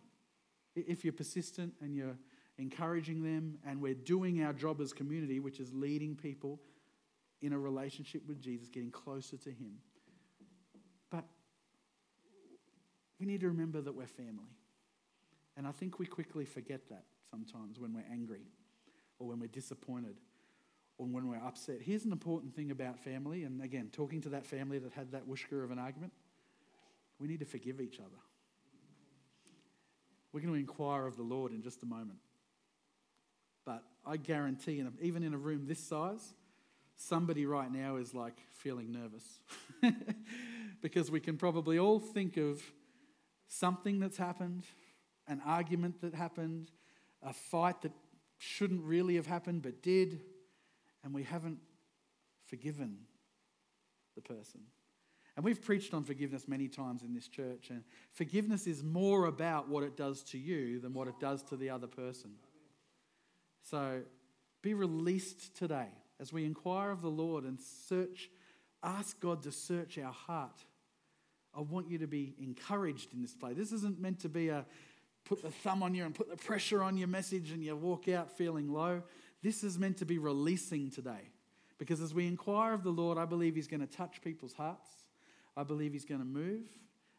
If 0.74 1.04
you're 1.04 1.12
persistent 1.12 1.74
and 1.80 1.94
you're 1.94 2.18
encouraging 2.58 3.22
them 3.22 3.58
and 3.66 3.80
we're 3.80 3.94
doing 3.94 4.42
our 4.42 4.52
job 4.52 4.80
as 4.80 4.92
community, 4.92 5.40
which 5.40 5.60
is 5.60 5.72
leading 5.72 6.16
people 6.16 6.60
in 7.42 7.52
a 7.52 7.58
relationship 7.58 8.22
with 8.26 8.40
Jesus, 8.40 8.68
getting 8.68 8.90
closer 8.90 9.36
to 9.36 9.50
Him. 9.50 9.78
But 11.10 11.24
we 13.20 13.26
need 13.26 13.40
to 13.40 13.48
remember 13.48 13.80
that 13.80 13.94
we're 13.94 14.06
family. 14.06 14.56
And 15.56 15.66
I 15.66 15.72
think 15.72 15.98
we 15.98 16.06
quickly 16.06 16.44
forget 16.44 16.88
that 16.88 17.04
sometimes 17.30 17.78
when 17.78 17.92
we're 17.92 18.04
angry 18.10 18.46
or 19.18 19.28
when 19.28 19.38
we're 19.38 19.46
disappointed 19.46 20.16
or 20.98 21.06
when 21.06 21.28
we're 21.28 21.44
upset. 21.44 21.78
Here's 21.80 22.04
an 22.04 22.12
important 22.12 22.54
thing 22.54 22.70
about 22.70 22.98
family, 22.98 23.44
and 23.44 23.62
again, 23.62 23.90
talking 23.92 24.20
to 24.22 24.28
that 24.30 24.46
family 24.46 24.78
that 24.78 24.92
had 24.92 25.12
that 25.12 25.28
whooshka 25.28 25.62
of 25.62 25.70
an 25.70 25.78
argument, 25.78 26.12
we 27.18 27.28
need 27.28 27.40
to 27.40 27.46
forgive 27.46 27.80
each 27.80 27.98
other. 27.98 28.16
We're 30.32 30.40
going 30.40 30.52
to 30.52 30.58
inquire 30.58 31.06
of 31.06 31.16
the 31.16 31.22
Lord 31.22 31.52
in 31.52 31.62
just 31.62 31.82
a 31.82 31.86
moment. 31.86 32.18
But 33.64 33.82
I 34.04 34.16
guarantee, 34.16 34.84
even 35.00 35.22
in 35.22 35.32
a 35.32 35.38
room 35.38 35.66
this 35.66 35.78
size, 35.78 36.34
somebody 36.96 37.46
right 37.46 37.72
now 37.72 37.96
is 37.96 38.14
like 38.14 38.36
feeling 38.50 38.92
nervous. 38.92 39.40
because 40.82 41.10
we 41.10 41.20
can 41.20 41.36
probably 41.36 41.78
all 41.78 41.98
think 41.98 42.36
of 42.36 42.62
something 43.48 44.00
that's 44.00 44.16
happened, 44.16 44.64
an 45.26 45.40
argument 45.46 46.00
that 46.02 46.14
happened, 46.14 46.70
a 47.22 47.32
fight 47.32 47.80
that 47.82 47.92
shouldn't 48.38 48.82
really 48.82 49.14
have 49.14 49.26
happened 49.26 49.62
but 49.62 49.82
did, 49.82 50.20
and 51.04 51.14
we 51.14 51.22
haven't 51.22 51.58
forgiven 52.46 52.96
the 54.14 54.22
person. 54.22 54.62
And 55.36 55.44
we've 55.44 55.62
preached 55.62 55.94
on 55.94 56.04
forgiveness 56.04 56.46
many 56.46 56.68
times 56.68 57.02
in 57.02 57.12
this 57.12 57.28
church, 57.28 57.70
and 57.70 57.82
forgiveness 58.12 58.66
is 58.66 58.82
more 58.82 59.26
about 59.26 59.68
what 59.68 59.82
it 59.82 59.96
does 59.96 60.22
to 60.24 60.38
you 60.38 60.80
than 60.80 60.94
what 60.94 61.08
it 61.08 61.18
does 61.20 61.42
to 61.44 61.56
the 61.56 61.70
other 61.70 61.88
person. 61.88 62.30
So 63.62 64.02
be 64.62 64.74
released 64.74 65.56
today 65.56 65.88
as 66.20 66.32
we 66.32 66.44
inquire 66.44 66.90
of 66.90 67.02
the 67.02 67.10
Lord 67.10 67.44
and 67.44 67.58
search 67.60 68.30
ask 68.84 69.18
God 69.18 69.42
to 69.42 69.52
search 69.52 69.98
our 69.98 70.12
heart. 70.12 70.64
I 71.56 71.60
want 71.60 71.88
you 71.88 71.98
to 71.98 72.06
be 72.06 72.34
encouraged 72.38 73.14
in 73.14 73.22
this 73.22 73.34
place. 73.34 73.56
This 73.56 73.72
isn't 73.72 73.98
meant 73.98 74.20
to 74.20 74.28
be 74.28 74.48
a 74.48 74.66
put 75.24 75.42
the 75.42 75.50
thumb 75.50 75.82
on 75.82 75.94
you 75.94 76.04
and 76.04 76.14
put 76.14 76.28
the 76.28 76.36
pressure 76.36 76.82
on 76.82 76.98
your 76.98 77.08
message 77.08 77.50
and 77.50 77.64
you 77.64 77.74
walk 77.74 78.08
out 78.08 78.36
feeling 78.36 78.70
low. 78.70 79.02
This 79.44 79.62
is 79.62 79.78
meant 79.78 79.98
to 79.98 80.06
be 80.06 80.16
releasing 80.16 80.90
today. 80.90 81.28
Because 81.76 82.00
as 82.00 82.14
we 82.14 82.26
inquire 82.26 82.72
of 82.72 82.82
the 82.82 82.90
Lord, 82.90 83.18
I 83.18 83.26
believe 83.26 83.54
He's 83.54 83.68
going 83.68 83.86
to 83.86 83.86
touch 83.86 84.22
people's 84.22 84.54
hearts. 84.54 84.88
I 85.54 85.64
believe 85.64 85.92
He's 85.92 86.06
going 86.06 86.22
to 86.22 86.26
move. 86.26 86.62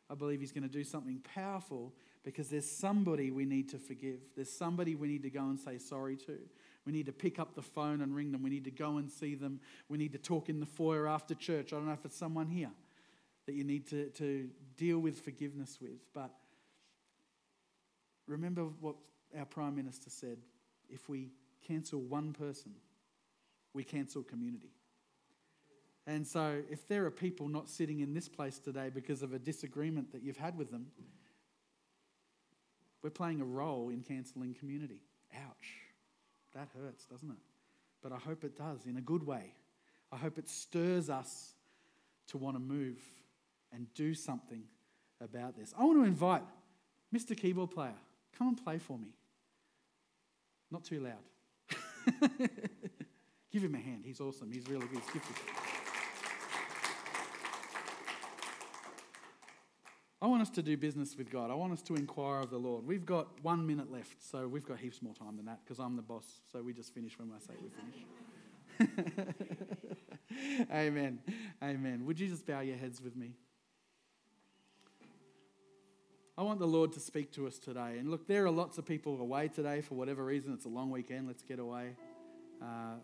I 0.09 0.15
believe 0.15 0.39
He's 0.39 0.51
going 0.51 0.63
to 0.63 0.69
do 0.69 0.83
something 0.83 1.21
powerful 1.35 1.93
because 2.23 2.49
there's 2.49 2.69
somebody 2.69 3.29
we 3.29 3.45
need 3.45 3.69
to 3.69 3.77
forgive. 3.77 4.21
There's 4.35 4.51
somebody 4.51 4.95
we 4.95 5.07
need 5.07 5.21
to 5.21 5.29
go 5.29 5.41
and 5.41 5.59
say 5.59 5.77
sorry 5.77 6.15
to. 6.25 6.39
We 6.83 6.93
need 6.93 7.05
to 7.05 7.11
pick 7.11 7.37
up 7.37 7.53
the 7.53 7.61
phone 7.61 8.01
and 8.01 8.15
ring 8.15 8.31
them. 8.31 8.41
We 8.41 8.49
need 8.49 8.63
to 8.63 8.71
go 8.71 8.97
and 8.97 9.11
see 9.11 9.35
them. 9.35 9.59
We 9.87 9.99
need 9.99 10.13
to 10.13 10.17
talk 10.17 10.49
in 10.49 10.59
the 10.59 10.65
foyer 10.65 11.07
after 11.07 11.35
church. 11.35 11.73
I 11.73 11.75
don't 11.75 11.85
know 11.85 11.93
if 11.93 12.05
it's 12.05 12.17
someone 12.17 12.47
here 12.47 12.71
that 13.45 13.53
you 13.53 13.63
need 13.63 13.87
to, 13.89 14.09
to 14.09 14.49
deal 14.77 14.97
with 14.97 15.19
forgiveness 15.19 15.77
with. 15.79 16.11
But 16.11 16.31
remember 18.25 18.63
what 18.63 18.95
our 19.37 19.45
Prime 19.45 19.75
Minister 19.75 20.09
said 20.09 20.39
if 20.89 21.07
we 21.07 21.29
cancel 21.65 21.99
one 21.99 22.33
person, 22.33 22.71
we 23.73 23.83
cancel 23.83 24.23
community. 24.23 24.71
And 26.07 26.25
so, 26.25 26.61
if 26.69 26.87
there 26.87 27.05
are 27.05 27.11
people 27.11 27.47
not 27.47 27.67
sitting 27.67 27.99
in 27.99 28.13
this 28.13 28.27
place 28.27 28.59
today 28.59 28.91
because 28.93 29.23
of 29.23 29.33
a 29.33 29.39
disagreement 29.39 30.11
that 30.11 30.21
you've 30.21 30.37
had 30.37 30.57
with 30.57 30.69
them, 30.69 30.87
we're 33.01 33.09
playing 33.09 33.41
a 33.41 33.45
role 33.45 33.89
in 33.89 34.01
cancelling 34.01 34.53
community. 34.53 35.01
Ouch. 35.35 35.73
That 36.53 36.69
hurts, 36.79 37.05
doesn't 37.05 37.29
it? 37.29 37.37
But 38.01 38.11
I 38.11 38.17
hope 38.17 38.43
it 38.43 38.57
does 38.57 38.85
in 38.85 38.97
a 38.97 39.01
good 39.01 39.25
way. 39.25 39.53
I 40.11 40.17
hope 40.17 40.37
it 40.37 40.47
stirs 40.47 41.09
us 41.09 41.53
to 42.27 42.37
want 42.37 42.55
to 42.55 42.59
move 42.59 42.97
and 43.73 43.91
do 43.95 44.13
something 44.13 44.63
about 45.21 45.57
this. 45.57 45.73
I 45.77 45.83
want 45.83 45.99
to 45.99 46.05
invite 46.05 46.43
Mr. 47.13 47.35
Keyboard 47.35 47.71
Player, 47.71 47.95
come 48.37 48.49
and 48.49 48.63
play 48.63 48.77
for 48.77 48.97
me. 48.97 49.09
Not 50.71 50.83
too 50.83 50.99
loud. 50.99 51.13
Give 53.51 53.63
him 53.63 53.75
a 53.75 53.79
hand. 53.79 54.03
He's 54.05 54.19
awesome. 54.19 54.51
He's 54.51 54.67
really 54.67 54.87
good. 54.87 55.01
I 60.21 60.27
want 60.27 60.41
us 60.41 60.49
to 60.51 60.63
do 60.63 60.75
business 60.75 61.15
with 61.15 61.29
God. 61.29 61.51
I 61.51 61.53
want 61.53 61.71
us 61.73 61.81
to 61.83 61.95
inquire 61.95 62.39
of 62.39 62.49
the 62.49 62.57
Lord. 62.57 62.85
We've 62.85 63.05
got 63.05 63.27
one 63.43 63.67
minute 63.67 63.91
left, 63.91 64.23
so 64.23 64.47
we've 64.47 64.65
got 64.65 64.79
heaps 64.79 65.01
more 65.01 65.13
time 65.13 65.37
than 65.37 65.45
that 65.45 65.59
because 65.63 65.79
I'm 65.79 65.95
the 65.95 66.01
boss. 66.01 66.41
So 66.51 66.61
we 66.63 66.73
just 66.73 66.93
finish 66.93 67.17
when 67.19 67.31
I 67.31 67.39
say 67.39 67.53
we 67.61 67.69
finish. 67.69 68.05
Amen. 70.73 71.19
Amen. 71.63 72.05
Would 72.05 72.19
you 72.19 72.27
just 72.27 72.45
bow 72.47 72.61
your 72.61 72.77
heads 72.77 73.01
with 73.01 73.15
me? 73.15 73.33
I 76.37 76.43
want 76.43 76.59
the 76.59 76.67
Lord 76.67 76.91
to 76.93 76.99
speak 76.99 77.31
to 77.33 77.47
us 77.47 77.57
today. 77.57 77.95
And 77.97 78.11
look, 78.11 78.27
there 78.27 78.45
are 78.45 78.51
lots 78.51 78.77
of 78.77 78.85
people 78.85 79.21
away 79.21 79.47
today 79.47 79.79
for 79.79 79.95
whatever 79.95 80.25
reason. 80.25 80.53
It's 80.53 80.65
a 80.65 80.69
long 80.69 80.91
weekend. 80.91 81.27
Let's 81.27 81.43
get 81.43 81.59
away. 81.59 81.95
Uh, 82.61 82.95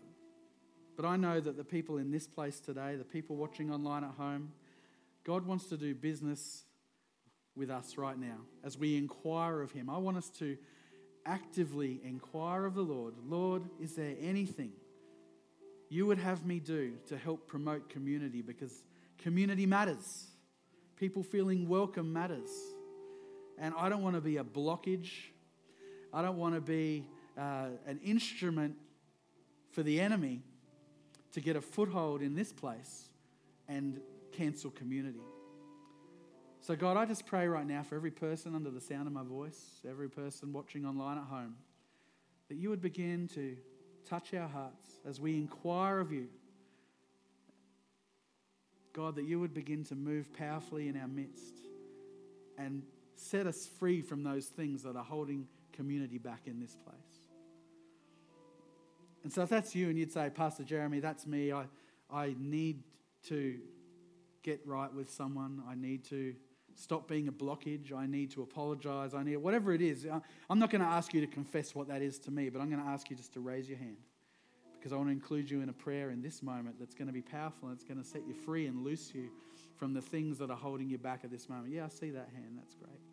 but 0.96 1.06
I 1.06 1.16
know 1.16 1.40
that 1.40 1.56
the 1.56 1.64
people 1.64 1.96
in 1.96 2.10
this 2.10 2.26
place 2.26 2.60
today, 2.60 2.94
the 2.96 3.04
people 3.04 3.36
watching 3.36 3.72
online 3.72 4.04
at 4.04 4.10
home, 4.18 4.52
God 5.24 5.46
wants 5.46 5.64
to 5.68 5.78
do 5.78 5.94
business 5.94 6.64
with 7.56 7.70
us 7.70 7.96
right 7.96 8.18
now 8.18 8.36
as 8.62 8.76
we 8.76 8.98
inquire 8.98 9.62
of 9.62 9.72
Him. 9.72 9.88
I 9.88 9.96
want 9.96 10.18
us 10.18 10.28
to 10.38 10.58
actively 11.24 12.00
inquire 12.04 12.66
of 12.66 12.74
the 12.74 12.82
Lord 12.82 13.14
Lord, 13.24 13.62
is 13.80 13.94
there 13.94 14.14
anything 14.20 14.72
you 15.88 16.04
would 16.06 16.18
have 16.18 16.44
me 16.44 16.58
do 16.58 16.94
to 17.08 17.16
help 17.16 17.46
promote 17.46 17.88
community? 17.88 18.42
Because 18.42 18.84
community 19.16 19.64
matters, 19.64 20.26
people 20.96 21.22
feeling 21.22 21.66
welcome 21.66 22.12
matters. 22.12 22.50
And 23.62 23.72
I 23.78 23.88
don't 23.88 24.02
want 24.02 24.16
to 24.16 24.20
be 24.20 24.38
a 24.38 24.44
blockage, 24.44 25.12
I 26.12 26.20
don't 26.20 26.36
want 26.36 26.56
to 26.56 26.60
be 26.60 27.06
uh, 27.38 27.68
an 27.86 28.00
instrument 28.04 28.74
for 29.70 29.84
the 29.84 30.00
enemy 30.00 30.42
to 31.34 31.40
get 31.40 31.54
a 31.54 31.60
foothold 31.60 32.22
in 32.22 32.34
this 32.34 32.52
place 32.52 33.08
and 33.68 34.00
cancel 34.32 34.72
community. 34.72 35.22
So, 36.60 36.74
God, 36.74 36.96
I 36.96 37.04
just 37.04 37.24
pray 37.24 37.46
right 37.46 37.64
now 37.64 37.84
for 37.84 37.94
every 37.94 38.10
person 38.10 38.56
under 38.56 38.68
the 38.68 38.80
sound 38.80 39.06
of 39.06 39.12
my 39.12 39.22
voice, 39.22 39.60
every 39.88 40.10
person 40.10 40.52
watching 40.52 40.84
online 40.84 41.18
at 41.18 41.24
home, 41.24 41.54
that 42.48 42.56
you 42.56 42.68
would 42.68 42.82
begin 42.82 43.28
to 43.34 43.56
touch 44.04 44.34
our 44.34 44.48
hearts 44.48 44.88
as 45.06 45.20
we 45.20 45.36
inquire 45.36 46.00
of 46.00 46.10
you. 46.10 46.26
God, 48.92 49.14
that 49.14 49.24
you 49.24 49.38
would 49.38 49.54
begin 49.54 49.84
to 49.84 49.94
move 49.94 50.32
powerfully 50.36 50.88
in 50.88 50.96
our 50.96 51.06
midst 51.06 51.54
and 52.58 52.82
set 53.22 53.46
us 53.46 53.66
free 53.66 54.02
from 54.02 54.22
those 54.22 54.46
things 54.46 54.82
that 54.82 54.96
are 54.96 55.04
holding 55.04 55.46
community 55.72 56.18
back 56.18 56.42
in 56.46 56.60
this 56.60 56.74
place. 56.74 57.28
And 59.24 59.32
so, 59.32 59.42
if 59.42 59.48
that's 59.48 59.74
you 59.74 59.88
and 59.88 59.98
you'd 59.98 60.12
say, 60.12 60.30
Pastor 60.30 60.64
Jeremy, 60.64 61.00
that's 61.00 61.26
me, 61.26 61.52
I, 61.52 61.64
I 62.10 62.34
need 62.38 62.82
to 63.28 63.58
get 64.42 64.60
right 64.66 64.92
with 64.92 65.10
someone, 65.10 65.62
I 65.68 65.74
need 65.76 66.04
to 66.06 66.34
stop 66.74 67.08
being 67.08 67.28
a 67.28 67.32
blockage. 67.32 67.92
I 67.92 68.06
need 68.06 68.30
to 68.32 68.42
apologize. 68.42 69.14
I 69.14 69.22
need 69.22 69.36
whatever 69.36 69.72
it 69.72 69.80
is. 69.80 70.06
I'm 70.50 70.58
not 70.58 70.70
going 70.70 70.82
to 70.82 70.88
ask 70.88 71.12
you 71.14 71.20
to 71.20 71.26
confess 71.26 71.74
what 71.74 71.88
that 71.88 72.02
is 72.02 72.18
to 72.20 72.30
me, 72.30 72.48
but 72.50 72.60
I'm 72.60 72.70
going 72.70 72.82
to 72.82 72.88
ask 72.88 73.10
you 73.10 73.16
just 73.16 73.32
to 73.34 73.40
raise 73.40 73.68
your 73.68 73.78
hand 73.78 73.96
because 74.78 74.92
I 74.92 74.96
want 74.96 75.08
to 75.08 75.12
include 75.12 75.48
you 75.50 75.60
in 75.60 75.68
a 75.68 75.72
prayer 75.72 76.10
in 76.10 76.22
this 76.22 76.42
moment 76.42 76.76
that's 76.80 76.94
going 76.94 77.06
to 77.06 77.12
be 77.12 77.22
powerful 77.22 77.68
and 77.68 77.76
it's 77.76 77.84
going 77.84 78.02
to 78.02 78.08
set 78.08 78.26
you 78.26 78.34
free 78.34 78.66
and 78.66 78.82
loose 78.82 79.12
you 79.14 79.28
from 79.76 79.94
the 79.94 80.02
things 80.02 80.38
that 80.38 80.50
are 80.50 80.56
holding 80.56 80.88
you 80.88 80.98
back 80.98 81.20
at 81.22 81.30
this 81.30 81.48
moment. 81.48 81.72
Yeah, 81.72 81.84
I 81.84 81.88
see 81.88 82.10
that 82.10 82.28
hand. 82.34 82.56
That's 82.56 82.74
great. 82.74 83.11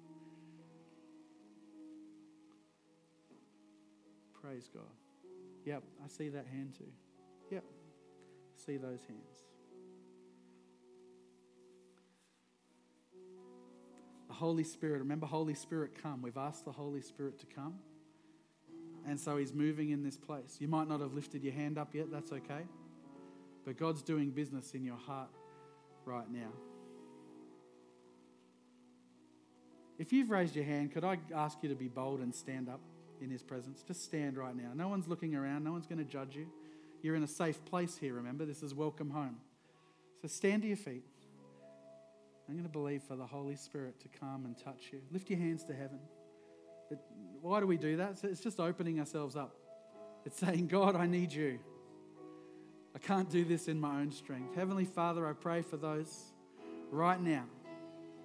Praise 4.42 4.70
God. 4.74 4.84
Yep, 5.66 5.84
I 6.04 6.08
see 6.08 6.30
that 6.30 6.48
hand 6.48 6.74
too. 6.78 6.92
Yep, 7.52 7.64
see 8.56 8.78
those 8.78 9.04
hands. 9.08 9.44
The 14.28 14.34
Holy 14.34 14.64
Spirit, 14.64 15.00
remember, 15.00 15.26
Holy 15.26 15.54
Spirit, 15.54 16.02
come. 16.02 16.22
We've 16.22 16.38
asked 16.38 16.64
the 16.66 16.72
Holy 16.72 17.02
Spirit 17.02 17.40
to 17.40 17.46
come. 17.48 17.76
And 19.08 19.20
so 19.20 19.38
He's 19.38 19.54
moving 19.54 19.90
in 19.90 20.04
this 20.04 20.18
place. 20.18 20.58
You 20.60 20.68
might 20.68 20.88
not 20.88 21.02
have 21.02 21.14
lifted 21.14 21.44
your 21.44 21.54
hand 21.54 21.78
up 21.78 21.94
yet, 21.94 22.12
that's 22.12 22.32
okay. 22.32 22.66
But 23.66 23.78
God's 23.78 24.02
doing 24.02 24.30
business 24.30 24.74
in 24.74 24.86
your 24.86 24.98
heart 24.98 25.30
right 26.06 26.30
now. 26.32 26.52
If 29.98 30.14
you've 30.14 30.30
raised 30.30 30.56
your 30.56 30.66
hand, 30.66 30.94
could 30.94 31.04
I 31.04 31.18
ask 31.36 31.58
you 31.62 31.70
to 31.70 31.76
be 31.76 31.90
bold 31.90 32.22
and 32.22 32.34
stand 32.34 32.70
up 32.70 32.80
in 33.22 33.30
His 33.30 33.44
presence? 33.44 33.84
Just 33.88 34.04
stand 34.04 34.38
right 34.38 34.56
now. 34.56 34.72
No 34.76 34.88
one's 34.88 35.08
looking 35.08 35.36
around, 35.36 35.64
no 35.64 35.72
one's 35.72 35.88
going 35.88 36.00
to 36.00 36.10
judge 36.10 36.36
you. 36.36 36.48
You're 37.02 37.16
in 37.16 37.24
a 37.24 37.28
safe 37.28 37.64
place 37.66 37.98
here, 37.98 38.14
remember? 38.14 38.46
This 38.46 38.62
is 38.62 38.74
welcome 38.74 39.10
home. 39.10 39.38
So 40.22 40.28
stand 40.28 40.64
to 40.64 40.68
your 40.68 40.78
feet. 40.78 41.06
I'm 42.48 42.56
going 42.56 42.66
to 42.66 42.72
believe 42.72 43.04
for 43.04 43.16
the 43.16 43.26
Holy 43.26 43.56
Spirit 43.56 44.00
to 44.02 44.08
come 44.20 44.46
and 44.46 44.58
touch 44.58 44.90
you. 44.92 45.00
Lift 45.12 45.30
your 45.30 45.40
hands 45.40 45.64
to 45.66 45.74
heaven. 45.74 46.00
But 46.90 47.00
why 47.42 47.60
do 47.60 47.68
we 47.68 47.78
do 47.78 47.98
that? 47.98 48.20
It's 48.24 48.42
just 48.42 48.60
opening 48.60 49.00
ourselves 49.00 49.36
up. 49.36 49.56
It's 50.26 50.40
saying, 50.40 50.68
God, 50.68 50.96
I 50.96 51.06
need 51.06 51.32
you. 51.32 51.60
I 52.96 52.98
can't 52.98 53.30
do 53.30 53.46
this 53.46 53.68
in 53.68 53.80
my 53.80 54.02
own 54.02 54.12
strength. 54.12 54.56
Heavenly 54.56 54.86
Father, 54.86 55.28
I 55.28 55.34
pray 55.34 55.62
for 55.62 55.78
those 55.78 56.34
right 56.92 57.22
now 57.22 57.46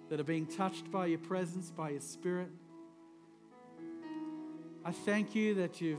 that 0.08 0.18
are 0.18 0.24
being 0.24 0.46
touched 0.46 0.90
by 0.90 1.06
your 1.06 1.18
presence, 1.18 1.70
by 1.70 1.90
your 1.90 2.00
spirit. 2.00 2.48
I 4.86 4.92
thank 4.92 5.34
you 5.34 5.54
that 5.54 5.80
you've 5.80 5.98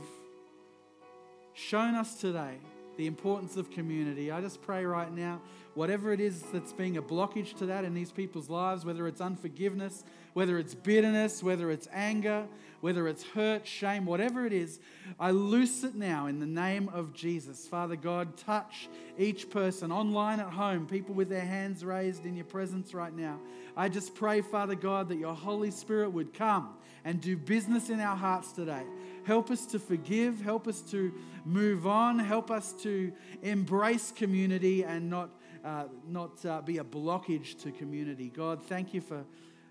shown 1.54 1.96
us 1.96 2.20
today 2.20 2.58
the 2.96 3.06
importance 3.06 3.56
of 3.56 3.70
community. 3.70 4.30
I 4.30 4.40
just 4.40 4.62
pray 4.62 4.84
right 4.84 5.12
now, 5.12 5.40
whatever 5.74 6.12
it 6.12 6.20
is 6.20 6.42
that's 6.52 6.72
being 6.72 6.96
a 6.96 7.02
blockage 7.02 7.56
to 7.58 7.66
that 7.66 7.84
in 7.84 7.94
these 7.94 8.10
people's 8.10 8.48
lives, 8.48 8.84
whether 8.84 9.06
it's 9.06 9.20
unforgiveness, 9.20 10.04
whether 10.32 10.58
it's 10.58 10.74
bitterness, 10.74 11.42
whether 11.42 11.70
it's 11.70 11.88
anger, 11.92 12.46
whether 12.80 13.08
it's 13.08 13.24
hurt, 13.24 13.66
shame, 13.66 14.04
whatever 14.04 14.46
it 14.46 14.52
is, 14.52 14.80
I 15.18 15.30
loose 15.30 15.82
it 15.82 15.94
now 15.94 16.26
in 16.26 16.40
the 16.40 16.46
name 16.46 16.90
of 16.92 17.12
Jesus. 17.12 17.66
Father 17.66 17.96
God, 17.96 18.36
touch 18.36 18.88
each 19.18 19.50
person 19.50 19.90
online 19.90 20.40
at 20.40 20.50
home, 20.50 20.86
people 20.86 21.14
with 21.14 21.28
their 21.28 21.44
hands 21.44 21.84
raised 21.84 22.26
in 22.26 22.36
your 22.36 22.44
presence 22.44 22.94
right 22.94 23.14
now. 23.14 23.38
I 23.76 23.88
just 23.88 24.14
pray, 24.14 24.40
Father 24.40 24.74
God, 24.74 25.08
that 25.08 25.16
your 25.16 25.34
Holy 25.34 25.70
Spirit 25.70 26.10
would 26.10 26.32
come 26.32 26.74
and 27.04 27.20
do 27.20 27.36
business 27.36 27.88
in 27.88 28.00
our 28.00 28.16
hearts 28.16 28.52
today. 28.52 28.82
Help 29.26 29.50
us 29.50 29.66
to 29.66 29.80
forgive. 29.80 30.40
Help 30.40 30.68
us 30.68 30.80
to 30.82 31.12
move 31.44 31.84
on. 31.84 32.20
Help 32.20 32.48
us 32.48 32.72
to 32.74 33.12
embrace 33.42 34.12
community 34.12 34.84
and 34.84 35.10
not, 35.10 35.30
uh, 35.64 35.86
not 36.06 36.46
uh, 36.46 36.60
be 36.60 36.78
a 36.78 36.84
blockage 36.84 37.60
to 37.62 37.72
community. 37.72 38.28
God, 38.28 38.62
thank 38.62 38.94
you 38.94 39.00
for 39.00 39.24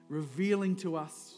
revealing 0.10 0.76
to 0.76 0.98
us 0.98 1.36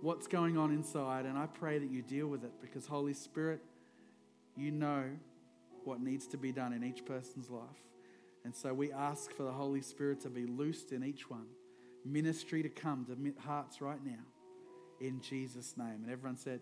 what's 0.00 0.26
going 0.26 0.58
on 0.58 0.72
inside. 0.72 1.24
And 1.24 1.38
I 1.38 1.46
pray 1.46 1.78
that 1.78 1.88
you 1.92 2.02
deal 2.02 2.26
with 2.26 2.42
it 2.42 2.52
because, 2.60 2.86
Holy 2.86 3.14
Spirit, 3.14 3.60
you 4.56 4.72
know 4.72 5.04
what 5.84 6.00
needs 6.00 6.26
to 6.26 6.36
be 6.36 6.50
done 6.50 6.72
in 6.72 6.82
each 6.82 7.04
person's 7.04 7.48
life. 7.48 7.62
And 8.44 8.52
so 8.52 8.74
we 8.74 8.90
ask 8.90 9.30
for 9.30 9.44
the 9.44 9.52
Holy 9.52 9.80
Spirit 9.80 10.20
to 10.22 10.28
be 10.28 10.44
loosed 10.44 10.90
in 10.90 11.04
each 11.04 11.30
one, 11.30 11.46
ministry 12.04 12.64
to 12.64 12.68
come 12.68 13.04
to 13.04 13.40
hearts 13.42 13.80
right 13.80 14.04
now, 14.04 14.24
in 15.00 15.20
Jesus' 15.20 15.76
name. 15.76 16.00
And 16.02 16.10
everyone 16.10 16.36
said, 16.36 16.60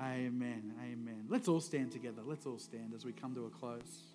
Amen. 0.00 0.72
Amen. 0.80 1.26
Let's 1.28 1.48
all 1.48 1.60
stand 1.60 1.92
together. 1.92 2.22
Let's 2.24 2.46
all 2.46 2.58
stand 2.58 2.92
as 2.94 3.04
we 3.04 3.12
come 3.12 3.34
to 3.34 3.46
a 3.46 3.50
close. 3.50 4.12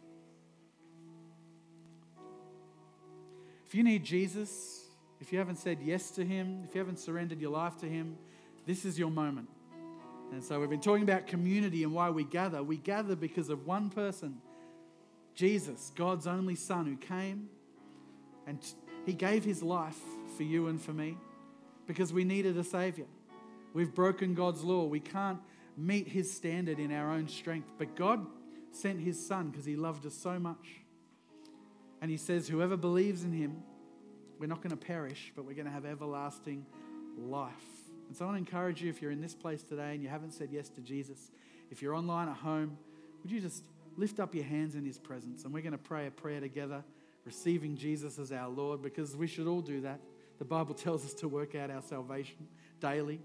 If 3.65 3.75
you 3.75 3.83
need 3.83 4.03
Jesus, 4.03 4.85
if 5.19 5.33
you 5.33 5.39
haven't 5.39 5.57
said 5.57 5.79
yes 5.83 6.11
to 6.11 6.23
Him, 6.25 6.63
if 6.67 6.73
you 6.73 6.79
haven't 6.79 6.99
surrendered 6.99 7.41
your 7.41 7.51
life 7.51 7.77
to 7.79 7.85
Him, 7.85 8.17
this 8.65 8.85
is 8.85 8.97
your 8.97 9.09
moment. 9.09 9.49
And 10.31 10.43
so 10.43 10.59
we've 10.59 10.69
been 10.69 10.81
talking 10.81 11.03
about 11.03 11.27
community 11.27 11.83
and 11.83 11.93
why 11.93 12.09
we 12.09 12.23
gather. 12.23 12.61
We 12.61 12.77
gather 12.77 13.15
because 13.15 13.49
of 13.49 13.65
one 13.65 13.89
person, 13.89 14.37
Jesus, 15.35 15.91
God's 15.95 16.27
only 16.27 16.55
Son, 16.55 16.85
who 16.85 16.97
came 16.97 17.49
and 18.45 18.59
He 19.05 19.13
gave 19.13 19.43
His 19.43 19.63
life 19.63 19.99
for 20.35 20.43
you 20.43 20.67
and 20.67 20.81
for 20.81 20.93
me 20.93 21.17
because 21.87 22.11
we 22.11 22.23
needed 22.23 22.57
a 22.57 22.63
Savior. 22.63 23.05
We've 23.73 23.93
broken 23.93 24.33
God's 24.33 24.63
law. 24.63 24.85
We 24.85 24.99
can't 24.99 25.39
meet 25.77 26.07
His 26.07 26.33
standard 26.33 26.79
in 26.79 26.91
our 26.91 27.11
own 27.11 27.27
strength. 27.27 27.71
But 27.77 27.95
God 27.95 28.25
sent 28.71 28.99
His 28.99 29.23
Son 29.25 29.49
because 29.51 29.65
He 29.65 29.75
loved 29.75 30.05
us 30.05 30.15
so 30.15 30.39
much. 30.39 30.81
And 32.01 32.09
He 32.09 32.17
says, 32.17 32.47
Whoever 32.47 32.75
believes 32.75 33.23
in 33.23 33.31
Him, 33.31 33.63
we're 34.39 34.47
not 34.47 34.61
going 34.61 34.71
to 34.71 34.77
perish, 34.77 35.31
but 35.35 35.45
we're 35.45 35.53
going 35.53 35.65
to 35.65 35.71
have 35.71 35.85
everlasting 35.85 36.65
life. 37.17 37.51
And 38.07 38.15
so 38.15 38.25
I 38.25 38.27
want 38.29 38.37
to 38.37 38.39
encourage 38.39 38.81
you 38.81 38.89
if 38.89 39.01
you're 39.01 39.11
in 39.11 39.21
this 39.21 39.35
place 39.35 39.63
today 39.63 39.93
and 39.93 40.01
you 40.01 40.09
haven't 40.09 40.31
said 40.31 40.49
yes 40.51 40.69
to 40.69 40.81
Jesus, 40.81 41.31
if 41.69 41.81
you're 41.81 41.95
online 41.95 42.29
at 42.29 42.37
home, 42.37 42.77
would 43.21 43.31
you 43.31 43.39
just 43.39 43.63
lift 43.97 44.19
up 44.19 44.33
your 44.33 44.45
hands 44.45 44.75
in 44.75 44.85
His 44.85 44.97
presence? 44.97 45.43
And 45.43 45.53
we're 45.53 45.61
going 45.61 45.71
to 45.73 45.77
pray 45.77 46.07
a 46.07 46.11
prayer 46.11 46.39
together, 46.39 46.83
receiving 47.25 47.75
Jesus 47.75 48.17
as 48.17 48.31
our 48.31 48.49
Lord, 48.49 48.81
because 48.81 49.15
we 49.15 49.27
should 49.27 49.47
all 49.47 49.61
do 49.61 49.81
that. 49.81 49.99
The 50.39 50.45
Bible 50.45 50.73
tells 50.75 51.05
us 51.05 51.13
to 51.15 51.27
work 51.27 51.55
out 51.55 51.69
our 51.69 51.81
salvation 51.81 52.47
daily 52.79 53.19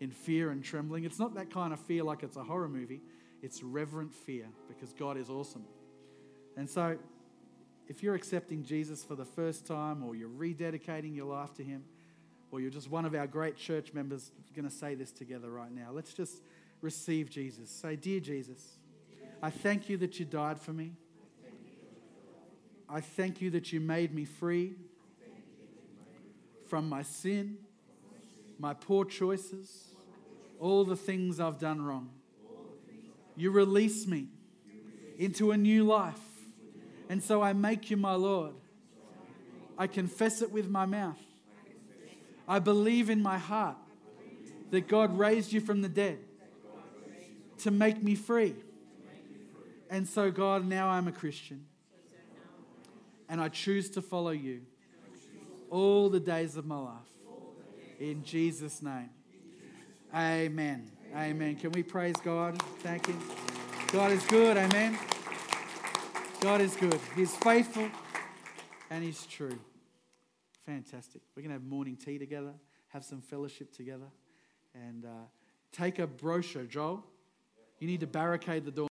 in 0.00 0.10
fear 0.10 0.50
and 0.50 0.62
trembling. 0.62 1.04
It's 1.04 1.18
not 1.18 1.34
that 1.34 1.50
kind 1.50 1.72
of 1.72 1.80
fear 1.80 2.02
like 2.02 2.22
it's 2.22 2.36
a 2.36 2.44
horror 2.44 2.68
movie, 2.68 3.00
it's 3.42 3.62
reverent 3.62 4.14
fear 4.14 4.46
because 4.68 4.92
God 4.92 5.16
is 5.16 5.30
awesome. 5.30 5.64
And 6.56 6.68
so, 6.68 6.96
if 7.88 8.02
you're 8.02 8.14
accepting 8.14 8.64
Jesus 8.64 9.04
for 9.04 9.14
the 9.14 9.24
first 9.24 9.66
time 9.66 10.02
or 10.02 10.16
you're 10.16 10.28
rededicating 10.28 11.14
your 11.14 11.26
life 11.26 11.54
to 11.54 11.62
Him, 11.62 11.84
or 12.50 12.60
you're 12.60 12.70
just 12.70 12.90
one 12.90 13.04
of 13.04 13.14
our 13.14 13.26
great 13.26 13.56
church 13.56 13.92
members 13.92 14.30
going 14.54 14.68
to 14.68 14.74
say 14.74 14.94
this 14.94 15.12
together 15.12 15.50
right 15.50 15.70
now. 15.70 15.90
Let's 15.92 16.14
just 16.14 16.42
receive 16.80 17.28
Jesus. 17.28 17.68
Say, 17.68 17.96
Dear 17.96 18.20
Jesus, 18.20 18.78
I 19.42 19.50
thank 19.50 19.88
you 19.88 19.98
that 19.98 20.18
you 20.18 20.24
died 20.24 20.58
for 20.58 20.72
me. 20.72 20.92
I 22.88 23.00
thank 23.00 23.42
you 23.42 23.50
that 23.50 23.72
you 23.72 23.80
made 23.80 24.14
me 24.14 24.24
free 24.24 24.76
from 26.68 26.88
my 26.88 27.02
sin, 27.02 27.58
my 28.58 28.74
poor 28.74 29.04
choices, 29.04 29.88
all 30.58 30.84
the 30.84 30.96
things 30.96 31.40
I've 31.40 31.58
done 31.58 31.82
wrong. 31.82 32.10
You 33.36 33.50
release 33.50 34.06
me 34.06 34.28
into 35.18 35.50
a 35.50 35.56
new 35.56 35.84
life. 35.84 36.20
And 37.08 37.22
so 37.22 37.42
I 37.42 37.52
make 37.52 37.90
you 37.90 37.96
my 37.96 38.14
Lord. 38.14 38.54
I 39.78 39.86
confess 39.86 40.42
it 40.42 40.50
with 40.50 40.70
my 40.70 40.86
mouth 40.86 41.18
I 42.48 42.58
believe 42.58 43.10
in 43.10 43.22
my 43.22 43.38
heart 43.38 43.76
that 44.70 44.88
God 44.88 45.18
raised 45.18 45.52
you 45.52 45.60
from 45.60 45.82
the 45.82 45.88
dead 45.88 46.18
to 47.58 47.70
make 47.70 48.02
me 48.02 48.14
free. 48.14 48.54
And 49.90 50.06
so, 50.06 50.30
God, 50.30 50.66
now 50.66 50.88
I'm 50.88 51.08
a 51.08 51.12
Christian. 51.12 51.66
And 53.28 53.40
I 53.40 53.48
choose 53.48 53.90
to 53.90 54.02
follow 54.02 54.30
you 54.30 54.62
all 55.70 56.08
the 56.08 56.20
days 56.20 56.56
of 56.56 56.66
my 56.66 56.78
life. 56.78 57.15
In 57.98 58.22
Jesus' 58.22 58.82
name. 58.82 59.08
Amen. 60.14 60.90
Amen. 61.14 61.56
Can 61.56 61.72
we 61.72 61.82
praise 61.82 62.16
God? 62.22 62.60
Thank 62.80 63.06
Him. 63.06 63.18
God 63.90 64.12
is 64.12 64.24
good. 64.26 64.56
Amen. 64.56 64.98
God 66.40 66.60
is 66.60 66.76
good. 66.76 66.98
He's 67.14 67.34
faithful 67.36 67.88
and 68.90 69.02
He's 69.02 69.24
true. 69.24 69.58
Fantastic. 70.66 71.22
We're 71.34 71.42
going 71.42 71.50
to 71.50 71.54
have 71.54 71.64
morning 71.64 71.96
tea 71.96 72.18
together, 72.18 72.52
have 72.88 73.04
some 73.04 73.22
fellowship 73.22 73.72
together, 73.72 74.08
and 74.74 75.06
uh, 75.06 75.08
take 75.72 75.98
a 75.98 76.06
brochure, 76.06 76.64
Joel. 76.64 77.02
You 77.78 77.86
need 77.86 78.00
to 78.00 78.06
barricade 78.06 78.64
the 78.64 78.70
door. 78.70 78.84